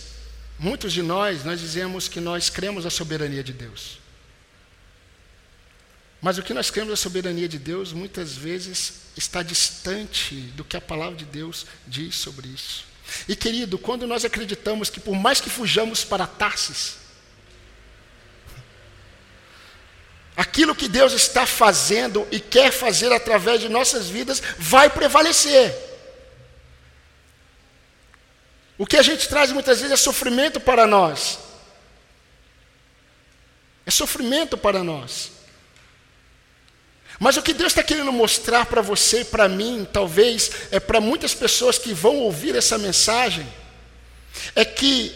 muitos 0.58 0.92
de 0.92 1.02
nós, 1.02 1.44
nós 1.44 1.60
dizemos 1.60 2.08
que 2.08 2.20
nós 2.20 2.50
cremos 2.50 2.84
a 2.84 2.90
soberania 2.90 3.42
de 3.42 3.52
Deus. 3.52 3.98
Mas 6.20 6.38
o 6.38 6.42
que 6.42 6.54
nós 6.54 6.70
cremos 6.70 6.90
da 6.90 6.96
soberania 6.96 7.48
de 7.48 7.58
Deus 7.58 7.92
muitas 7.92 8.34
vezes 8.34 8.94
está 9.16 9.42
distante 9.42 10.34
do 10.56 10.64
que 10.64 10.76
a 10.76 10.80
palavra 10.80 11.16
de 11.16 11.24
Deus 11.24 11.66
diz 11.86 12.14
sobre 12.14 12.48
isso. 12.48 12.84
E 13.28 13.36
querido, 13.36 13.78
quando 13.78 14.06
nós 14.06 14.24
acreditamos 14.24 14.88
que 14.88 15.00
por 15.00 15.14
mais 15.14 15.40
que 15.40 15.50
fujamos 15.50 16.02
para 16.02 16.26
Tarsis, 16.26 16.96
aquilo 20.36 20.74
que 20.74 20.88
Deus 20.88 21.12
está 21.12 21.46
fazendo 21.46 22.26
e 22.30 22.40
quer 22.40 22.72
fazer 22.72 23.12
através 23.12 23.60
de 23.60 23.68
nossas 23.68 24.08
vidas 24.08 24.42
vai 24.58 24.90
prevalecer. 24.90 25.74
O 28.76 28.86
que 28.86 28.96
a 28.96 29.02
gente 29.02 29.28
traz 29.28 29.52
muitas 29.52 29.78
vezes 29.78 29.92
é 29.92 29.96
sofrimento 29.96 30.58
para 30.58 30.86
nós. 30.86 31.38
É 33.86 33.90
sofrimento 33.90 34.56
para 34.56 34.82
nós. 34.82 35.30
Mas 37.18 37.36
o 37.36 37.42
que 37.42 37.52
Deus 37.52 37.70
está 37.70 37.82
querendo 37.82 38.12
mostrar 38.12 38.66
para 38.66 38.82
você 38.82 39.20
e 39.20 39.24
para 39.24 39.48
mim, 39.48 39.86
talvez, 39.92 40.50
é 40.72 40.80
para 40.80 41.00
muitas 41.00 41.32
pessoas 41.32 41.78
que 41.78 41.94
vão 41.94 42.16
ouvir 42.16 42.56
essa 42.56 42.76
mensagem, 42.76 43.46
é 44.56 44.64
que 44.64 45.14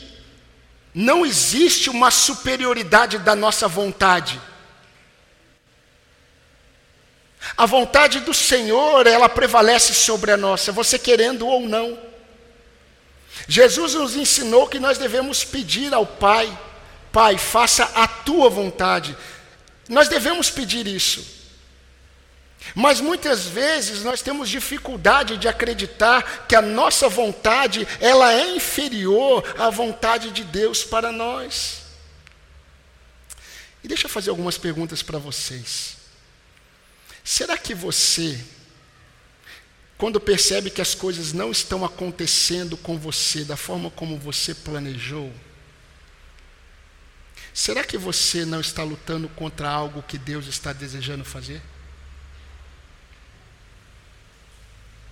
não 0.95 1.27
existe 1.27 1.91
uma 1.91 2.11
superioridade 2.11 3.19
da 3.19 3.35
nossa 3.35 3.67
vontade. 3.67 4.41
A 7.57 7.67
vontade 7.67 8.21
do 8.21 8.35
Senhor, 8.35 9.07
ela 9.07 9.29
prevalece 9.29 9.95
sobre 9.95 10.31
a 10.31 10.37
nossa, 10.37 10.73
você 10.73 10.99
querendo 10.99 11.47
ou 11.47 11.69
não. 11.69 11.99
Jesus 13.47 13.95
nos 13.95 14.17
ensinou 14.17 14.69
que 14.69 14.79
nós 14.79 14.99
devemos 14.99 15.45
pedir 15.45 15.93
ao 15.95 16.07
Pai: 16.07 16.57
Pai, 17.13 17.39
faça 17.39 17.85
a 17.95 18.07
tua 18.07 18.49
vontade. 18.49 19.17
Nós 19.89 20.09
devemos 20.09 20.51
pedir 20.51 20.87
isso. 20.87 21.39
Mas 22.75 23.01
muitas 23.01 23.47
vezes 23.47 24.03
nós 24.03 24.21
temos 24.21 24.49
dificuldade 24.49 25.37
de 25.37 25.49
acreditar 25.49 26.47
que 26.47 26.55
a 26.55 26.63
nossa 26.63 27.09
vontade, 27.09 27.87
ela 28.01 28.33
é 28.33 28.55
inferior 28.55 29.45
à 29.59 29.71
vontade 29.71 30.31
de 30.31 30.45
Deus 30.45 30.85
para 30.85 31.11
nós. 31.11 31.83
E 33.83 33.89
deixa 33.89 34.07
eu 34.07 34.11
fazer 34.11 34.31
algumas 34.31 34.59
perguntas 34.59 35.03
para 35.03 35.19
vocês. 35.19 35.98
Será 37.31 37.59
que 37.59 37.75
você, 37.75 38.43
quando 39.99 40.19
percebe 40.19 40.71
que 40.71 40.81
as 40.81 40.95
coisas 40.95 41.35
não 41.35 41.51
estão 41.51 41.85
acontecendo 41.85 42.75
com 42.75 42.97
você 42.97 43.45
da 43.45 43.55
forma 43.55 43.91
como 43.91 44.17
você 44.17 44.55
planejou, 44.55 45.31
Será 47.53 47.83
que 47.83 47.99
você 47.99 48.45
não 48.45 48.61
está 48.61 48.85
lutando 48.85 49.29
contra 49.31 49.69
algo 49.69 50.01
que 50.01 50.17
Deus 50.17 50.47
está 50.47 50.73
desejando 50.73 51.25
fazer? 51.25 51.61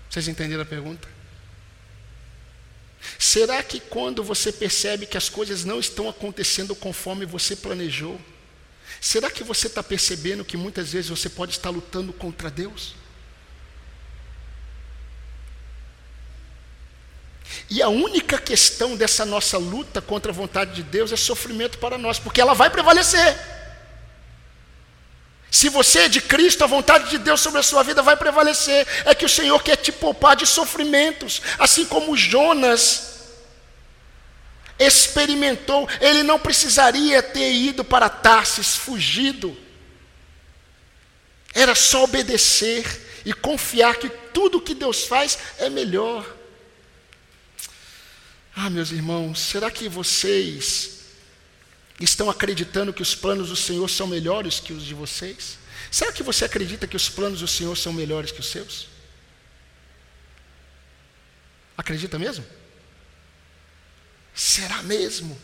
Vocês 0.09 0.29
entenderam 0.29 0.63
a 0.63 0.67
pergunta? 0.67 1.09
Será 3.19 3.61
que 3.65 3.81
quando 3.81 4.23
você 4.23 4.53
percebe 4.53 5.07
que 5.07 5.17
as 5.17 5.29
coisas 5.29 5.65
não 5.65 5.81
estão 5.81 6.09
acontecendo 6.09 6.77
conforme 6.77 7.27
você 7.27 7.57
planejou, 7.57 8.21
será 9.01 9.31
que 9.31 9.45
você 9.45 9.67
está 9.67 9.83
percebendo 9.83 10.45
que 10.45 10.57
muitas 10.57 10.93
vezes 10.93 11.11
você 11.11 11.29
pode 11.29 11.53
estar 11.53 11.71
lutando 11.71 12.13
contra 12.13 12.51
Deus? 12.51 12.95
E 17.71 17.83
a 17.83 17.89
única 17.89 18.39
questão 18.39 18.97
dessa 18.97 19.25
nossa 19.25 19.59
luta 19.59 20.01
contra 20.01 20.31
a 20.31 20.35
vontade 20.35 20.75
de 20.75 20.83
Deus 20.83 21.13
é 21.13 21.17
sofrimento 21.17 21.79
para 21.79 21.99
nós, 21.99 22.19
porque 22.19 22.41
ela 22.41 22.55
vai 22.55 22.71
prevalecer. 22.71 23.37
Se 25.51 25.69
você 25.69 26.01
é 26.01 26.09
de 26.09 26.21
Cristo, 26.21 26.65
a 26.65 26.67
vontade 26.67 27.09
de 27.11 27.19
Deus 27.19 27.41
sobre 27.41 27.61
a 27.61 27.63
sua 27.63 27.83
vida 27.83 28.03
vai 28.03 28.17
prevalecer. 28.17 28.87
É 29.05 29.15
que 29.15 29.25
o 29.25 29.29
Senhor 29.29 29.63
quer 29.63 29.77
te 29.77 29.91
poupar 29.91 30.37
de 30.37 30.47
sofrimentos, 30.47 31.41
assim 31.59 31.85
como 31.87 32.17
Jonas 32.17 33.16
experimentou, 34.79 35.89
ele 36.01 36.23
não 36.23 36.39
precisaria 36.39 37.23
ter 37.23 37.53
ido 37.53 37.85
para 37.85 38.09
Tarsis, 38.09 38.77
fugido. 38.77 39.57
Era 41.55 41.75
só 41.75 42.05
obedecer 42.05 42.85
e 43.25 43.33
confiar 43.33 43.97
que 43.97 44.09
tudo 44.09 44.61
que 44.61 44.75
Deus 44.75 45.05
faz 45.05 45.39
é 45.59 45.71
melhor. 45.71 46.37
Ah, 48.55 48.71
meus 48.71 48.91
irmãos, 48.91 49.41
será 49.41 49.71
que 49.71 49.89
vocês 49.89 51.01
estão 52.01 52.29
acreditando 52.29 52.93
que 52.93 53.03
os 53.03 53.15
planos 53.15 53.49
do 53.49 53.57
Senhor 53.57 53.89
são 53.89 54.07
melhores 54.07 54.61
que 54.61 54.73
os 54.73 54.85
de 54.85 54.95
vocês? 54.95 55.59
Será 55.91 56.13
que 56.13 56.23
você 56.23 56.45
acredita 56.45 56.87
que 56.87 56.97
os 56.97 57.09
planos 57.09 57.41
do 57.41 57.49
Senhor 57.49 57.77
são 57.77 57.93
melhores 57.93 58.31
que 58.31 58.41
os 58.41 58.47
seus? 58.47 58.89
Acredita 61.77 62.19
mesmo? 62.19 62.45
Será 64.37 64.83
mesmo? 64.83 65.41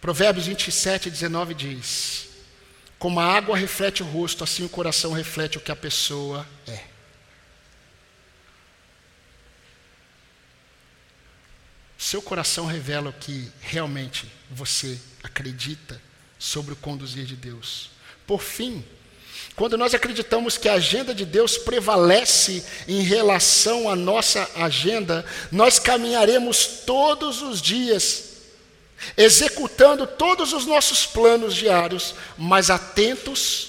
Provérbios 0.00 0.46
27, 0.46 1.10
19 1.10 1.52
diz: 1.52 2.28
Como 2.96 3.18
a 3.18 3.26
água 3.26 3.56
reflete 3.56 4.04
o 4.04 4.06
rosto, 4.06 4.44
assim 4.44 4.64
o 4.64 4.68
coração 4.68 5.12
reflete 5.12 5.58
o 5.58 5.60
que 5.60 5.72
a 5.72 5.76
pessoa 5.76 6.46
é. 6.68 6.84
Seu 11.98 12.22
coração 12.22 12.66
revela 12.66 13.10
o 13.10 13.12
que 13.12 13.52
realmente 13.60 14.30
você 14.48 14.98
acredita 15.24 16.00
sobre 16.38 16.72
o 16.72 16.76
conduzir 16.76 17.26
de 17.26 17.34
Deus. 17.34 17.90
Por 18.26 18.40
fim, 18.40 18.84
quando 19.56 19.76
nós 19.76 19.94
acreditamos 19.94 20.56
que 20.56 20.68
a 20.68 20.74
agenda 20.74 21.14
de 21.14 21.24
Deus 21.24 21.58
prevalece 21.58 22.64
em 22.88 23.02
relação 23.02 23.90
à 23.90 23.96
nossa 23.96 24.48
agenda, 24.56 25.24
nós 25.52 25.78
caminharemos 25.78 26.66
todos 26.86 27.42
os 27.42 27.60
dias, 27.60 28.30
executando 29.16 30.06
todos 30.06 30.52
os 30.52 30.64
nossos 30.66 31.04
planos 31.04 31.54
diários, 31.54 32.14
mas 32.38 32.70
atentos 32.70 33.68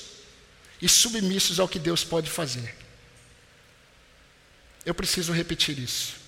e 0.82 0.88
submissos 0.88 1.60
ao 1.60 1.68
que 1.68 1.80
Deus 1.80 2.04
pode 2.04 2.30
fazer. 2.30 2.76
Eu 4.86 4.96
preciso 4.96 5.34
repetir 5.34 5.78
isso. 5.78 6.22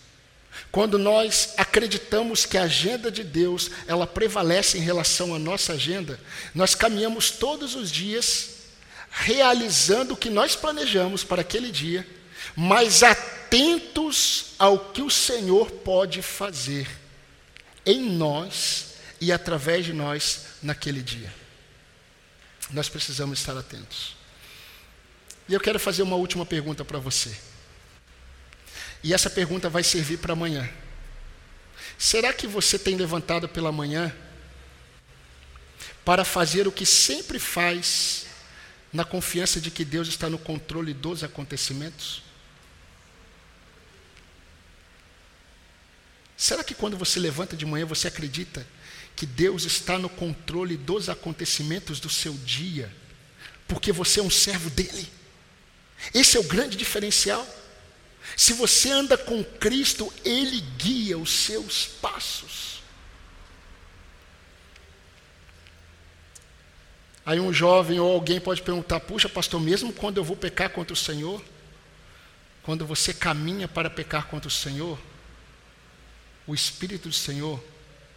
Quando 0.72 1.00
nós 1.00 1.54
acreditamos 1.58 2.46
que 2.46 2.58
a 2.58 2.64
agenda 2.64 3.12
de 3.12 3.24
Deus, 3.24 3.72
ela 3.88 4.06
prevalece 4.06 4.78
em 4.78 4.82
relação 4.82 5.34
à 5.34 5.40
nossa 5.40 5.74
agenda, 5.74 6.20
nós 6.54 6.76
caminhamos 6.76 7.32
todos 7.32 7.76
os 7.76 7.92
dias 7.92 8.53
realizando 9.16 10.16
o 10.16 10.18
que 10.18 10.30
nós 10.30 10.56
planejamos 10.56 11.24
para 11.24 11.42
aquele 11.42 11.72
dia, 11.72 12.06
mas 12.56 13.04
atentos 13.04 14.54
ao 14.58 14.92
que 14.92 15.04
o 15.04 15.10
Senhor 15.10 15.70
pode 15.70 16.24
fazer 16.24 16.90
em 17.86 18.02
nós 18.02 18.96
e 19.22 19.32
através 19.32 19.86
de 19.86 19.94
nós 19.94 20.46
naquele 20.64 21.02
dia. 21.02 21.32
Nós 22.72 22.90
precisamos 22.90 23.40
estar 23.40 23.56
atentos. 23.56 24.16
E 25.48 25.54
eu 25.54 25.60
quero 25.60 25.80
fazer 25.80 26.02
uma 26.02 26.16
última 26.16 26.46
pergunta 26.46 26.84
para 26.84 26.98
você. 26.98 27.38
E 29.04 29.14
essa 29.14 29.30
pergunta 29.30 29.70
vai 29.70 29.84
servir 29.84 30.18
para 30.18 30.34
amanhã. 30.34 30.68
Será 32.00 32.34
que 32.34 32.48
você 32.48 32.80
tem 32.80 32.96
levantado 32.96 33.48
pela 33.48 33.72
manhã 33.72 34.14
para 36.04 36.26
fazer 36.26 36.68
o 36.68 36.72
que 36.72 36.86
sempre 36.86 37.38
faz, 37.38 38.26
na 38.94 39.04
confiança 39.04 39.60
de 39.60 39.72
que 39.72 39.84
Deus 39.84 40.08
está 40.08 40.30
no 40.30 40.38
controle 40.38 40.94
dos 40.94 41.24
acontecimentos? 41.24 42.22
Será 46.38 46.64
que 46.64 46.76
quando 46.76 46.98
você 46.98 47.20
levanta 47.20 47.58
de 47.58 47.66
manhã 47.66 47.86
você 47.86 48.08
acredita 48.08 48.66
que 49.16 49.26
Deus 49.26 49.64
está 49.64 49.98
no 49.98 50.10
controle 50.10 50.78
dos 50.78 51.10
acontecimentos 51.10 52.00
do 52.00 52.10
seu 52.10 52.34
dia, 52.34 52.94
porque 53.68 53.92
você 53.92 54.20
é 54.20 54.24
um 54.24 54.30
servo 54.30 54.70
dele? 54.70 55.12
Esse 56.14 56.38
é 56.38 56.40
o 56.40 56.44
grande 56.44 56.78
diferencial. 56.78 57.48
Se 58.38 58.54
você 58.54 58.92
anda 58.92 59.18
com 59.18 59.44
Cristo, 59.44 60.14
Ele 60.24 60.62
guia 60.78 61.18
os 61.18 61.32
seus 61.32 61.86
passos. 61.86 62.83
Aí 67.26 67.40
um 67.40 67.54
jovem 67.54 68.00
ou 68.00 68.12
alguém 68.14 68.40
pode 68.40 68.62
perguntar: 68.62 69.00
puxa, 69.00 69.30
pastor, 69.30 69.60
mesmo 69.62 69.94
quando 69.94 70.18
eu 70.18 70.24
vou 70.24 70.36
pecar 70.36 70.70
contra 70.70 70.94
o 70.94 70.98
Senhor, 70.98 71.44
quando 72.64 72.86
você 72.86 73.14
caminha 73.14 73.68
para 73.68 73.90
pecar 73.90 74.28
contra 74.28 74.48
o 74.48 74.52
Senhor, 74.52 75.00
o 76.46 76.54
Espírito 76.54 77.10
do 77.10 77.16
Senhor 77.16 77.64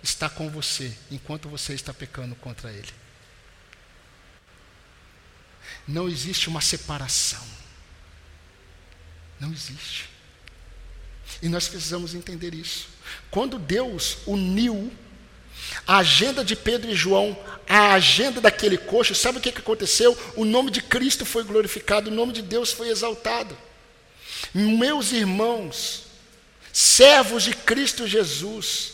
está 0.03 0.29
com 0.29 0.51
você 0.51 0.97
enquanto 1.11 1.49
você 1.49 1.75
está 1.75 1.93
pecando 1.95 2.35
contra 2.37 2.71
Ele. 2.73 2.93
Não 5.87 6.09
existe 6.09 6.49
uma 6.49 6.61
separação. 6.61 7.45
Não 9.39 9.53
existe. 9.53 10.09
E 11.43 11.49
nós 11.49 11.69
precisamos 11.69 12.15
entender 12.15 12.55
isso. 12.55 12.89
Quando 13.31 13.59
Deus 13.59 14.19
uniu 14.27 14.93
a 15.87 15.99
agenda 15.99 16.45
de 16.45 16.57
Pedro 16.57 16.91
e 16.91 16.95
João 16.95 17.37
à 17.69 17.95
agenda 17.95 18.41
daquele 18.41 18.77
coxo, 18.77 19.15
sabe 19.15 19.39
o 19.39 19.41
que 19.41 19.51
aconteceu? 19.51 20.17
O 20.37 20.45
nome 20.45 20.71
de 20.71 20.81
Cristo 20.81 21.25
foi 21.25 21.43
glorificado, 21.43 22.11
o 22.11 22.15
nome 22.15 22.33
de 22.33 22.43
Deus 22.43 22.73
foi 22.73 22.89
exaltado. 22.89 23.57
Meus 24.53 25.13
irmãos, 25.13 26.05
servos 26.73 27.43
de 27.43 27.55
Cristo 27.55 28.07
Jesus, 28.07 28.93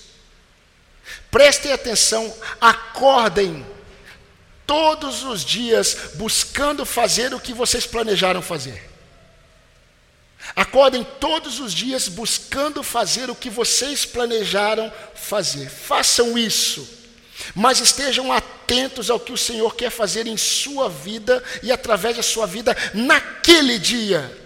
prestem 1.30 1.72
atenção, 1.72 2.34
acordem 2.60 3.66
todos 4.66 5.24
os 5.24 5.44
dias 5.44 6.12
buscando 6.14 6.86
fazer 6.86 7.34
o 7.34 7.40
que 7.40 7.52
vocês 7.52 7.86
planejaram 7.86 8.40
fazer. 8.40 8.91
Acordem 10.55 11.07
todos 11.18 11.61
os 11.61 11.72
dias 11.72 12.09
buscando 12.09 12.82
fazer 12.82 13.30
o 13.30 13.34
que 13.34 13.48
vocês 13.48 14.05
planejaram 14.05 14.92
fazer. 15.14 15.70
Façam 15.70 16.36
isso. 16.36 16.86
Mas 17.55 17.80
estejam 17.80 18.30
atentos 18.30 19.11
ao 19.11 19.18
que 19.18 19.32
o 19.32 19.38
Senhor 19.38 19.74
quer 19.74 19.90
fazer 19.90 20.26
em 20.26 20.36
sua 20.36 20.88
vida 20.88 21.42
e 21.62 21.72
através 21.72 22.16
da 22.16 22.22
sua 22.22 22.46
vida 22.46 22.76
naquele 22.94 23.78
dia. 23.78 24.41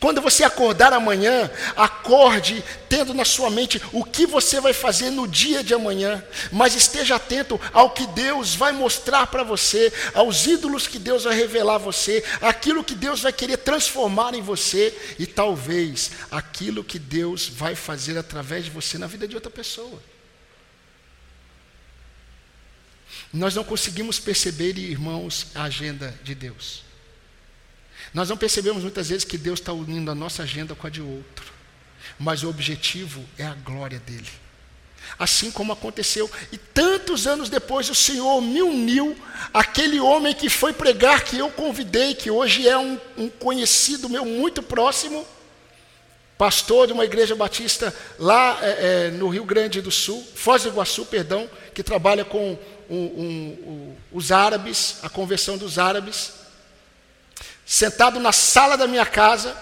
Quando 0.00 0.22
você 0.22 0.42
acordar 0.42 0.94
amanhã, 0.94 1.50
acorde 1.76 2.64
tendo 2.88 3.12
na 3.12 3.24
sua 3.24 3.50
mente 3.50 3.80
o 3.92 4.02
que 4.02 4.26
você 4.26 4.58
vai 4.58 4.72
fazer 4.72 5.10
no 5.10 5.28
dia 5.28 5.62
de 5.62 5.74
amanhã, 5.74 6.24
mas 6.50 6.74
esteja 6.74 7.16
atento 7.16 7.60
ao 7.70 7.90
que 7.90 8.06
Deus 8.06 8.54
vai 8.54 8.72
mostrar 8.72 9.26
para 9.26 9.42
você, 9.42 9.92
aos 10.14 10.46
ídolos 10.46 10.86
que 10.86 10.98
Deus 10.98 11.24
vai 11.24 11.36
revelar 11.36 11.74
a 11.74 11.78
você, 11.78 12.24
aquilo 12.40 12.82
que 12.82 12.94
Deus 12.94 13.20
vai 13.20 13.32
querer 13.32 13.58
transformar 13.58 14.32
em 14.34 14.40
você 14.40 14.98
e 15.18 15.26
talvez 15.26 16.12
aquilo 16.30 16.82
que 16.82 16.98
Deus 16.98 17.46
vai 17.46 17.74
fazer 17.74 18.16
através 18.16 18.64
de 18.64 18.70
você 18.70 18.96
na 18.96 19.06
vida 19.06 19.28
de 19.28 19.34
outra 19.34 19.50
pessoa. 19.50 20.02
Nós 23.30 23.54
não 23.54 23.64
conseguimos 23.64 24.18
perceber, 24.18 24.78
irmãos, 24.78 25.48
a 25.54 25.64
agenda 25.64 26.18
de 26.24 26.34
Deus. 26.34 26.89
Nós 28.12 28.28
não 28.28 28.36
percebemos 28.36 28.82
muitas 28.82 29.08
vezes 29.08 29.24
que 29.24 29.38
Deus 29.38 29.60
está 29.60 29.72
unindo 29.72 30.10
a 30.10 30.14
nossa 30.14 30.42
agenda 30.42 30.74
com 30.74 30.86
a 30.86 30.90
de 30.90 31.00
outro, 31.00 31.52
mas 32.18 32.42
o 32.42 32.48
objetivo 32.48 33.24
é 33.38 33.44
a 33.44 33.54
glória 33.54 34.00
dele. 34.00 34.28
Assim 35.18 35.50
como 35.50 35.72
aconteceu, 35.72 36.30
e 36.52 36.58
tantos 36.58 37.26
anos 37.26 37.48
depois 37.48 37.88
o 37.88 37.94
Senhor 37.94 38.40
me 38.40 38.62
uniu, 38.62 39.16
aquele 39.52 39.98
homem 40.00 40.34
que 40.34 40.48
foi 40.48 40.72
pregar, 40.72 41.24
que 41.24 41.38
eu 41.38 41.50
convidei, 41.50 42.14
que 42.14 42.30
hoje 42.30 42.68
é 42.68 42.76
um, 42.76 42.98
um 43.16 43.28
conhecido 43.28 44.08
meu 44.08 44.24
muito 44.24 44.62
próximo, 44.62 45.26
pastor 46.36 46.86
de 46.86 46.92
uma 46.92 47.04
igreja 47.04 47.34
batista 47.34 47.94
lá 48.18 48.58
é, 48.62 49.08
é, 49.08 49.10
no 49.10 49.28
Rio 49.28 49.44
Grande 49.44 49.80
do 49.80 49.90
Sul, 49.90 50.26
Foz 50.34 50.62
do 50.62 50.70
Iguaçu, 50.70 51.04
perdão, 51.06 51.48
que 51.74 51.82
trabalha 51.82 52.24
com 52.24 52.58
um, 52.88 52.96
um, 52.96 53.96
os 54.10 54.32
árabes, 54.32 54.96
a 55.02 55.08
conversão 55.08 55.58
dos 55.58 55.78
árabes, 55.78 56.39
sentado 57.70 58.18
na 58.18 58.32
sala 58.32 58.76
da 58.76 58.88
minha 58.88 59.06
casa, 59.06 59.56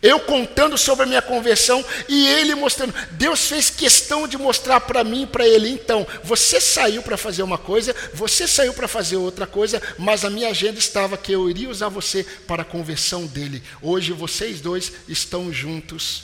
eu 0.00 0.20
contando 0.20 0.78
sobre 0.78 1.02
a 1.02 1.08
minha 1.08 1.20
conversão 1.20 1.84
e 2.08 2.28
ele 2.28 2.54
mostrando. 2.54 2.94
Deus 3.10 3.48
fez 3.48 3.68
questão 3.68 4.28
de 4.28 4.38
mostrar 4.38 4.78
para 4.82 5.02
mim 5.02 5.22
e 5.22 5.26
para 5.26 5.44
ele. 5.44 5.68
Então, 5.68 6.06
você 6.22 6.60
saiu 6.60 7.02
para 7.02 7.16
fazer 7.16 7.42
uma 7.42 7.58
coisa, 7.58 7.92
você 8.14 8.46
saiu 8.46 8.72
para 8.72 8.86
fazer 8.86 9.16
outra 9.16 9.44
coisa, 9.44 9.82
mas 9.98 10.24
a 10.24 10.30
minha 10.30 10.50
agenda 10.50 10.78
estava 10.78 11.16
que 11.16 11.32
eu 11.32 11.50
iria 11.50 11.68
usar 11.68 11.88
você 11.88 12.22
para 12.46 12.62
a 12.62 12.64
conversão 12.64 13.26
dele. 13.26 13.60
Hoje 13.82 14.12
vocês 14.12 14.60
dois 14.60 14.92
estão 15.08 15.52
juntos. 15.52 16.22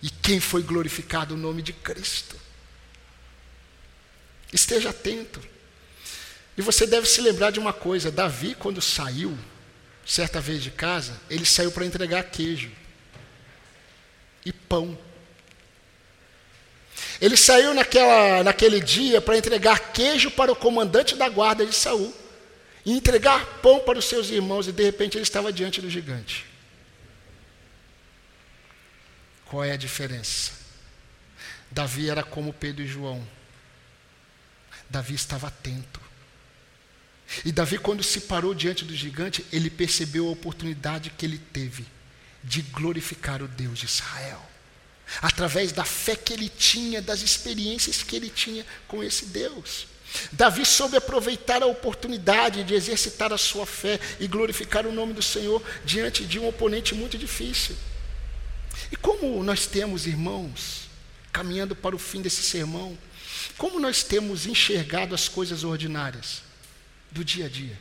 E 0.00 0.08
quem 0.08 0.38
foi 0.38 0.62
glorificado 0.62 1.34
o 1.34 1.38
nome 1.38 1.62
de 1.62 1.72
Cristo? 1.72 2.36
Esteja 4.52 4.90
atento. 4.90 5.40
E 6.56 6.62
você 6.62 6.86
deve 6.86 7.08
se 7.08 7.20
lembrar 7.20 7.50
de 7.50 7.58
uma 7.58 7.72
coisa: 7.72 8.12
Davi, 8.12 8.54
quando 8.54 8.80
saiu, 8.80 9.36
certa 10.04 10.40
vez 10.40 10.62
de 10.62 10.70
casa, 10.70 11.18
ele 11.30 11.44
saiu 11.44 11.72
para 11.72 11.84
entregar 11.84 12.24
queijo 12.24 12.70
e 14.44 14.52
pão. 14.52 14.98
Ele 17.20 17.36
saiu 17.36 17.74
naquela, 17.74 18.42
naquele 18.42 18.80
dia 18.80 19.20
para 19.20 19.36
entregar 19.36 19.92
queijo 19.92 20.30
para 20.30 20.52
o 20.52 20.56
comandante 20.56 21.16
da 21.16 21.28
guarda 21.28 21.64
de 21.64 21.74
Saul 21.74 22.14
e 22.84 22.92
entregar 22.92 23.44
pão 23.62 23.80
para 23.80 23.98
os 23.98 24.04
seus 24.04 24.28
irmãos, 24.28 24.68
e 24.68 24.72
de 24.72 24.82
repente 24.82 25.16
ele 25.16 25.22
estava 25.22 25.52
diante 25.52 25.80
do 25.80 25.88
gigante. 25.88 26.44
Qual 29.46 29.64
é 29.64 29.72
a 29.72 29.76
diferença? 29.76 30.52
Davi 31.70 32.10
era 32.10 32.22
como 32.22 32.52
Pedro 32.52 32.84
e 32.84 32.86
João. 32.86 33.26
Davi 34.90 35.14
estava 35.14 35.48
atento. 35.48 36.03
E 37.44 37.50
Davi, 37.50 37.78
quando 37.78 38.02
se 38.02 38.22
parou 38.22 38.54
diante 38.54 38.84
do 38.84 38.94
gigante, 38.94 39.44
ele 39.52 39.70
percebeu 39.70 40.28
a 40.28 40.32
oportunidade 40.32 41.10
que 41.10 41.24
ele 41.24 41.38
teve 41.38 41.86
de 42.42 42.60
glorificar 42.62 43.42
o 43.42 43.48
Deus 43.48 43.78
de 43.78 43.86
Israel. 43.86 44.40
Através 45.20 45.72
da 45.72 45.84
fé 45.84 46.14
que 46.14 46.32
ele 46.32 46.48
tinha, 46.48 47.00
das 47.00 47.22
experiências 47.22 48.02
que 48.02 48.16
ele 48.16 48.28
tinha 48.28 48.64
com 48.86 49.02
esse 49.02 49.26
Deus. 49.26 49.86
Davi 50.30 50.64
soube 50.64 50.96
aproveitar 50.96 51.62
a 51.62 51.66
oportunidade 51.66 52.62
de 52.62 52.74
exercitar 52.74 53.32
a 53.32 53.38
sua 53.38 53.66
fé 53.66 53.98
e 54.20 54.28
glorificar 54.28 54.86
o 54.86 54.92
nome 54.92 55.12
do 55.12 55.22
Senhor 55.22 55.62
diante 55.84 56.24
de 56.24 56.38
um 56.38 56.46
oponente 56.46 56.94
muito 56.94 57.18
difícil. 57.18 57.76
E 58.92 58.96
como 58.96 59.42
nós 59.42 59.66
temos, 59.66 60.06
irmãos, 60.06 60.88
caminhando 61.32 61.74
para 61.74 61.96
o 61.96 61.98
fim 61.98 62.22
desse 62.22 62.42
sermão, 62.42 62.96
como 63.58 63.80
nós 63.80 64.02
temos 64.02 64.46
enxergado 64.46 65.14
as 65.14 65.28
coisas 65.28 65.64
ordinárias 65.64 66.43
do 67.14 67.24
dia 67.24 67.46
a 67.46 67.48
dia? 67.48 67.80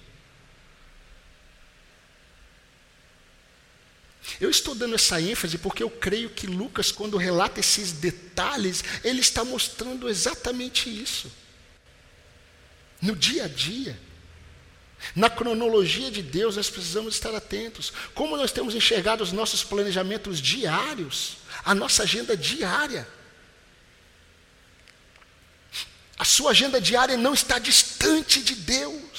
Eu 4.39 4.49
estou 4.49 4.73
dando 4.73 4.95
essa 4.95 5.19
ênfase 5.19 5.57
porque 5.57 5.83
eu 5.83 5.89
creio 5.89 6.29
que 6.29 6.47
Lucas, 6.47 6.91
quando 6.91 7.17
relata 7.17 7.59
esses 7.59 7.91
detalhes, 7.91 8.83
ele 9.03 9.19
está 9.19 9.43
mostrando 9.43 10.07
exatamente 10.07 10.89
isso. 10.89 11.31
No 13.01 13.15
dia 13.15 13.45
a 13.45 13.47
dia, 13.47 13.99
na 15.15 15.29
cronologia 15.29 16.09
de 16.09 16.21
Deus, 16.21 16.55
nós 16.55 16.69
precisamos 16.69 17.15
estar 17.15 17.35
atentos. 17.35 17.91
Como 18.13 18.37
nós 18.37 18.51
temos 18.51 18.73
enxergado 18.73 19.23
os 19.23 19.33
nossos 19.33 19.63
planejamentos 19.63 20.39
diários, 20.39 21.37
a 21.65 21.75
nossa 21.75 22.03
agenda 22.03 22.37
diária. 22.37 23.07
A 26.17 26.23
sua 26.23 26.51
agenda 26.51 26.79
diária 26.79 27.17
não 27.17 27.33
está 27.33 27.59
distante 27.59 28.41
de 28.41 28.55
Deus. 28.55 29.12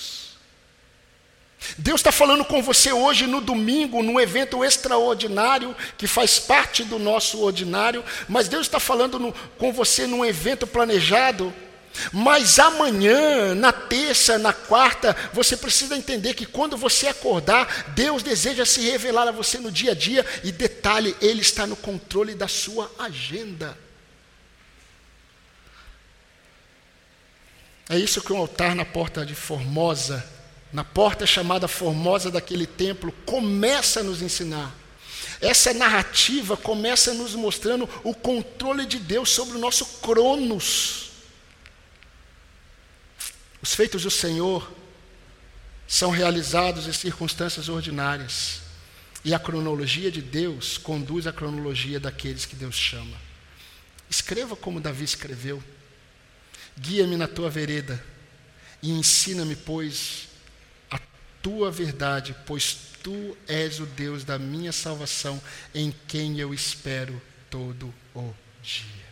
Deus 1.78 2.00
está 2.00 2.12
falando 2.12 2.44
com 2.44 2.62
você 2.62 2.92
hoje 2.92 3.26
no 3.26 3.40
domingo, 3.40 4.02
num 4.02 4.20
evento 4.20 4.64
extraordinário 4.64 5.74
que 5.96 6.06
faz 6.06 6.38
parte 6.38 6.84
do 6.84 6.98
nosso 6.98 7.40
ordinário, 7.40 8.04
mas 8.28 8.48
Deus 8.48 8.66
está 8.66 8.78
falando 8.78 9.18
no, 9.18 9.32
com 9.58 9.72
você 9.72 10.06
num 10.06 10.24
evento 10.24 10.66
planejado. 10.66 11.52
Mas 12.12 12.58
amanhã, 12.58 13.54
na 13.54 13.72
terça, 13.72 14.36
na 14.36 14.52
quarta, 14.52 15.16
você 15.32 15.56
precisa 15.56 15.96
entender 15.96 16.34
que 16.34 16.44
quando 16.44 16.76
você 16.76 17.06
acordar, 17.06 17.92
Deus 17.94 18.22
deseja 18.22 18.66
se 18.66 18.80
revelar 18.80 19.28
a 19.28 19.32
você 19.32 19.58
no 19.58 19.70
dia 19.70 19.92
a 19.92 19.94
dia, 19.94 20.26
e 20.42 20.50
detalhe, 20.50 21.16
Ele 21.20 21.40
está 21.40 21.66
no 21.66 21.76
controle 21.76 22.34
da 22.34 22.48
sua 22.48 22.90
agenda. 22.98 23.78
É 27.88 27.96
isso 27.96 28.20
que 28.20 28.32
um 28.32 28.38
altar 28.38 28.74
na 28.74 28.84
porta 28.84 29.24
de 29.24 29.34
Formosa 29.34 30.33
na 30.74 30.82
porta 30.82 31.24
chamada 31.24 31.68
formosa 31.68 32.32
daquele 32.32 32.66
templo, 32.66 33.12
começa 33.24 34.00
a 34.00 34.02
nos 34.02 34.20
ensinar. 34.20 34.74
Essa 35.40 35.72
narrativa 35.72 36.56
começa 36.56 37.14
nos 37.14 37.32
mostrando 37.36 37.88
o 38.02 38.12
controle 38.12 38.84
de 38.84 38.98
Deus 38.98 39.30
sobre 39.30 39.56
o 39.56 39.60
nosso 39.60 39.86
cronos. 40.00 41.12
Os 43.62 43.72
feitos 43.72 44.02
do 44.02 44.10
Senhor 44.10 44.68
são 45.86 46.10
realizados 46.10 46.88
em 46.88 46.92
circunstâncias 46.92 47.68
ordinárias. 47.68 48.60
E 49.24 49.32
a 49.32 49.38
cronologia 49.38 50.10
de 50.10 50.20
Deus 50.20 50.76
conduz 50.76 51.28
à 51.28 51.32
cronologia 51.32 52.00
daqueles 52.00 52.46
que 52.46 52.56
Deus 52.56 52.74
chama. 52.74 53.16
Escreva 54.10 54.56
como 54.56 54.80
Davi 54.80 55.04
escreveu. 55.04 55.62
Guia-me 56.76 57.16
na 57.16 57.28
tua 57.28 57.48
vereda 57.48 58.04
e 58.82 58.90
ensina-me, 58.90 59.54
pois, 59.54 60.33
tua 61.44 61.70
verdade, 61.70 62.34
pois 62.46 62.74
tu 63.02 63.36
és 63.46 63.78
o 63.78 63.84
Deus 63.84 64.24
da 64.24 64.38
minha 64.38 64.72
salvação, 64.72 65.40
em 65.74 65.94
quem 66.08 66.40
eu 66.40 66.54
espero 66.54 67.20
todo 67.50 67.94
o 68.14 68.34
dia. 68.62 69.04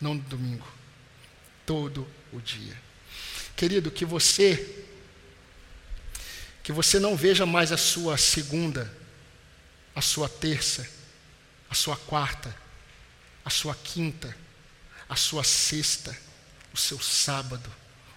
Não 0.00 0.14
no 0.14 0.22
domingo, 0.22 0.66
todo 1.66 2.08
o 2.32 2.40
dia. 2.40 2.74
Querido, 3.54 3.90
que 3.90 4.06
você 4.06 4.86
que 6.62 6.72
você 6.72 6.98
não 6.98 7.14
veja 7.14 7.44
mais 7.44 7.72
a 7.72 7.76
sua 7.76 8.16
segunda, 8.16 8.90
a 9.94 10.00
sua 10.00 10.28
terça, 10.28 10.88
a 11.68 11.74
sua 11.74 11.96
quarta, 11.96 12.54
a 13.44 13.50
sua 13.50 13.74
quinta, 13.74 14.34
a 15.08 15.16
sua 15.16 15.44
sexta, 15.44 16.16
o 16.72 16.76
seu 16.76 16.98
sábado, 17.00 17.70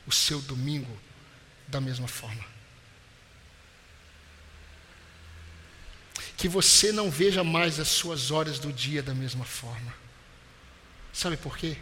o 0.08 0.12
seu 0.14 0.40
domingo 0.42 0.98
da 1.68 1.82
mesma 1.82 2.08
forma. 2.08 2.53
Que 6.38 6.48
você 6.48 6.92
não 6.92 7.10
veja 7.10 7.44
mais 7.44 7.80
as 7.80 7.88
suas 7.88 8.32
horas 8.32 8.60
do 8.60 8.72
dia 8.72 9.02
da 9.04 9.14
mesma 9.14 9.46
forma. 9.46 9.94
Sabe 11.12 11.38
por 11.38 11.58
quê? 11.58 11.78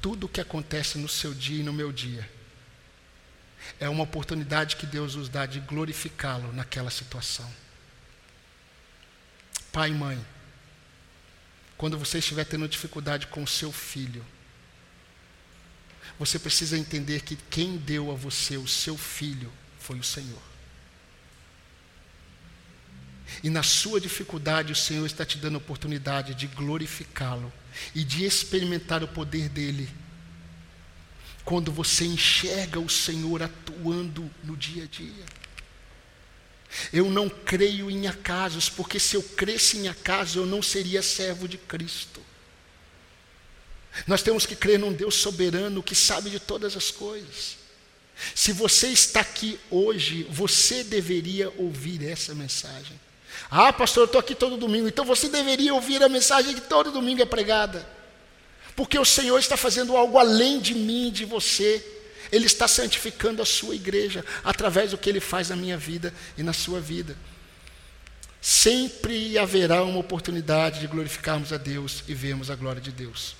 Tudo 0.00 0.26
o 0.26 0.28
que 0.28 0.40
acontece 0.40 0.98
no 0.98 1.08
seu 1.08 1.32
dia 1.32 1.60
e 1.60 1.62
no 1.62 1.72
meu 1.72 1.92
dia 1.92 2.28
é 3.78 3.88
uma 3.88 4.02
oportunidade 4.02 4.76
que 4.76 4.86
Deus 4.86 5.14
nos 5.14 5.28
dá 5.28 5.46
de 5.46 5.60
glorificá-lo 5.60 6.52
naquela 6.52 6.90
situação. 6.90 7.48
Pai 9.70 9.90
e 9.90 9.94
mãe, 9.94 10.26
quando 11.78 11.98
você 11.98 12.18
estiver 12.18 12.44
tendo 12.44 12.68
dificuldade 12.68 13.28
com 13.28 13.42
o 13.42 13.48
seu 13.48 13.72
filho, 13.72 14.24
você 16.18 16.38
precisa 16.38 16.76
entender 16.76 17.22
que 17.22 17.36
quem 17.36 17.76
deu 17.76 18.10
a 18.10 18.14
você 18.14 18.56
o 18.56 18.68
seu 18.68 18.98
filho 18.98 19.52
foi 19.78 19.98
o 19.98 20.04
Senhor. 20.04 20.51
E 23.42 23.50
na 23.50 23.62
sua 23.62 24.00
dificuldade, 24.00 24.72
o 24.72 24.76
Senhor 24.76 25.06
está 25.06 25.24
te 25.24 25.38
dando 25.38 25.54
a 25.54 25.58
oportunidade 25.58 26.34
de 26.34 26.46
glorificá-lo 26.46 27.52
e 27.94 28.04
de 28.04 28.24
experimentar 28.24 29.02
o 29.02 29.08
poder 29.08 29.48
dele. 29.48 29.88
Quando 31.44 31.72
você 31.72 32.04
enxerga 32.04 32.78
o 32.78 32.88
Senhor 32.88 33.42
atuando 33.42 34.30
no 34.44 34.56
dia 34.56 34.84
a 34.84 34.86
dia. 34.86 35.24
Eu 36.92 37.10
não 37.10 37.28
creio 37.28 37.90
em 37.90 38.06
acasos, 38.06 38.68
porque 38.68 38.98
se 38.98 39.16
eu 39.16 39.22
cresce 39.22 39.76
em 39.76 39.88
acaso, 39.88 40.38
eu 40.38 40.46
não 40.46 40.62
seria 40.62 41.02
servo 41.02 41.46
de 41.46 41.58
Cristo. 41.58 42.20
Nós 44.06 44.22
temos 44.22 44.46
que 44.46 44.56
crer 44.56 44.78
num 44.78 44.92
Deus 44.92 45.14
soberano 45.16 45.82
que 45.82 45.94
sabe 45.94 46.30
de 46.30 46.40
todas 46.40 46.76
as 46.76 46.90
coisas. 46.90 47.58
Se 48.34 48.52
você 48.52 48.88
está 48.88 49.20
aqui 49.20 49.58
hoje, 49.70 50.26
você 50.30 50.84
deveria 50.84 51.50
ouvir 51.56 52.06
essa 52.06 52.34
mensagem. 52.34 52.98
Ah, 53.50 53.72
pastor, 53.72 54.02
eu 54.02 54.06
estou 54.06 54.18
aqui 54.18 54.34
todo 54.34 54.56
domingo. 54.56 54.88
Então 54.88 55.04
você 55.04 55.28
deveria 55.28 55.74
ouvir 55.74 56.02
a 56.02 56.08
mensagem 56.08 56.54
que 56.54 56.60
todo 56.62 56.90
domingo 56.90 57.22
é 57.22 57.26
pregada. 57.26 57.86
Porque 58.74 58.98
o 58.98 59.04
Senhor 59.04 59.38
está 59.38 59.56
fazendo 59.56 59.96
algo 59.96 60.18
além 60.18 60.60
de 60.60 60.74
mim 60.74 61.08
e 61.08 61.10
de 61.10 61.24
você. 61.24 61.84
Ele 62.30 62.46
está 62.46 62.66
santificando 62.66 63.42
a 63.42 63.44
sua 63.44 63.74
igreja 63.74 64.24
através 64.42 64.92
do 64.92 64.98
que 64.98 65.10
ele 65.10 65.20
faz 65.20 65.50
na 65.50 65.56
minha 65.56 65.76
vida 65.76 66.14
e 66.36 66.42
na 66.42 66.52
sua 66.52 66.80
vida. 66.80 67.16
sempre 68.40 69.38
haverá 69.38 69.84
uma 69.84 70.00
oportunidade 70.00 70.80
de 70.80 70.88
glorificarmos 70.88 71.52
a 71.52 71.56
Deus 71.56 72.02
e 72.08 72.14
vermos 72.14 72.50
a 72.50 72.56
glória 72.56 72.82
de 72.82 72.90
Deus. 72.90 73.36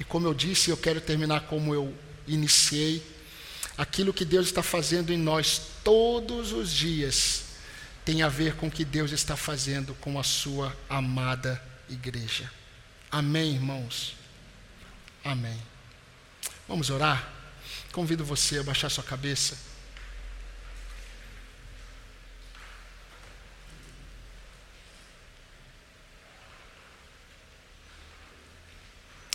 E 0.00 0.04
como 0.04 0.26
eu 0.26 0.32
disse, 0.32 0.70
eu 0.70 0.76
quero 0.76 1.02
terminar 1.02 1.42
como 1.42 1.74
eu 1.74 1.92
iniciei. 2.26 3.02
Aquilo 3.76 4.12
que 4.12 4.24
Deus 4.24 4.46
está 4.46 4.62
fazendo 4.62 5.12
em 5.12 5.18
nós 5.18 5.60
todos 5.84 6.52
os 6.52 6.70
dias 6.72 7.47
tem 8.08 8.22
a 8.22 8.28
ver 8.30 8.54
com 8.54 8.68
o 8.68 8.70
que 8.70 8.86
Deus 8.86 9.12
está 9.12 9.36
fazendo 9.36 9.94
com 9.96 10.18
a 10.18 10.22
sua 10.22 10.74
amada 10.88 11.62
igreja. 11.90 12.50
Amém, 13.10 13.52
irmãos? 13.52 14.16
Amém. 15.22 15.62
Vamos 16.66 16.88
orar? 16.88 17.30
Convido 17.92 18.24
você 18.24 18.60
a 18.60 18.62
baixar 18.62 18.88
sua 18.88 19.04
cabeça. 19.04 19.58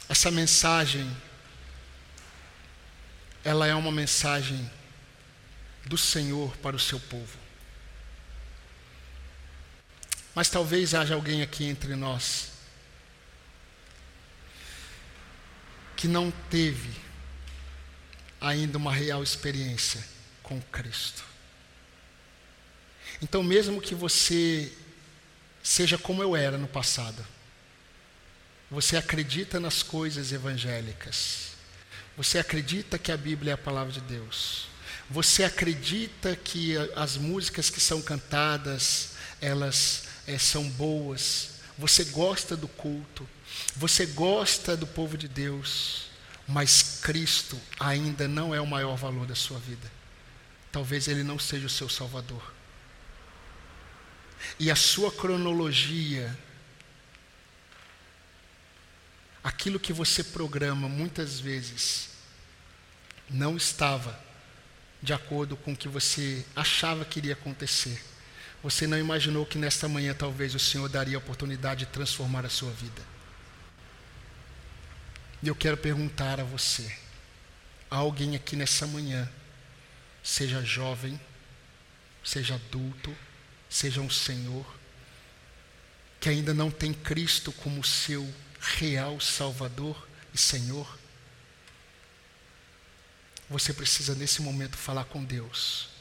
Essa 0.09 0.31
mensagem, 0.31 1.15
ela 3.43 3.67
é 3.67 3.75
uma 3.75 3.91
mensagem 3.91 4.67
do 5.85 5.95
Senhor 5.95 6.57
para 6.57 6.75
o 6.75 6.79
seu 6.79 6.99
povo. 6.99 7.42
Mas 10.35 10.49
talvez 10.49 10.93
haja 10.93 11.13
alguém 11.13 11.41
aqui 11.41 11.65
entre 11.65 11.95
nós 11.95 12.51
que 15.95 16.07
não 16.07 16.31
teve 16.49 16.89
ainda 18.41 18.77
uma 18.77 18.91
real 18.91 19.23
experiência 19.23 20.03
com 20.41 20.61
Cristo. 20.63 21.23
Então, 23.21 23.41
mesmo 23.41 23.79
que 23.79 23.95
você 23.95 24.69
seja 25.63 25.97
como 25.97 26.21
eu 26.21 26.35
era 26.35 26.57
no 26.57 26.67
passado, 26.67 27.25
você 28.69 28.97
acredita 28.97 29.61
nas 29.61 29.81
coisas 29.81 30.33
evangélicas. 30.33 31.53
Você 32.17 32.37
acredita 32.37 32.99
que 32.99 33.11
a 33.11 33.17
Bíblia 33.17 33.51
é 33.51 33.53
a 33.53 33.57
palavra 33.57 33.93
de 33.93 34.01
Deus. 34.01 34.67
Você 35.09 35.43
acredita 35.43 36.35
que 36.35 36.75
as 36.95 37.15
músicas 37.15 37.69
que 37.69 37.79
são 37.79 38.01
cantadas, 38.01 39.11
elas 39.39 40.03
é, 40.27 40.37
são 40.37 40.69
boas. 40.69 41.55
Você 41.77 42.05
gosta 42.05 42.55
do 42.55 42.67
culto. 42.67 43.27
Você 43.75 44.05
gosta 44.05 44.75
do 44.75 44.87
povo 44.87 45.17
de 45.17 45.27
Deus. 45.27 46.07
Mas 46.47 46.99
Cristo 47.01 47.59
ainda 47.79 48.27
não 48.27 48.53
é 48.53 48.59
o 48.59 48.67
maior 48.67 48.95
valor 48.95 49.25
da 49.25 49.35
sua 49.35 49.59
vida. 49.59 49.91
Talvez 50.71 51.07
Ele 51.07 51.23
não 51.23 51.39
seja 51.39 51.67
o 51.67 51.69
seu 51.69 51.87
Salvador. 51.87 52.53
E 54.59 54.69
a 54.69 54.75
sua 54.75 55.11
cronologia 55.11 56.37
aquilo 59.43 59.79
que 59.79 59.91
você 59.91 60.23
programa 60.23 60.87
muitas 60.87 61.39
vezes 61.39 62.09
não 63.29 63.57
estava 63.57 64.17
de 65.01 65.13
acordo 65.13 65.57
com 65.57 65.73
o 65.73 65.75
que 65.75 65.89
você 65.89 66.45
achava 66.55 67.03
que 67.03 67.19
iria 67.19 67.33
acontecer. 67.33 68.01
Você 68.63 68.87
não 68.87 68.97
imaginou 68.97 69.45
que 69.45 69.57
nesta 69.57 69.89
manhã 69.89 70.13
talvez 70.13 70.55
o 70.55 70.59
Senhor 70.59 70.87
daria 70.87 71.17
a 71.17 71.19
oportunidade 71.19 71.85
de 71.85 71.91
transformar 71.91 72.45
a 72.45 72.49
sua 72.49 72.71
vida. 72.71 73.01
E 75.41 75.49
eu 75.49 75.53
quero 75.55 75.75
perguntar 75.75 76.39
a 76.39 76.45
você, 76.45 76.89
a 77.91 77.97
alguém 77.97 78.37
aqui 78.37 78.55
nessa 78.55 78.87
manhã, 78.87 79.29
seja 80.23 80.63
jovem, 80.63 81.19
seja 82.23 82.55
adulto, 82.55 83.13
seja 83.69 83.99
um 83.99 84.09
senhor, 84.09 84.65
que 86.21 86.29
ainda 86.29 86.53
não 86.53 86.71
tem 86.71 86.93
Cristo 86.93 87.51
como 87.51 87.83
seu 87.83 88.33
real 88.61 89.19
Salvador 89.19 90.07
e 90.33 90.37
Senhor, 90.37 90.97
você 93.49 93.73
precisa 93.73 94.15
nesse 94.15 94.41
momento 94.41 94.77
falar 94.77 95.03
com 95.03 95.21
Deus 95.21 95.92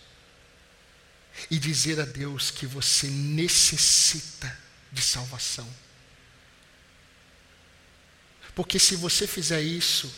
e 1.51 1.59
dizer 1.59 2.01
a 2.01 2.05
Deus 2.05 2.51
que 2.51 2.67
você 2.67 3.07
necessita 3.09 4.59
de 4.91 5.01
salvação. 5.01 5.69
Porque 8.55 8.79
se 8.79 8.97
você 8.97 9.27
fizer 9.27 9.63
isso, 9.63 10.13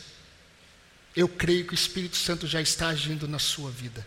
eu 1.15 1.29
creio 1.29 1.67
que 1.67 1.73
o 1.73 1.75
Espírito 1.75 2.17
Santo 2.17 2.47
já 2.47 2.61
está 2.61 2.89
agindo 2.89 3.29
na 3.29 3.39
sua 3.39 3.71
vida 3.71 4.05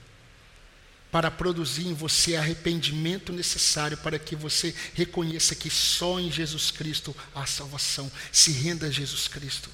para 1.12 1.32
produzir 1.32 1.88
em 1.88 1.94
você 1.94 2.36
arrependimento 2.36 3.32
necessário 3.32 3.98
para 3.98 4.20
que 4.20 4.36
você 4.36 4.76
reconheça 4.94 5.56
que 5.56 5.70
só 5.70 6.20
em 6.20 6.32
Jesus 6.32 6.70
Cristo 6.70 7.16
há 7.34 7.46
salvação. 7.46 8.12
Se 8.32 8.52
renda 8.52 8.88
a 8.88 8.92
Jesus 8.92 9.28
Cristo. 9.28 9.70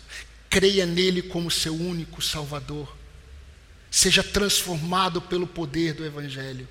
Creia 0.49 0.85
nele 0.85 1.23
como 1.23 1.49
seu 1.49 1.75
único 1.75 2.21
Salvador. 2.21 2.95
Seja 3.89 4.23
transformado 4.23 5.21
pelo 5.21 5.47
poder 5.47 5.93
do 5.93 6.05
Evangelho. 6.05 6.67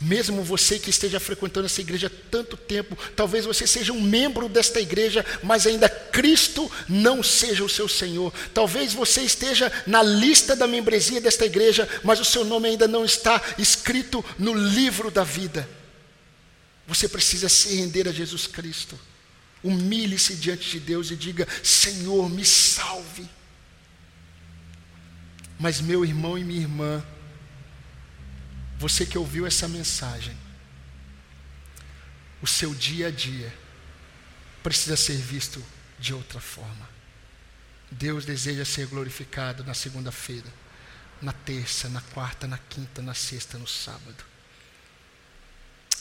Mesmo 0.00 0.42
você 0.42 0.78
que 0.78 0.90
esteja 0.90 1.20
frequentando 1.20 1.66
essa 1.66 1.80
igreja 1.80 2.10
tanto 2.30 2.56
tempo, 2.56 2.98
talvez 3.14 3.44
você 3.44 3.66
seja 3.66 3.92
um 3.92 4.00
membro 4.00 4.48
desta 4.48 4.80
igreja, 4.80 5.24
mas 5.42 5.66
ainda 5.66 5.88
Cristo 5.88 6.70
não 6.88 7.22
seja 7.22 7.64
o 7.64 7.68
seu 7.68 7.88
Senhor. 7.88 8.32
Talvez 8.52 8.92
você 8.92 9.22
esteja 9.22 9.72
na 9.86 10.02
lista 10.02 10.56
da 10.56 10.66
membresia 10.66 11.20
desta 11.20 11.46
igreja, 11.46 11.88
mas 12.02 12.18
o 12.18 12.24
seu 12.24 12.44
nome 12.44 12.68
ainda 12.68 12.88
não 12.88 13.04
está 13.04 13.40
escrito 13.56 14.24
no 14.38 14.52
livro 14.52 15.10
da 15.10 15.22
vida. 15.22 15.68
Você 16.86 17.08
precisa 17.08 17.48
se 17.48 17.76
render 17.76 18.08
a 18.08 18.12
Jesus 18.12 18.46
Cristo. 18.46 18.98
Humilhe-se 19.62 20.34
diante 20.34 20.70
de 20.70 20.80
Deus 20.80 21.10
e 21.10 21.16
diga: 21.16 21.48
Senhor, 21.62 22.28
me 22.28 22.44
salve. 22.44 23.26
Mas, 25.58 25.80
meu 25.80 26.04
irmão 26.04 26.36
e 26.36 26.44
minha 26.44 26.60
irmã, 26.60 27.02
você 28.84 29.06
que 29.06 29.16
ouviu 29.16 29.46
essa 29.46 29.66
mensagem, 29.66 30.36
o 32.42 32.46
seu 32.46 32.74
dia 32.74 33.06
a 33.06 33.10
dia 33.10 33.50
precisa 34.62 34.94
ser 34.94 35.16
visto 35.16 35.64
de 35.98 36.12
outra 36.12 36.38
forma. 36.38 36.86
Deus 37.90 38.26
deseja 38.26 38.62
ser 38.62 38.86
glorificado 38.86 39.64
na 39.64 39.72
segunda-feira, 39.72 40.52
na 41.22 41.32
terça, 41.32 41.88
na 41.88 42.02
quarta, 42.02 42.46
na 42.46 42.58
quinta, 42.58 43.00
na 43.00 43.14
sexta, 43.14 43.56
no 43.56 43.66
sábado. 43.66 44.22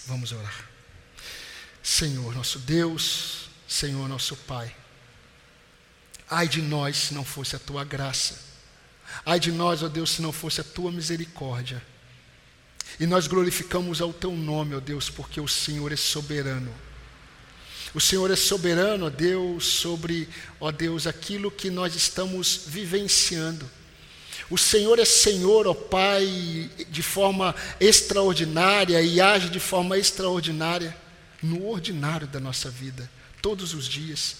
Vamos 0.05 0.33
orar. 0.33 0.69
Senhor 1.81 2.35
nosso 2.35 2.59
Deus, 2.59 3.47
Senhor 3.65 4.09
nosso 4.09 4.35
Pai, 4.35 4.75
ai 6.29 6.49
de 6.49 6.61
nós 6.61 6.97
se 6.97 7.13
não 7.13 7.23
fosse 7.23 7.55
a 7.55 7.59
tua 7.59 7.85
graça, 7.85 8.37
ai 9.25 9.39
de 9.39 9.53
nós, 9.53 9.81
ó 9.83 9.87
Deus, 9.87 10.09
se 10.09 10.21
não 10.21 10.33
fosse 10.33 10.59
a 10.59 10.65
tua 10.65 10.91
misericórdia 10.91 11.81
e 12.99 13.05
nós 13.05 13.27
glorificamos 13.27 14.01
ao 14.01 14.13
teu 14.13 14.31
nome, 14.31 14.75
ó 14.75 14.79
Deus, 14.79 15.09
porque 15.09 15.41
o 15.41 15.47
Senhor 15.47 15.91
é 15.91 15.95
soberano. 15.95 16.73
O 17.93 18.01
Senhor 18.01 18.31
é 18.31 18.35
soberano, 18.35 19.05
ó 19.05 19.09
Deus, 19.09 19.65
sobre, 19.65 20.27
ó 20.59 20.71
Deus, 20.71 21.05
aquilo 21.05 21.51
que 21.51 21.69
nós 21.69 21.95
estamos 21.95 22.61
vivenciando. 22.67 23.69
O 24.49 24.57
Senhor 24.57 24.99
é 24.99 25.05
Senhor, 25.05 25.67
ó 25.67 25.73
Pai, 25.73 26.69
de 26.89 27.01
forma 27.01 27.55
extraordinária 27.79 29.01
e 29.01 29.21
age 29.21 29.49
de 29.49 29.59
forma 29.59 29.97
extraordinária 29.97 30.95
no 31.41 31.67
ordinário 31.67 32.27
da 32.27 32.39
nossa 32.39 32.69
vida, 32.69 33.09
todos 33.41 33.73
os 33.73 33.85
dias. 33.85 34.37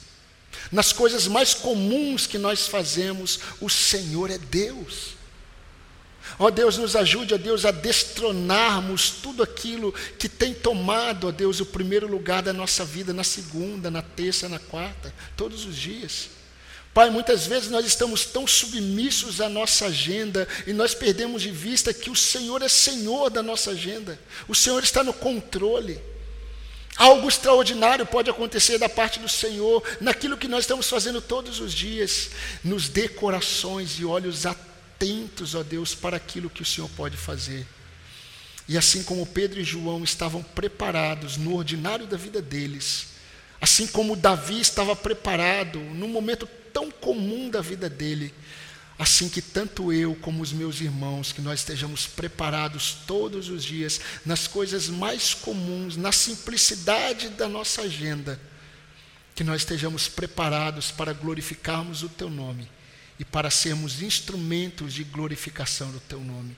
Nas 0.71 0.93
coisas 0.93 1.27
mais 1.27 1.53
comuns 1.53 2.25
que 2.27 2.37
nós 2.37 2.67
fazemos, 2.67 3.39
o 3.59 3.69
Senhor 3.69 4.29
é 4.29 4.37
Deus. 4.37 5.15
Ó 6.39 6.49
Deus, 6.49 6.77
nos 6.77 6.95
ajude, 6.95 7.33
ó 7.33 7.37
Deus, 7.37 7.65
a 7.65 7.71
destronarmos 7.71 9.09
tudo 9.21 9.43
aquilo 9.43 9.93
que 10.17 10.27
tem 10.27 10.53
tomado, 10.53 11.27
ó 11.27 11.31
Deus, 11.31 11.59
o 11.59 11.65
primeiro 11.65 12.07
lugar 12.07 12.41
da 12.41 12.53
nossa 12.53 12.83
vida, 12.83 13.13
na 13.13 13.23
segunda, 13.23 13.91
na 13.91 14.01
terça, 14.01 14.49
na 14.49 14.59
quarta, 14.59 15.13
todos 15.37 15.65
os 15.65 15.75
dias. 15.75 16.29
Pai, 16.93 17.09
muitas 17.09 17.47
vezes 17.47 17.69
nós 17.69 17.85
estamos 17.85 18.25
tão 18.25 18.45
submissos 18.45 19.41
à 19.41 19.49
nossa 19.49 19.87
agenda 19.87 20.47
e 20.67 20.73
nós 20.73 20.93
perdemos 20.93 21.41
de 21.41 21.49
vista 21.49 21.93
que 21.93 22.09
o 22.09 22.15
Senhor 22.15 22.61
é 22.61 22.69
Senhor 22.69 23.29
da 23.29 23.41
nossa 23.41 23.71
agenda, 23.71 24.19
o 24.47 24.53
Senhor 24.53 24.83
está 24.83 25.03
no 25.03 25.13
controle. 25.13 25.99
Algo 26.95 27.27
extraordinário 27.27 28.05
pode 28.05 28.29
acontecer 28.29 28.77
da 28.77 28.87
parte 28.87 29.19
do 29.19 29.27
Senhor 29.27 29.83
naquilo 29.99 30.37
que 30.37 30.47
nós 30.47 30.59
estamos 30.63 30.87
fazendo 30.87 31.19
todos 31.19 31.59
os 31.59 31.73
dias. 31.73 32.29
Nos 32.63 32.87
dê 32.87 33.09
corações 33.09 33.97
e 33.97 34.05
olhos 34.05 34.45
atentos 34.45 34.72
atentos, 35.03 35.53
ó 35.53 35.61
Deus, 35.61 35.93
para 35.93 36.15
aquilo 36.15 36.49
que 36.49 36.61
o 36.61 36.65
Senhor 36.65 36.89
pode 36.91 37.17
fazer. 37.17 37.67
E 38.67 38.77
assim 38.77 39.03
como 39.03 39.25
Pedro 39.25 39.59
e 39.59 39.63
João 39.63 40.03
estavam 40.03 40.41
preparados 40.41 41.35
no 41.35 41.55
ordinário 41.55 42.07
da 42.07 42.15
vida 42.15 42.41
deles, 42.41 43.07
assim 43.59 43.85
como 43.85 44.15
Davi 44.15 44.59
estava 44.61 44.95
preparado 44.95 45.79
num 45.79 46.07
momento 46.07 46.47
tão 46.71 46.89
comum 46.89 47.49
da 47.49 47.61
vida 47.61 47.89
dele, 47.89 48.33
assim 48.97 49.27
que 49.27 49.41
tanto 49.41 49.91
eu 49.91 50.15
como 50.15 50.41
os 50.41 50.53
meus 50.53 50.79
irmãos, 50.79 51.33
que 51.33 51.41
nós 51.41 51.59
estejamos 51.59 52.07
preparados 52.07 52.99
todos 53.05 53.49
os 53.49 53.63
dias 53.65 53.99
nas 54.25 54.47
coisas 54.47 54.87
mais 54.87 55.33
comuns, 55.33 55.97
na 55.97 56.13
simplicidade 56.13 57.29
da 57.29 57.49
nossa 57.49 57.81
agenda, 57.81 58.39
que 59.35 59.43
nós 59.43 59.61
estejamos 59.61 60.07
preparados 60.07 60.89
para 60.89 61.11
glorificarmos 61.11 62.01
o 62.01 62.07
teu 62.07 62.29
nome 62.29 62.69
e 63.19 63.25
para 63.25 63.49
sermos 63.49 64.01
instrumentos 64.01 64.93
de 64.93 65.03
glorificação 65.03 65.91
do 65.91 65.99
teu 65.99 66.19
nome. 66.19 66.55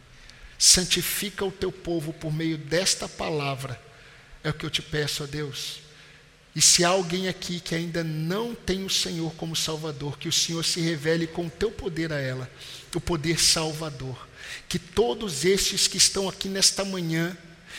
Santifica 0.58 1.44
o 1.44 1.52
teu 1.52 1.72
povo 1.72 2.14
por 2.14 2.34
meio 2.34 2.58
desta 2.58 3.08
palavra, 3.10 3.80
é 4.44 4.50
o 4.50 4.54
que 4.54 4.66
eu 4.66 4.70
te 4.70 4.82
peço 4.82 5.24
a 5.24 5.26
Deus. 5.26 5.80
E 6.56 6.62
se 6.62 6.86
há 6.86 6.90
alguém 6.90 7.28
aqui 7.28 7.60
que 7.60 7.76
ainda 7.76 8.02
não 8.02 8.56
tem 8.56 8.86
o 8.86 8.90
Senhor 8.90 9.34
como 9.34 9.56
Salvador, 9.56 10.18
que 10.18 10.30
o 10.30 10.32
Senhor 10.32 10.64
se 10.64 10.80
revele 10.80 11.28
com 11.28 11.48
o 11.48 11.50
teu 11.50 11.70
poder 11.70 12.14
a 12.14 12.20
ela, 12.20 12.50
o 12.96 13.02
poder 13.02 13.40
salvador. 13.42 14.28
Que 14.70 14.80
todos 14.80 15.44
estes 15.44 15.86
que 15.86 15.98
estão 15.98 16.30
aqui 16.30 16.48
nesta 16.48 16.86
manhã, 16.86 17.38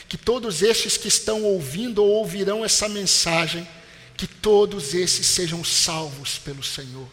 que 0.08 0.18
todos 0.18 0.62
estes 0.62 0.98
que 0.98 1.08
estão 1.08 1.42
ouvindo 1.42 2.04
ou 2.04 2.10
ouvirão 2.10 2.62
essa 2.62 2.86
mensagem, 2.86 3.66
que 4.14 4.26
todos 4.26 4.92
esses 4.92 5.26
sejam 5.26 5.64
salvos 5.64 6.38
pelo 6.38 6.62
Senhor. 6.62 7.10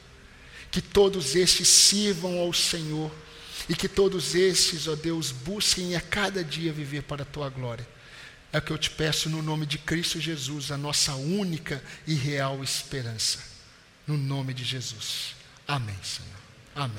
Que 0.73 0.81
todos 0.81 1.35
estes 1.35 1.69
sirvam 1.69 2.39
ao 2.39 2.51
Senhor. 2.51 3.09
E 3.69 3.75
que 3.75 3.87
todos 3.87 4.35
estes, 4.35 4.89
ó 4.89 4.95
Deus, 4.95 5.31
busquem 5.31 5.95
a 5.95 6.01
cada 6.01 6.43
dia 6.43 6.73
viver 6.73 7.03
para 7.03 7.21
a 7.21 7.25
tua 7.25 7.47
glória. 7.47 7.87
É 8.51 8.57
o 8.57 8.61
que 8.61 8.71
eu 8.71 8.77
te 8.77 8.89
peço 8.89 9.29
no 9.29 9.41
nome 9.41 9.65
de 9.65 9.77
Cristo 9.77 10.19
Jesus, 10.19 10.69
a 10.69 10.77
nossa 10.77 11.15
única 11.15 11.81
e 12.05 12.13
real 12.13 12.61
esperança. 12.61 13.39
No 14.05 14.17
nome 14.17 14.53
de 14.53 14.65
Jesus. 14.65 15.35
Amém, 15.65 15.95
Senhor. 16.03 16.29
Amém. 16.75 16.97